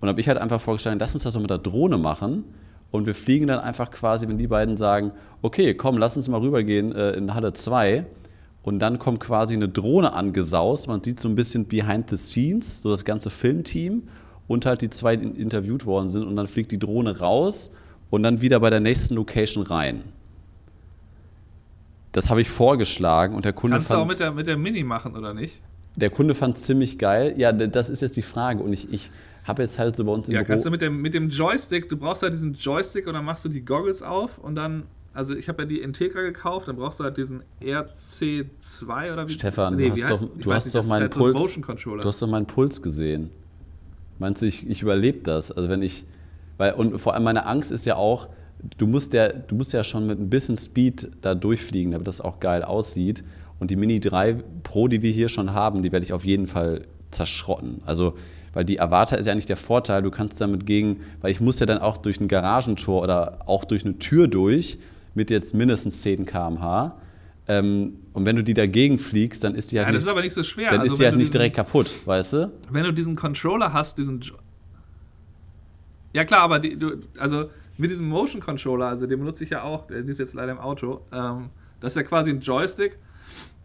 und 0.00 0.08
habe 0.08 0.20
ich 0.20 0.28
halt 0.28 0.38
einfach 0.38 0.60
vorgestellt, 0.60 0.98
lass 1.00 1.14
uns 1.14 1.24
das 1.24 1.32
so 1.32 1.40
mit 1.40 1.50
der 1.50 1.58
Drohne 1.58 1.98
machen. 1.98 2.44
Und 2.90 3.06
wir 3.06 3.14
fliegen 3.14 3.46
dann 3.46 3.60
einfach 3.60 3.90
quasi, 3.90 4.26
wenn 4.26 4.38
die 4.38 4.48
beiden 4.48 4.76
sagen, 4.76 5.12
okay, 5.42 5.74
komm, 5.74 5.98
lass 5.98 6.16
uns 6.16 6.28
mal 6.28 6.40
rübergehen 6.40 6.92
äh, 6.92 7.12
in 7.12 7.34
Halle 7.34 7.52
2. 7.52 8.04
Und 8.62 8.80
dann 8.80 8.98
kommt 8.98 9.20
quasi 9.20 9.54
eine 9.54 9.68
Drohne 9.68 10.12
angesaust. 10.12 10.88
Man 10.88 11.02
sieht 11.02 11.20
so 11.20 11.28
ein 11.28 11.34
bisschen 11.34 11.66
behind 11.66 12.10
the 12.10 12.16
scenes, 12.16 12.82
so 12.82 12.90
das 12.90 13.04
ganze 13.04 13.30
Filmteam 13.30 14.02
und 14.48 14.66
halt 14.66 14.82
die 14.82 14.90
zwei, 14.90 15.16
die 15.16 15.40
interviewt 15.40 15.86
worden 15.86 16.08
sind. 16.08 16.24
Und 16.24 16.36
dann 16.36 16.46
fliegt 16.46 16.72
die 16.72 16.78
Drohne 16.78 17.18
raus 17.18 17.70
und 18.10 18.22
dann 18.22 18.40
wieder 18.40 18.60
bei 18.60 18.70
der 18.70 18.80
nächsten 18.80 19.14
Location 19.14 19.64
rein. 19.64 20.02
Das 22.12 22.28
habe 22.28 22.40
ich 22.40 22.50
vorgeschlagen 22.50 23.36
und 23.36 23.44
der 23.44 23.52
Kunde 23.52 23.76
Kannst 23.76 23.90
du 23.90 23.94
auch 23.94 24.06
mit 24.06 24.18
der, 24.18 24.32
mit 24.32 24.48
der 24.48 24.56
Mini 24.56 24.82
machen, 24.82 25.16
oder 25.16 25.32
nicht? 25.32 25.60
Der 25.94 26.10
Kunde 26.10 26.34
fand 26.34 26.56
es 26.56 26.64
ziemlich 26.64 26.98
geil. 26.98 27.34
Ja, 27.36 27.52
das 27.52 27.88
ist 27.88 28.02
jetzt 28.02 28.16
die 28.16 28.22
Frage. 28.22 28.62
Und 28.62 28.72
ich, 28.72 28.92
ich 28.92 29.10
habe 29.44 29.62
jetzt 29.62 29.78
halt 29.78 29.96
so 29.96 30.04
bei 30.04 30.12
uns 30.12 30.28
im 30.28 30.34
Ja, 30.34 30.40
Büro 30.40 30.48
kannst 30.52 30.66
du 30.66 30.70
mit 30.70 30.82
dem, 30.82 31.00
mit 31.00 31.14
dem 31.14 31.30
Joystick, 31.30 31.88
du 31.88 31.96
brauchst 31.96 32.22
halt 32.22 32.34
diesen 32.34 32.54
Joystick 32.54 33.06
und 33.06 33.14
dann 33.14 33.24
machst 33.24 33.44
du 33.44 33.48
die 33.48 33.64
Goggles 33.64 34.02
auf 34.02 34.38
und 34.38 34.54
dann, 34.54 34.84
also 35.12 35.34
ich 35.34 35.48
habe 35.48 35.62
ja 35.62 35.68
die 35.68 35.80
Integra 35.80 36.20
gekauft, 36.20 36.68
dann 36.68 36.76
brauchst 36.76 37.00
du 37.00 37.04
halt 37.04 37.16
diesen 37.16 37.42
RC2 37.62 39.12
oder 39.12 39.28
wie? 39.28 39.32
Stefan, 39.32 39.76
nee, 39.76 39.90
du 39.90 40.04
hast, 40.04 40.22
doch, 40.22 40.28
du 40.38 40.52
hast 40.52 40.64
nicht, 40.66 40.74
doch 40.74 40.86
meinen 40.86 41.02
halt 41.02 41.14
Puls, 41.14 41.54
so 41.54 41.96
du 41.96 42.04
hast 42.04 42.22
doch 42.22 42.28
meinen 42.28 42.46
Puls 42.46 42.82
gesehen. 42.82 43.30
Meinst 44.18 44.42
du, 44.42 44.46
ich, 44.46 44.68
ich 44.68 44.82
überlebe 44.82 45.20
das? 45.20 45.50
Also 45.50 45.68
wenn 45.68 45.82
ich, 45.82 46.04
weil, 46.58 46.74
und 46.74 46.98
vor 46.98 47.14
allem 47.14 47.24
meine 47.24 47.46
Angst 47.46 47.72
ist 47.72 47.86
ja 47.86 47.96
auch, 47.96 48.28
du 48.76 48.86
musst 48.86 49.14
ja, 49.14 49.28
du 49.28 49.54
musst 49.54 49.72
ja 49.72 49.82
schon 49.84 50.06
mit 50.06 50.20
ein 50.20 50.28
bisschen 50.28 50.56
Speed 50.56 51.10
da 51.22 51.34
durchfliegen, 51.34 51.92
damit 51.92 52.06
das 52.06 52.20
auch 52.20 52.40
geil 52.40 52.62
aussieht. 52.62 53.24
Und 53.58 53.70
die 53.70 53.76
Mini 53.76 54.00
3 54.00 54.36
Pro, 54.62 54.88
die 54.88 55.02
wir 55.02 55.10
hier 55.10 55.28
schon 55.28 55.52
haben, 55.52 55.82
die 55.82 55.92
werde 55.92 56.04
ich 56.04 56.12
auf 56.12 56.24
jeden 56.24 56.46
Fall 56.46 56.82
zerschrotten. 57.10 57.82
Also 57.84 58.14
weil 58.52 58.64
die 58.64 58.80
Avatar 58.80 59.18
ist 59.18 59.26
ja 59.26 59.32
eigentlich 59.32 59.46
der 59.46 59.56
Vorteil, 59.56 60.02
du 60.02 60.10
kannst 60.10 60.40
damit 60.40 60.66
gegen, 60.66 61.00
weil 61.20 61.30
ich 61.30 61.40
muss 61.40 61.60
ja 61.60 61.66
dann 61.66 61.78
auch 61.78 61.98
durch 61.98 62.20
ein 62.20 62.28
Garagentor 62.28 63.02
oder 63.02 63.38
auch 63.46 63.64
durch 63.64 63.84
eine 63.84 63.98
Tür 63.98 64.28
durch 64.28 64.78
mit 65.14 65.30
jetzt 65.30 65.54
mindestens 65.54 66.00
10 66.00 66.26
km/h. 66.26 66.96
Ähm, 67.48 67.98
und 68.12 68.26
wenn 68.26 68.36
du 68.36 68.44
die 68.44 68.54
dagegen 68.54 68.98
fliegst, 68.98 69.42
dann 69.44 69.54
ist 69.54 69.72
die 69.72 69.78
halt 69.78 69.88
ja, 69.88 69.92
nicht, 69.92 70.02
ist 70.02 70.08
aber 70.08 70.22
nicht 70.22 70.34
so 70.34 70.42
schwer. 70.42 70.70
Dann 70.70 70.80
also 70.80 70.92
ist 70.92 71.00
die 71.00 71.04
halt 71.04 71.16
nicht 71.16 71.32
direkt 71.32 71.56
kaputt, 71.56 71.96
weißt 72.04 72.32
du? 72.34 72.52
Wenn 72.70 72.84
du 72.84 72.92
diesen 72.92 73.16
Controller 73.16 73.72
hast, 73.72 73.98
diesen 73.98 74.22
ja 76.12 76.24
klar, 76.24 76.40
aber 76.40 76.58
die, 76.58 76.76
du, 76.76 77.02
also 77.18 77.50
mit 77.76 77.90
diesem 77.90 78.08
Motion 78.08 78.40
Controller, 78.40 78.86
also 78.86 79.06
den 79.06 79.18
benutze 79.18 79.44
ich 79.44 79.50
ja 79.50 79.62
auch, 79.62 79.86
der 79.86 80.00
liegt 80.02 80.18
jetzt 80.18 80.34
leider 80.34 80.52
im 80.52 80.58
Auto. 80.58 81.02
Ähm, 81.12 81.50
das 81.80 81.92
ist 81.92 81.96
ja 81.96 82.02
quasi 82.02 82.30
ein 82.30 82.40
Joystick 82.40 82.98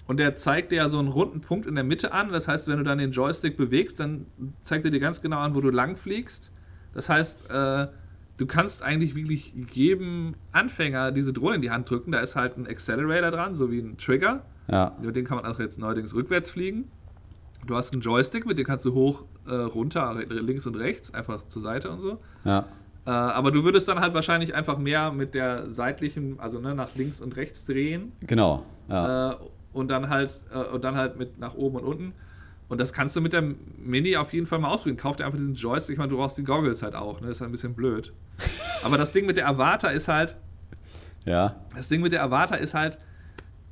und 0.07 0.17
der 0.17 0.35
zeigt 0.35 0.71
dir 0.71 0.77
ja 0.77 0.89
so 0.89 0.99
einen 0.99 1.07
runden 1.07 1.41
Punkt 1.41 1.65
in 1.65 1.75
der 1.75 1.83
Mitte 1.83 2.11
an. 2.11 2.31
Das 2.31 2.47
heißt, 2.47 2.67
wenn 2.67 2.77
du 2.77 2.83
dann 2.83 2.97
den 2.97 3.11
Joystick 3.11 3.57
bewegst, 3.57 3.99
dann 3.99 4.27
zeigt 4.63 4.85
er 4.85 4.91
dir 4.91 4.99
ganz 4.99 5.21
genau 5.21 5.39
an, 5.39 5.55
wo 5.55 5.61
du 5.61 5.69
lang 5.69 5.95
fliegst. 5.95 6.51
Das 6.93 7.09
heißt, 7.09 7.49
äh, 7.49 7.87
du 8.37 8.45
kannst 8.45 8.83
eigentlich 8.83 9.15
wirklich 9.15 9.53
jedem 9.73 10.35
Anfänger 10.51 11.11
diese 11.11 11.33
Drohne 11.33 11.55
in 11.55 11.61
die 11.61 11.71
Hand 11.71 11.89
drücken. 11.89 12.11
Da 12.11 12.19
ist 12.19 12.35
halt 12.35 12.57
ein 12.57 12.67
Accelerator 12.67 13.31
dran, 13.31 13.55
so 13.55 13.71
wie 13.71 13.79
ein 13.79 13.97
Trigger. 13.97 14.43
Ja. 14.67 14.95
Mit 15.01 15.15
dem 15.15 15.25
kann 15.25 15.37
man 15.37 15.45
auch 15.45 15.59
jetzt 15.59 15.79
neuerdings 15.79 16.13
rückwärts 16.13 16.49
fliegen. 16.49 16.85
Du 17.65 17.75
hast 17.75 17.93
einen 17.93 18.01
Joystick, 18.01 18.45
mit 18.45 18.59
dem 18.59 18.65
kannst 18.65 18.85
du 18.85 18.93
hoch, 18.93 19.25
äh, 19.47 19.53
runter, 19.53 20.15
links 20.29 20.67
und 20.67 20.75
rechts, 20.75 21.13
einfach 21.13 21.47
zur 21.47 21.63
Seite 21.63 21.89
und 21.89 21.99
so. 21.99 22.19
Ja. 22.43 22.65
Äh, 23.07 23.09
aber 23.09 23.51
du 23.51 23.63
würdest 23.63 23.87
dann 23.87 23.99
halt 23.99 24.13
wahrscheinlich 24.13 24.53
einfach 24.55 24.77
mehr 24.77 25.11
mit 25.11 25.35
der 25.35 25.71
seitlichen, 25.71 26.39
also 26.39 26.59
ne, 26.59 26.75
nach 26.75 26.95
links 26.95 27.21
und 27.21 27.35
rechts 27.35 27.65
drehen. 27.65 28.11
Genau. 28.21 28.65
Ja. 28.87 29.31
Äh, 29.31 29.35
und 29.75 29.89
dann 29.89 30.09
halt 30.09 30.41
äh, 30.53 30.57
und 30.57 30.83
dann 30.83 30.95
halt 30.95 31.17
mit 31.17 31.38
nach 31.38 31.53
oben 31.53 31.77
und 31.77 31.83
unten. 31.83 32.13
Und 32.67 32.81
das 32.81 32.93
kannst 32.93 33.15
du 33.15 33.21
mit 33.21 33.33
der 33.33 33.43
Mini 33.77 34.17
auf 34.17 34.33
jeden 34.33 34.47
Fall 34.47 34.57
mal 34.57 34.69
ausprobieren. 34.69 34.97
Kauf 34.97 35.17
dir 35.17 35.25
einfach 35.25 35.38
diesen 35.38 35.53
Joystick. 35.53 35.93
Ich 35.93 35.97
meine, 35.99 36.09
du 36.09 36.17
brauchst 36.17 36.38
die 36.38 36.43
Goggles 36.43 36.81
halt 36.81 36.95
auch. 36.95 37.21
Ne? 37.21 37.27
Das 37.27 37.38
ist 37.38 37.41
halt 37.41 37.49
ein 37.49 37.51
bisschen 37.51 37.75
blöd. 37.75 38.11
Aber 38.83 38.97
das 38.97 39.11
Ding 39.11 39.27
mit 39.27 39.38
der 39.38 39.47
Avatar 39.47 39.91
ist 39.91 40.07
halt. 40.07 40.35
Ja. 41.25 41.55
Das 41.75 41.89
Ding 41.89 42.01
mit 42.01 42.11
der 42.11 42.23
Avatar 42.23 42.57
ist 42.57 42.73
halt. 42.73 42.97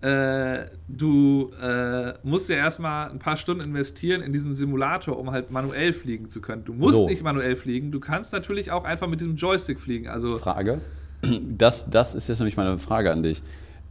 Äh, 0.01 0.65
du 0.89 1.49
äh, 1.63 2.13
musst 2.23 2.49
ja 2.49 2.57
erstmal 2.57 3.09
ein 3.09 3.19
paar 3.19 3.37
Stunden 3.37 3.63
investieren 3.63 4.21
in 4.21 4.33
diesen 4.33 4.53
Simulator, 4.53 5.17
um 5.17 5.31
halt 5.31 5.49
manuell 5.49 5.93
fliegen 5.93 6.29
zu 6.29 6.41
können. 6.41 6.65
Du 6.65 6.73
musst 6.73 6.97
so. 6.97 7.07
nicht 7.07 7.23
manuell 7.23 7.55
fliegen. 7.55 7.91
Du 7.91 8.01
kannst 8.01 8.33
natürlich 8.33 8.69
auch 8.71 8.83
einfach 8.83 9.07
mit 9.07 9.21
diesem 9.21 9.37
Joystick 9.37 9.79
fliegen. 9.79 10.09
Also 10.09 10.37
Frage. 10.37 10.81
Das, 11.41 11.89
das 11.89 12.15
ist 12.15 12.27
jetzt 12.27 12.39
nämlich 12.39 12.57
meine 12.57 12.77
Frage 12.77 13.09
an 13.09 13.23
dich. 13.23 13.41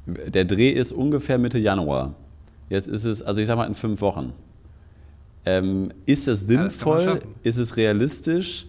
Der 0.07 0.45
Dreh 0.45 0.71
ist 0.71 0.93
ungefähr 0.93 1.39
Mitte 1.39 1.59
Januar. 1.59 2.15
Jetzt 2.69 2.89
ist 2.89 3.05
es, 3.05 3.23
also 3.23 3.41
ich 3.41 3.47
sag 3.47 3.57
mal 3.57 3.67
in 3.67 3.75
fünf 3.75 4.01
Wochen. 4.01 4.33
Ähm, 5.45 5.93
ist 6.07 6.29
es 6.29 6.47
sinnvoll, 6.47 7.05
ja, 7.05 7.19
ist 7.43 7.59
es 7.59 7.77
realistisch, 7.77 8.67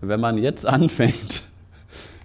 wenn 0.00 0.20
man 0.20 0.38
jetzt 0.38 0.66
anfängt, 0.66 1.44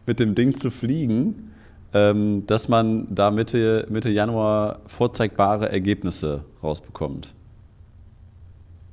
mit 0.06 0.20
dem 0.20 0.36
Ding 0.36 0.54
zu 0.56 0.72
fliegen, 0.72 1.52
ähm, 1.94 2.46
dass 2.48 2.68
man 2.68 3.08
da 3.14 3.32
Mitte, 3.32 3.86
Mitte 3.90 4.10
Januar 4.10 4.80
vorzeigbare 4.88 5.72
Ergebnisse 5.72 6.44
rausbekommt. 6.64 7.34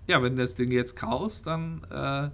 Ja, 0.08 0.22
wenn 0.22 0.36
du 0.36 0.42
das 0.42 0.54
Ding 0.54 0.70
jetzt 0.70 0.96
kaufst, 0.96 1.46
dann 1.46 1.82
äh, 1.90 2.28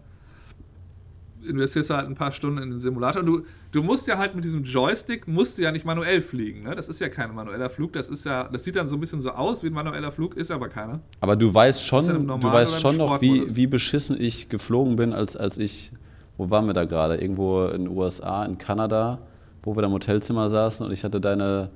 investierst 1.49 1.91
du 1.91 1.95
halt 1.95 2.07
ein 2.07 2.15
paar 2.15 2.33
Stunden 2.33 2.59
in 2.59 2.71
den 2.71 2.81
Simulator. 2.81 3.21
Und 3.21 3.27
du, 3.27 3.43
du 3.73 3.83
musst 3.83 4.07
ja 4.07 4.19
halt 4.19 4.35
mit 4.35 4.45
diesem 4.45 4.65
Joystick, 4.65 5.29
musst 5.29 5.59
du 5.59 5.63
ja 5.63 5.73
nicht 5.73 5.85
manuell 5.85 6.21
fliegen. 6.21 6.63
Ne? 6.63 6.75
Das 6.75 6.89
ist 6.89 7.01
ja 7.01 7.09
kein 7.09 7.35
manueller 7.35 7.71
Flug. 7.71 7.93
Das 7.93 8.09
ist 8.09 8.25
ja, 8.25 8.45
das 8.45 8.65
sieht 8.65 8.77
dann 8.77 8.89
so 8.89 8.97
ein 8.97 9.01
bisschen 9.01 9.21
so 9.21 9.31
aus 9.31 9.63
wie 9.63 9.69
ein 9.69 9.73
manueller 9.73 10.11
Flug, 10.11 10.37
ist 10.37 10.51
aber 10.51 10.69
keiner. 10.69 11.01
Aber 11.21 11.37
du 11.37 11.53
weißt 11.53 11.85
schon, 11.85 12.27
du 12.27 12.43
weißt 12.43 12.81
schon 12.81 12.97
noch, 12.97 13.21
wie, 13.21 13.45
wie 13.57 13.67
beschissen 13.67 14.21
ich 14.21 14.49
geflogen 14.49 14.97
bin, 14.97 15.13
als, 15.13 15.37
als 15.37 15.59
ich, 15.59 15.93
wo 16.37 16.51
waren 16.51 16.67
wir 16.67 16.75
da 16.75 16.85
gerade? 16.85 17.17
Irgendwo 17.17 17.67
in 17.67 17.85
den 17.85 17.97
USA, 17.97 18.45
in 18.45 18.59
Kanada, 18.59 19.21
wo 19.63 19.77
wir 19.77 19.83
da 19.83 19.89
im 19.89 19.95
Hotelzimmer 19.95 20.51
saßen 20.51 20.85
und 20.87 20.93
ich 20.93 21.05
hatte 21.05 21.21
deine, 21.21 21.71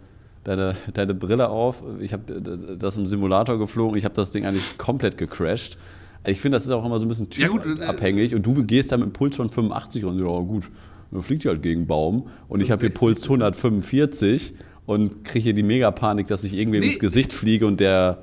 deine, 0.44 0.76
deine 0.94 1.14
Brille 1.14 1.48
auf. 1.48 1.82
Ich 2.00 2.12
habe 2.12 2.40
das 2.76 2.96
im 2.96 3.06
Simulator 3.06 3.58
geflogen. 3.58 3.96
Ich 3.96 4.04
habe 4.04 4.14
das 4.14 4.30
Ding 4.30 4.44
eigentlich 4.44 4.78
komplett 4.78 5.18
gecrashed. 5.18 5.78
Ich 6.26 6.40
finde, 6.40 6.56
das 6.56 6.66
ist 6.66 6.72
auch 6.72 6.84
immer 6.84 6.98
so 6.98 7.06
ein 7.06 7.08
bisschen 7.08 7.30
typabhängig. 7.30 8.32
Ja, 8.32 8.36
und 8.36 8.44
du 8.44 8.64
gehst 8.64 8.92
da 8.92 8.96
mit 8.96 9.04
einem 9.04 9.12
Puls 9.12 9.36
von 9.36 9.50
85 9.50 10.04
und 10.04 10.18
ja, 10.18 10.26
gut, 10.40 10.70
dann 11.10 11.22
fliegt 11.22 11.44
halt 11.46 11.62
gegen 11.62 11.80
einen 11.80 11.86
Baum. 11.86 12.28
Und 12.48 12.62
ich 12.62 12.70
habe 12.70 12.80
hier 12.80 12.90
Puls 12.90 13.22
145 13.24 14.54
und 14.86 15.24
kriege 15.24 15.44
hier 15.44 15.54
die 15.54 15.62
Megapanik, 15.62 16.26
dass 16.26 16.44
ich 16.44 16.54
irgendwie 16.54 16.80
nee. 16.80 16.88
ins 16.88 16.98
Gesicht 16.98 17.32
fliege 17.32 17.66
und 17.66 17.80
der 17.80 18.22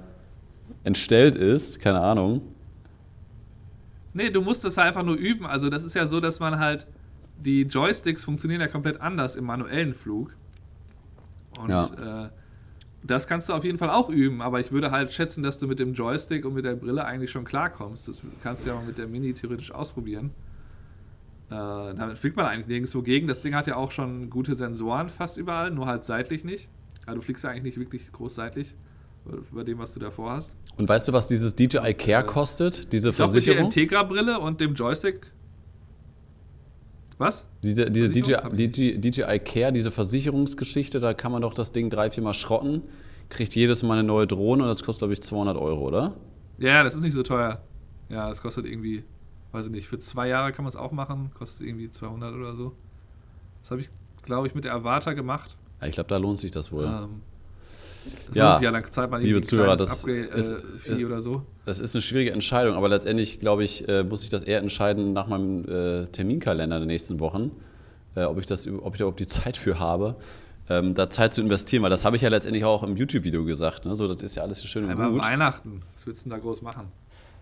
entstellt 0.83 1.35
ist. 1.35 1.79
Keine 1.79 2.01
Ahnung. 2.01 2.41
Nee, 4.13 4.29
du 4.29 4.41
musst 4.41 4.63
das 4.63 4.77
einfach 4.77 5.03
nur 5.03 5.15
üben. 5.15 5.45
Also, 5.45 5.69
das 5.69 5.83
ist 5.83 5.93
ja 5.93 6.07
so, 6.07 6.19
dass 6.19 6.39
man 6.39 6.59
halt. 6.59 6.87
Die 7.37 7.63
Joysticks 7.63 8.23
funktionieren 8.23 8.61
ja 8.61 8.67
komplett 8.67 9.01
anders 9.01 9.35
im 9.35 9.43
manuellen 9.43 9.93
Flug. 9.93 10.37
Und 11.59 11.69
ja. 11.69 12.25
äh, 12.25 12.29
das 13.07 13.27
kannst 13.27 13.49
du 13.49 13.53
auf 13.53 13.63
jeden 13.63 13.77
Fall 13.77 13.89
auch 13.89 14.09
üben, 14.09 14.41
aber 14.41 14.59
ich 14.59 14.71
würde 14.71 14.91
halt 14.91 15.11
schätzen, 15.11 15.43
dass 15.43 15.57
du 15.57 15.67
mit 15.67 15.79
dem 15.79 15.93
Joystick 15.93 16.45
und 16.45 16.53
mit 16.53 16.65
der 16.65 16.75
Brille 16.75 17.05
eigentlich 17.05 17.31
schon 17.31 17.45
klarkommst. 17.45 18.07
Das 18.07 18.21
kannst 18.41 18.65
du 18.65 18.69
ja 18.69 18.75
mal 18.75 18.85
mit 18.85 18.97
der 18.97 19.07
Mini 19.07 19.33
theoretisch 19.33 19.71
ausprobieren. 19.71 20.31
Äh, 21.49 21.51
damit 21.51 22.17
fliegt 22.17 22.35
man 22.35 22.47
eigentlich 22.47 22.67
nirgendwo 22.67 23.03
gegen. 23.03 23.27
Das 23.27 23.41
Ding 23.43 23.53
hat 23.53 23.67
ja 23.67 23.75
auch 23.75 23.91
schon 23.91 24.29
gute 24.29 24.55
Sensoren 24.55 25.09
fast 25.09 25.37
überall, 25.37 25.69
nur 25.69 25.85
halt 25.85 26.03
seitlich 26.03 26.43
nicht. 26.43 26.67
Also 27.05 27.19
du 27.19 27.25
fliegst 27.25 27.43
ja 27.43 27.51
eigentlich 27.51 27.63
nicht 27.63 27.79
wirklich 27.79 28.11
groß 28.11 28.33
seitlich 28.33 28.73
über 29.51 29.63
dem, 29.63 29.77
was 29.77 29.93
du 29.93 29.99
davor 29.99 30.31
hast. 30.31 30.55
Und 30.77 30.89
weißt 30.89 31.07
du, 31.07 31.13
was 31.13 31.27
dieses 31.27 31.55
DJI 31.55 31.93
Care 31.93 32.23
äh, 32.23 32.27
kostet, 32.27 32.91
diese 32.91 33.09
ich 33.09 33.15
Versicherung? 33.15 33.57
Glaub, 33.57 33.65
mit 33.67 33.75
der 33.75 33.83
Integra-Brille 33.83 34.39
und 34.39 34.61
dem 34.61 34.73
Joystick 34.73 35.31
was? 37.17 37.45
Diese, 37.63 37.89
diese 37.89 38.09
DJI, 38.09 38.99
DJI 38.99 39.39
Care, 39.39 39.71
diese 39.71 39.91
Versicherungsgeschichte, 39.91 40.99
da 40.99 41.13
kann 41.13 41.31
man 41.31 41.41
doch 41.41 41.53
das 41.53 41.71
Ding 41.71 41.89
drei, 41.89 42.11
viermal 42.11 42.33
schrotten, 42.33 42.83
kriegt 43.29 43.55
jedes 43.55 43.83
Mal 43.83 43.99
eine 43.99 44.07
neue 44.07 44.27
Drohne 44.27 44.63
und 44.63 44.69
das 44.69 44.83
kostet, 44.83 45.01
glaube 45.01 45.13
ich, 45.13 45.21
200 45.21 45.57
Euro, 45.57 45.87
oder? 45.87 46.13
Ja, 46.57 46.83
das 46.83 46.95
ist 46.95 47.01
nicht 47.01 47.13
so 47.13 47.23
teuer. 47.23 47.61
Ja, 48.09 48.29
das 48.29 48.41
kostet 48.41 48.65
irgendwie, 48.65 49.03
weiß 49.51 49.67
ich 49.67 49.71
nicht, 49.71 49.87
für 49.87 49.99
zwei 49.99 50.27
Jahre 50.27 50.51
kann 50.51 50.63
man 50.63 50.69
es 50.69 50.75
auch 50.75 50.91
machen, 50.91 51.31
kostet 51.33 51.67
irgendwie 51.67 51.89
200 51.89 52.33
oder 52.35 52.55
so. 52.55 52.73
Das 53.61 53.71
habe 53.71 53.81
ich, 53.81 53.89
glaube 54.23 54.47
ich, 54.47 54.55
mit 54.55 54.65
der 54.65 54.73
Avata 54.73 55.13
gemacht. 55.13 55.57
Ja, 55.81 55.87
ich 55.87 55.93
glaube, 55.93 56.09
da 56.09 56.17
lohnt 56.17 56.39
sich 56.39 56.51
das 56.51 56.71
wohl. 56.71 56.85
Ähm, 56.85 57.21
das 58.27 58.37
ja, 58.37 58.61
ja, 58.61 58.71
dann 58.71 58.91
zahlt 58.91 59.11
man 59.11 59.21
liebe 59.21 59.41
Zuhörer, 59.41 59.75
das 59.75 60.05
äh, 60.05 60.25
ist, 60.25 60.53
äh, 60.87 61.05
oder 61.05 61.21
so. 61.21 61.43
Das 61.65 61.79
ist 61.79 61.95
eine 61.95 62.01
schwierige 62.01 62.31
Entscheidung, 62.31 62.75
aber 62.75 62.89
letztendlich, 62.89 63.39
glaube 63.39 63.63
ich, 63.63 63.87
äh, 63.87 64.03
muss 64.03 64.23
ich 64.23 64.29
das 64.29 64.43
eher 64.43 64.59
entscheiden 64.59 65.13
nach 65.13 65.27
meinem 65.27 65.65
äh, 65.67 66.07
Terminkalender 66.07 66.79
der 66.79 66.87
nächsten 66.87 67.19
Wochen, 67.19 67.51
äh, 68.15 68.23
ob, 68.23 68.39
ich 68.39 68.45
das, 68.45 68.67
ob 68.67 68.93
ich 68.93 68.99
da 68.99 69.03
überhaupt 69.03 69.19
die 69.19 69.27
Zeit 69.27 69.57
für 69.57 69.79
habe. 69.79 70.15
Ähm, 70.67 70.95
da 70.95 71.09
Zeit 71.11 71.33
zu 71.33 71.41
investieren, 71.41 71.83
weil 71.83 71.91
das 71.91 72.05
habe 72.05 72.15
ich 72.15 72.23
ja 72.23 72.29
letztendlich 72.29 72.63
auch 72.63 72.81
im 72.81 72.97
YouTube-Video 72.97 73.45
gesagt. 73.45 73.85
Ne? 73.85 73.95
So, 73.95 74.07
das 74.07 74.23
ist 74.23 74.35
ja 74.35 74.41
alles 74.41 74.65
schön 74.65 74.85
und 74.85 74.91
aber 74.91 75.11
gut. 75.11 75.23
Weihnachten, 75.23 75.83
was 75.93 76.07
willst 76.07 76.25
du 76.25 76.29
denn 76.29 76.39
da 76.39 76.43
groß 76.43 76.63
machen? 76.63 76.87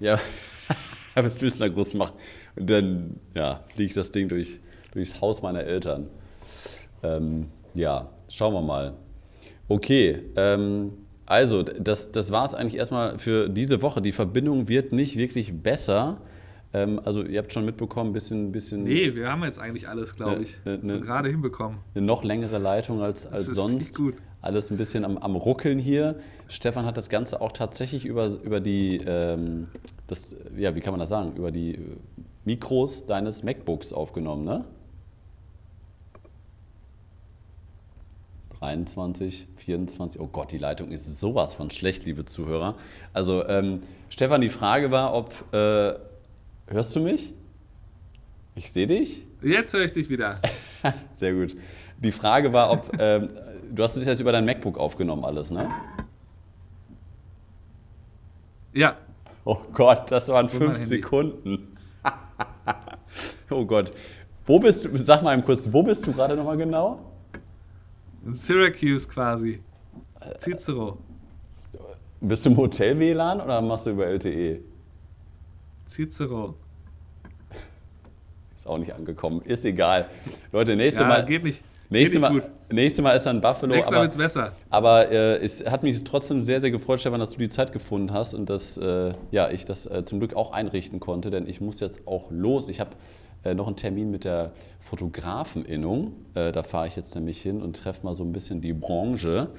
Ja, 0.01 0.19
was 1.15 1.41
willst 1.41 1.61
du 1.61 1.65
da 1.65 1.73
groß 1.73 1.93
machen? 1.93 2.13
Und 2.57 2.69
dann, 2.69 3.15
ja, 3.33 3.61
fliege 3.73 3.93
das 3.93 4.11
Ding 4.11 4.27
durch, 4.27 4.59
durchs 4.91 5.21
Haus 5.21 5.41
meiner 5.41 5.61
Eltern. 5.61 6.09
Ähm, 7.01 7.47
ja, 7.75 8.09
schauen 8.27 8.53
wir 8.53 8.61
mal. 8.61 8.93
Okay, 9.67 10.23
ähm, 10.35 10.91
also 11.25 11.63
das, 11.63 12.11
das 12.11 12.31
war 12.31 12.45
es 12.45 12.53
eigentlich 12.53 12.77
erstmal 12.77 13.17
für 13.17 13.49
diese 13.49 13.81
Woche. 13.81 14.01
Die 14.01 14.11
Verbindung 14.11 14.67
wird 14.67 14.91
nicht 14.91 15.17
wirklich 15.17 15.53
besser. 15.61 16.17
Ähm, 16.73 16.99
also 17.05 17.23
ihr 17.23 17.39
habt 17.39 17.53
schon 17.53 17.65
mitbekommen, 17.65 18.09
ein 18.09 18.13
bisschen, 18.13 18.51
bisschen. 18.51 18.83
Nee, 18.83 19.15
wir 19.15 19.31
haben 19.31 19.43
jetzt 19.43 19.59
eigentlich 19.59 19.87
alles, 19.87 20.15
glaube 20.15 20.43
ich. 20.43 20.57
Ne, 20.65 20.79
ne, 20.81 20.99
gerade 20.99 21.29
hinbekommen. 21.29 21.79
Eine 21.95 22.05
noch 22.05 22.23
längere 22.23 22.57
Leitung 22.57 23.01
als, 23.01 23.25
als 23.25 23.47
sonst. 23.47 23.95
Gut. 23.95 24.15
Alles 24.41 24.69
ein 24.71 24.77
bisschen 24.77 25.05
am, 25.05 25.17
am 25.17 25.37
Ruckeln 25.37 25.79
hier. 25.79 26.17
Stefan 26.49 26.85
hat 26.85 26.97
das 26.97 27.07
Ganze 27.07 27.39
auch 27.39 27.53
tatsächlich 27.53 28.05
über, 28.05 28.27
über 28.43 28.59
die, 28.59 28.99
ähm, 29.05 29.67
das, 30.07 30.35
ja, 30.57 30.75
wie 30.75 30.81
kann 30.81 30.91
man 30.91 30.99
das 30.99 31.09
sagen, 31.09 31.33
über 31.37 31.51
die 31.51 31.79
Mikros 32.43 33.05
deines 33.05 33.43
MacBooks 33.43 33.93
aufgenommen, 33.93 34.43
ne? 34.43 34.65
23, 38.63 39.47
24. 39.57 40.21
Oh 40.21 40.27
Gott, 40.27 40.53
die 40.53 40.57
Leitung 40.57 40.89
ist 40.91 41.19
sowas 41.19 41.53
von 41.53 41.69
schlecht, 41.69 42.05
liebe 42.05 42.23
Zuhörer. 42.23 42.75
Also, 43.11 43.45
ähm, 43.47 43.81
Stefan, 44.09 44.39
die 44.39 44.49
Frage 44.49 44.89
war, 44.89 45.13
ob. 45.13 45.33
Äh, 45.53 45.95
hörst 46.67 46.95
du 46.95 47.01
mich? 47.01 47.33
Ich 48.55 48.71
sehe 48.71 48.87
dich. 48.87 49.27
Jetzt 49.41 49.73
höre 49.73 49.83
ich 49.83 49.91
dich 49.91 50.09
wieder. 50.09 50.39
Sehr 51.15 51.33
gut. 51.33 51.57
Die 51.97 52.11
Frage 52.13 52.53
war, 52.53 52.71
ob. 52.71 52.89
Ähm, 52.99 53.31
du 53.69 53.83
hast 53.83 53.97
es 53.97 54.05
jetzt 54.05 54.21
über 54.21 54.31
dein 54.31 54.45
MacBook 54.45 54.77
aufgenommen, 54.77 55.25
alles, 55.25 55.51
ne? 55.51 55.69
Ja. 58.71 58.97
Oh 59.43 59.57
Gott, 59.73 60.09
das 60.09 60.29
waren 60.29 60.47
fünf 60.47 60.77
Sekunden. 60.77 61.75
oh 63.49 63.65
Gott. 63.65 63.91
Wo 64.45 64.59
bist 64.59 64.85
du, 64.85 64.95
sag 64.95 65.21
mal 65.21 65.33
eben 65.33 65.43
kurz, 65.43 65.67
wo 65.71 65.83
bist 65.83 66.07
du 66.07 66.13
gerade 66.13 66.35
nochmal 66.35 66.55
genau? 66.55 67.12
In 68.25 68.33
Syracuse 68.33 69.07
quasi. 69.07 69.59
Cicero. 70.39 70.97
Bist 72.21 72.45
du 72.45 72.51
im 72.51 72.57
Hotel 72.57 72.97
WLAN 72.97 73.41
oder 73.41 73.61
machst 73.61 73.85
du 73.85 73.91
über 73.91 74.05
LTE? 74.07 74.61
Cicero. 75.87 76.55
Ist 78.57 78.65
auch 78.65 78.77
nicht 78.77 78.93
angekommen. 78.93 79.41
Ist 79.41 79.65
egal. 79.65 80.07
Leute, 80.53 80.75
nächstes 80.75 81.01
ja, 81.01 81.07
Mal. 81.07 81.25
Geht 81.25 81.43
nicht. 81.43 81.63
Nächstes 81.89 82.21
Mal, 82.21 82.49
nächste 82.71 83.01
Mal 83.01 83.11
ist 83.11 83.25
dann 83.25 83.41
Buffalo. 83.41 83.75
Nächstes 83.75 83.93
Mal 83.93 84.01
wird's 84.03 84.17
besser. 84.17 84.53
Aber 84.69 85.11
äh, 85.11 85.35
es 85.35 85.69
hat 85.69 85.83
mich 85.83 86.03
trotzdem 86.03 86.39
sehr, 86.39 86.59
sehr 86.59 86.71
gefreut, 86.71 87.01
Stefan, 87.01 87.19
dass 87.19 87.31
du 87.31 87.37
die 87.37 87.49
Zeit 87.49 87.71
gefunden 87.71 88.13
hast 88.13 88.33
und 88.33 88.49
dass 88.49 88.77
äh, 88.77 89.13
ja, 89.31 89.51
ich 89.51 89.65
das 89.65 89.85
äh, 89.85 90.03
zum 90.05 90.19
Glück 90.19 90.33
auch 90.35 90.53
einrichten 90.53 90.99
konnte, 90.99 91.29
denn 91.29 91.47
ich 91.47 91.61
muss 91.61 91.81
jetzt 91.81 92.07
auch 92.07 92.31
los. 92.31 92.69
Ich 92.69 92.79
habe 92.79 92.91
äh, 93.43 93.53
noch 93.53 93.67
einen 93.67 93.75
Termin 93.75 94.11
mit 94.11 94.23
der 94.23 94.53
Fotografeninnung. 94.79 96.13
Äh, 96.35 96.51
da 96.51 96.63
fahre 96.63 96.87
ich 96.87 96.95
jetzt 96.95 97.15
nämlich 97.15 97.41
hin 97.41 97.61
und 97.61 97.77
treffe 97.77 98.05
mal 98.05 98.15
so 98.15 98.23
ein 98.23 98.33
bisschen 98.33 98.61
die 98.61 98.73
Branche. 98.73 99.49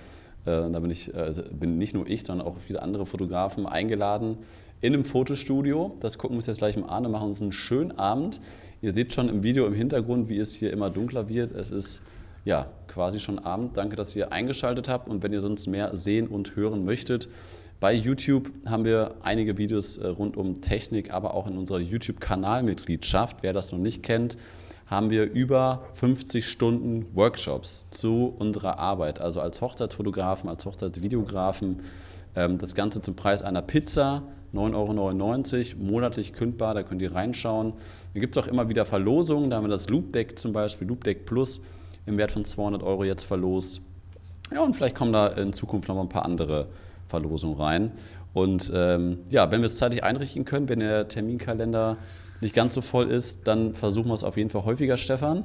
Äh, 0.44 0.70
da 0.70 0.81
bin, 0.81 0.90
ich, 0.90 1.14
also 1.14 1.42
bin 1.51 1.79
nicht 1.79 1.94
nur 1.94 2.09
ich, 2.09 2.25
sondern 2.25 2.47
auch 2.47 2.57
viele 2.59 2.83
andere 2.83 3.07
Fotografen 3.07 3.66
eingeladen 3.66 4.38
in 4.81 4.92
einem 4.92 5.05
Fotostudio. 5.05 5.97
Das 6.01 6.18
gucken 6.18 6.35
wir 6.35 6.38
uns 6.38 6.47
jetzt 6.47 6.59
gleich 6.59 6.77
mal 6.77 6.88
an 6.88 7.07
und 7.07 7.12
machen 7.12 7.29
uns 7.29 7.40
einen 7.40 7.53
schönen 7.53 7.92
Abend. 7.92 8.40
Ihr 8.83 8.92
seht 8.92 9.12
schon 9.12 9.29
im 9.29 9.42
Video 9.42 9.66
im 9.66 9.75
Hintergrund, 9.75 10.29
wie 10.29 10.38
es 10.38 10.55
hier 10.55 10.73
immer 10.73 10.90
dunkler 10.90 11.29
wird. 11.29 11.53
Es 11.53 11.70
ist 11.70 12.03
ja 12.44 12.70
quasi 12.87 13.18
schon 13.18 13.38
Abend. 13.38 13.77
Danke, 13.77 13.97
dass 13.97 14.14
ihr 14.14 14.33
eingeschaltet 14.33 14.88
habt 14.88 15.09
und 15.09 15.23
wenn 15.23 15.33
ihr 15.33 15.40
sonst 15.40 15.66
mehr 15.66 15.97
sehen 15.97 16.29
und 16.29 16.57
hören 16.57 16.85
möchtet, 16.85 17.29
bei 17.85 17.92
YouTube 17.92 18.51
haben 18.64 18.87
wir 18.87 19.16
einige 19.20 19.59
Videos 19.59 19.99
äh, 19.99 20.07
rund 20.07 20.38
um 20.38 20.62
Technik, 20.62 21.12
aber 21.12 21.35
auch 21.35 21.47
in 21.47 21.59
unserer 21.59 21.81
YouTube-Kanalmitgliedschaft. 21.81 23.42
Wer 23.42 23.53
das 23.53 23.73
noch 23.73 23.79
nicht 23.79 24.03
kennt, 24.03 24.38
haben 24.87 25.11
wir 25.11 25.31
über 25.31 25.85
50 25.92 26.49
Stunden 26.49 27.05
Workshops 27.14 27.87
zu 27.90 28.35
unserer 28.38 28.79
Arbeit, 28.79 29.20
also 29.20 29.42
als 29.42 29.61
Hochzeitsfotografen, 29.61 30.49
als 30.49 30.64
Hochzeitsvideografen. 30.64 31.83
Ähm, 32.35 32.57
das 32.57 32.75
Ganze 32.75 33.03
zum 33.03 33.16
Preis 33.16 33.42
einer 33.42 33.61
Pizza, 33.61 34.23
9,99 34.55 35.75
Euro, 35.75 35.85
monatlich 35.85 36.33
kündbar, 36.33 36.73
da 36.73 36.85
könnt 36.85 37.02
ihr 37.02 37.15
reinschauen. 37.15 37.75
Da 38.15 38.21
gibt 38.21 38.35
es 38.35 38.42
auch 38.42 38.46
immer 38.46 38.71
wieder 38.71 38.87
Verlosungen, 38.87 39.50
da 39.50 39.56
haben 39.56 39.65
wir 39.65 39.69
das 39.69 39.90
Loop 39.90 40.11
Deck 40.15 40.38
zum 40.38 40.54
Beispiel, 40.54 40.88
Loop 40.88 41.04
Deck 41.04 41.27
Plus 41.27 41.61
im 42.06 42.17
Wert 42.17 42.31
von 42.31 42.46
200 42.46 42.83
Euro 42.83 43.04
jetzt 43.04 43.25
verlost. 43.25 43.83
Ja, 44.50 44.63
und 44.63 44.75
vielleicht 44.75 44.96
kommen 44.96 45.13
da 45.13 45.27
in 45.27 45.52
Zukunft 45.52 45.88
noch 45.88 46.00
ein 46.00 46.08
paar 46.08 46.25
andere 46.25 46.69
Verlosung 47.09 47.57
rein. 47.57 47.92
Und 48.33 48.73
ähm, 48.75 49.19
ja, 49.29 49.50
wenn 49.50 49.61
wir 49.61 49.67
es 49.67 49.77
zeitlich 49.77 50.02
einrichten 50.02 50.44
können, 50.44 50.69
wenn 50.69 50.81
der 50.81 51.09
Terminkalender 51.09 51.96
nicht 52.40 52.55
ganz 52.55 52.75
so 52.75 52.81
voll 52.81 53.11
ist, 53.11 53.46
dann 53.46 53.75
versuchen 53.75 54.09
wir 54.09 54.15
es 54.15 54.25
auf 54.25 54.37
jeden 54.37 54.50
Fall 54.50 54.65
häufiger, 54.65 54.96
Stefan, 54.96 55.44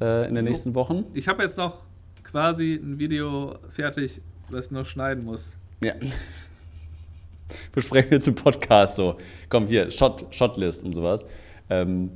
äh, 0.00 0.28
in 0.28 0.34
den 0.34 0.44
nächsten 0.44 0.74
Wochen. 0.74 1.04
Ich 1.14 1.28
habe 1.28 1.42
jetzt 1.42 1.58
noch 1.58 1.78
quasi 2.22 2.74
ein 2.74 2.98
Video 2.98 3.56
fertig, 3.68 4.22
das 4.50 4.66
ich 4.66 4.70
noch 4.70 4.86
schneiden 4.86 5.24
muss. 5.24 5.56
Ja. 5.82 5.94
Besprechen 7.72 8.10
wir 8.12 8.20
zum 8.20 8.36
Podcast 8.36 8.96
so. 8.96 9.16
Komm, 9.48 9.66
hier, 9.66 9.90
Shot, 9.90 10.26
Shotlist 10.30 10.84
und 10.84 10.92
sowas. 10.92 11.26
Ähm, 11.68 12.10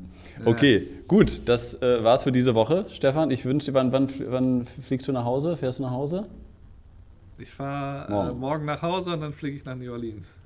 okay, 0.45 0.87
gut, 1.09 1.43
das 1.47 1.75
äh, 1.83 2.03
war's 2.05 2.23
für 2.23 2.33
diese 2.33 2.55
Woche. 2.55 2.87
Stefan, 2.91 3.31
ich 3.31 3.45
wünsche 3.45 3.67
dir, 3.67 3.75
wann, 3.75 3.93
wann, 3.93 4.09
wann 4.29 4.65
fliegst 4.67 5.09
du 5.09 5.13
nach 5.13 5.25
Hause? 5.25 5.57
Fährst 5.57 5.81
du 5.81 5.83
nach 5.83 5.91
Hause? 5.91 6.29
Ich 7.39 7.51
fahre 7.51 8.07
äh, 8.07 8.11
Morgen. 8.11 8.39
morgen 8.39 8.65
nach 8.65 8.83
Hause 8.83 9.13
und 9.13 9.21
dann 9.21 9.33
fliege 9.33 9.57
ich 9.57 9.65
nach 9.65 9.75
New 9.75 9.91
Orleans. 9.93 10.39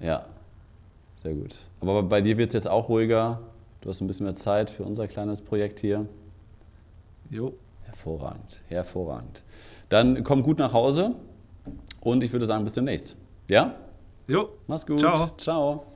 Ja, 0.00 0.26
sehr 1.16 1.34
gut. 1.34 1.56
Aber 1.80 2.02
bei 2.02 2.20
dir 2.20 2.36
wird 2.36 2.48
es 2.48 2.54
jetzt 2.54 2.68
auch 2.68 2.88
ruhiger. 2.88 3.40
Du 3.80 3.88
hast 3.88 4.00
ein 4.00 4.06
bisschen 4.06 4.24
mehr 4.24 4.34
Zeit 4.34 4.70
für 4.70 4.84
unser 4.84 5.08
kleines 5.08 5.40
Projekt 5.40 5.80
hier. 5.80 6.06
Jo. 7.30 7.54
Hervorragend, 7.82 8.62
hervorragend. 8.68 9.42
Dann 9.88 10.22
komm 10.24 10.42
gut 10.42 10.58
nach 10.58 10.72
Hause 10.72 11.14
und 12.00 12.22
ich 12.22 12.32
würde 12.32 12.46
sagen, 12.46 12.64
bis 12.64 12.74
demnächst. 12.74 13.16
Ja? 13.48 13.74
Jo. 14.26 14.50
Mach's 14.66 14.86
gut. 14.86 15.00
Ciao. 15.00 15.30
Ciao. 15.36 15.91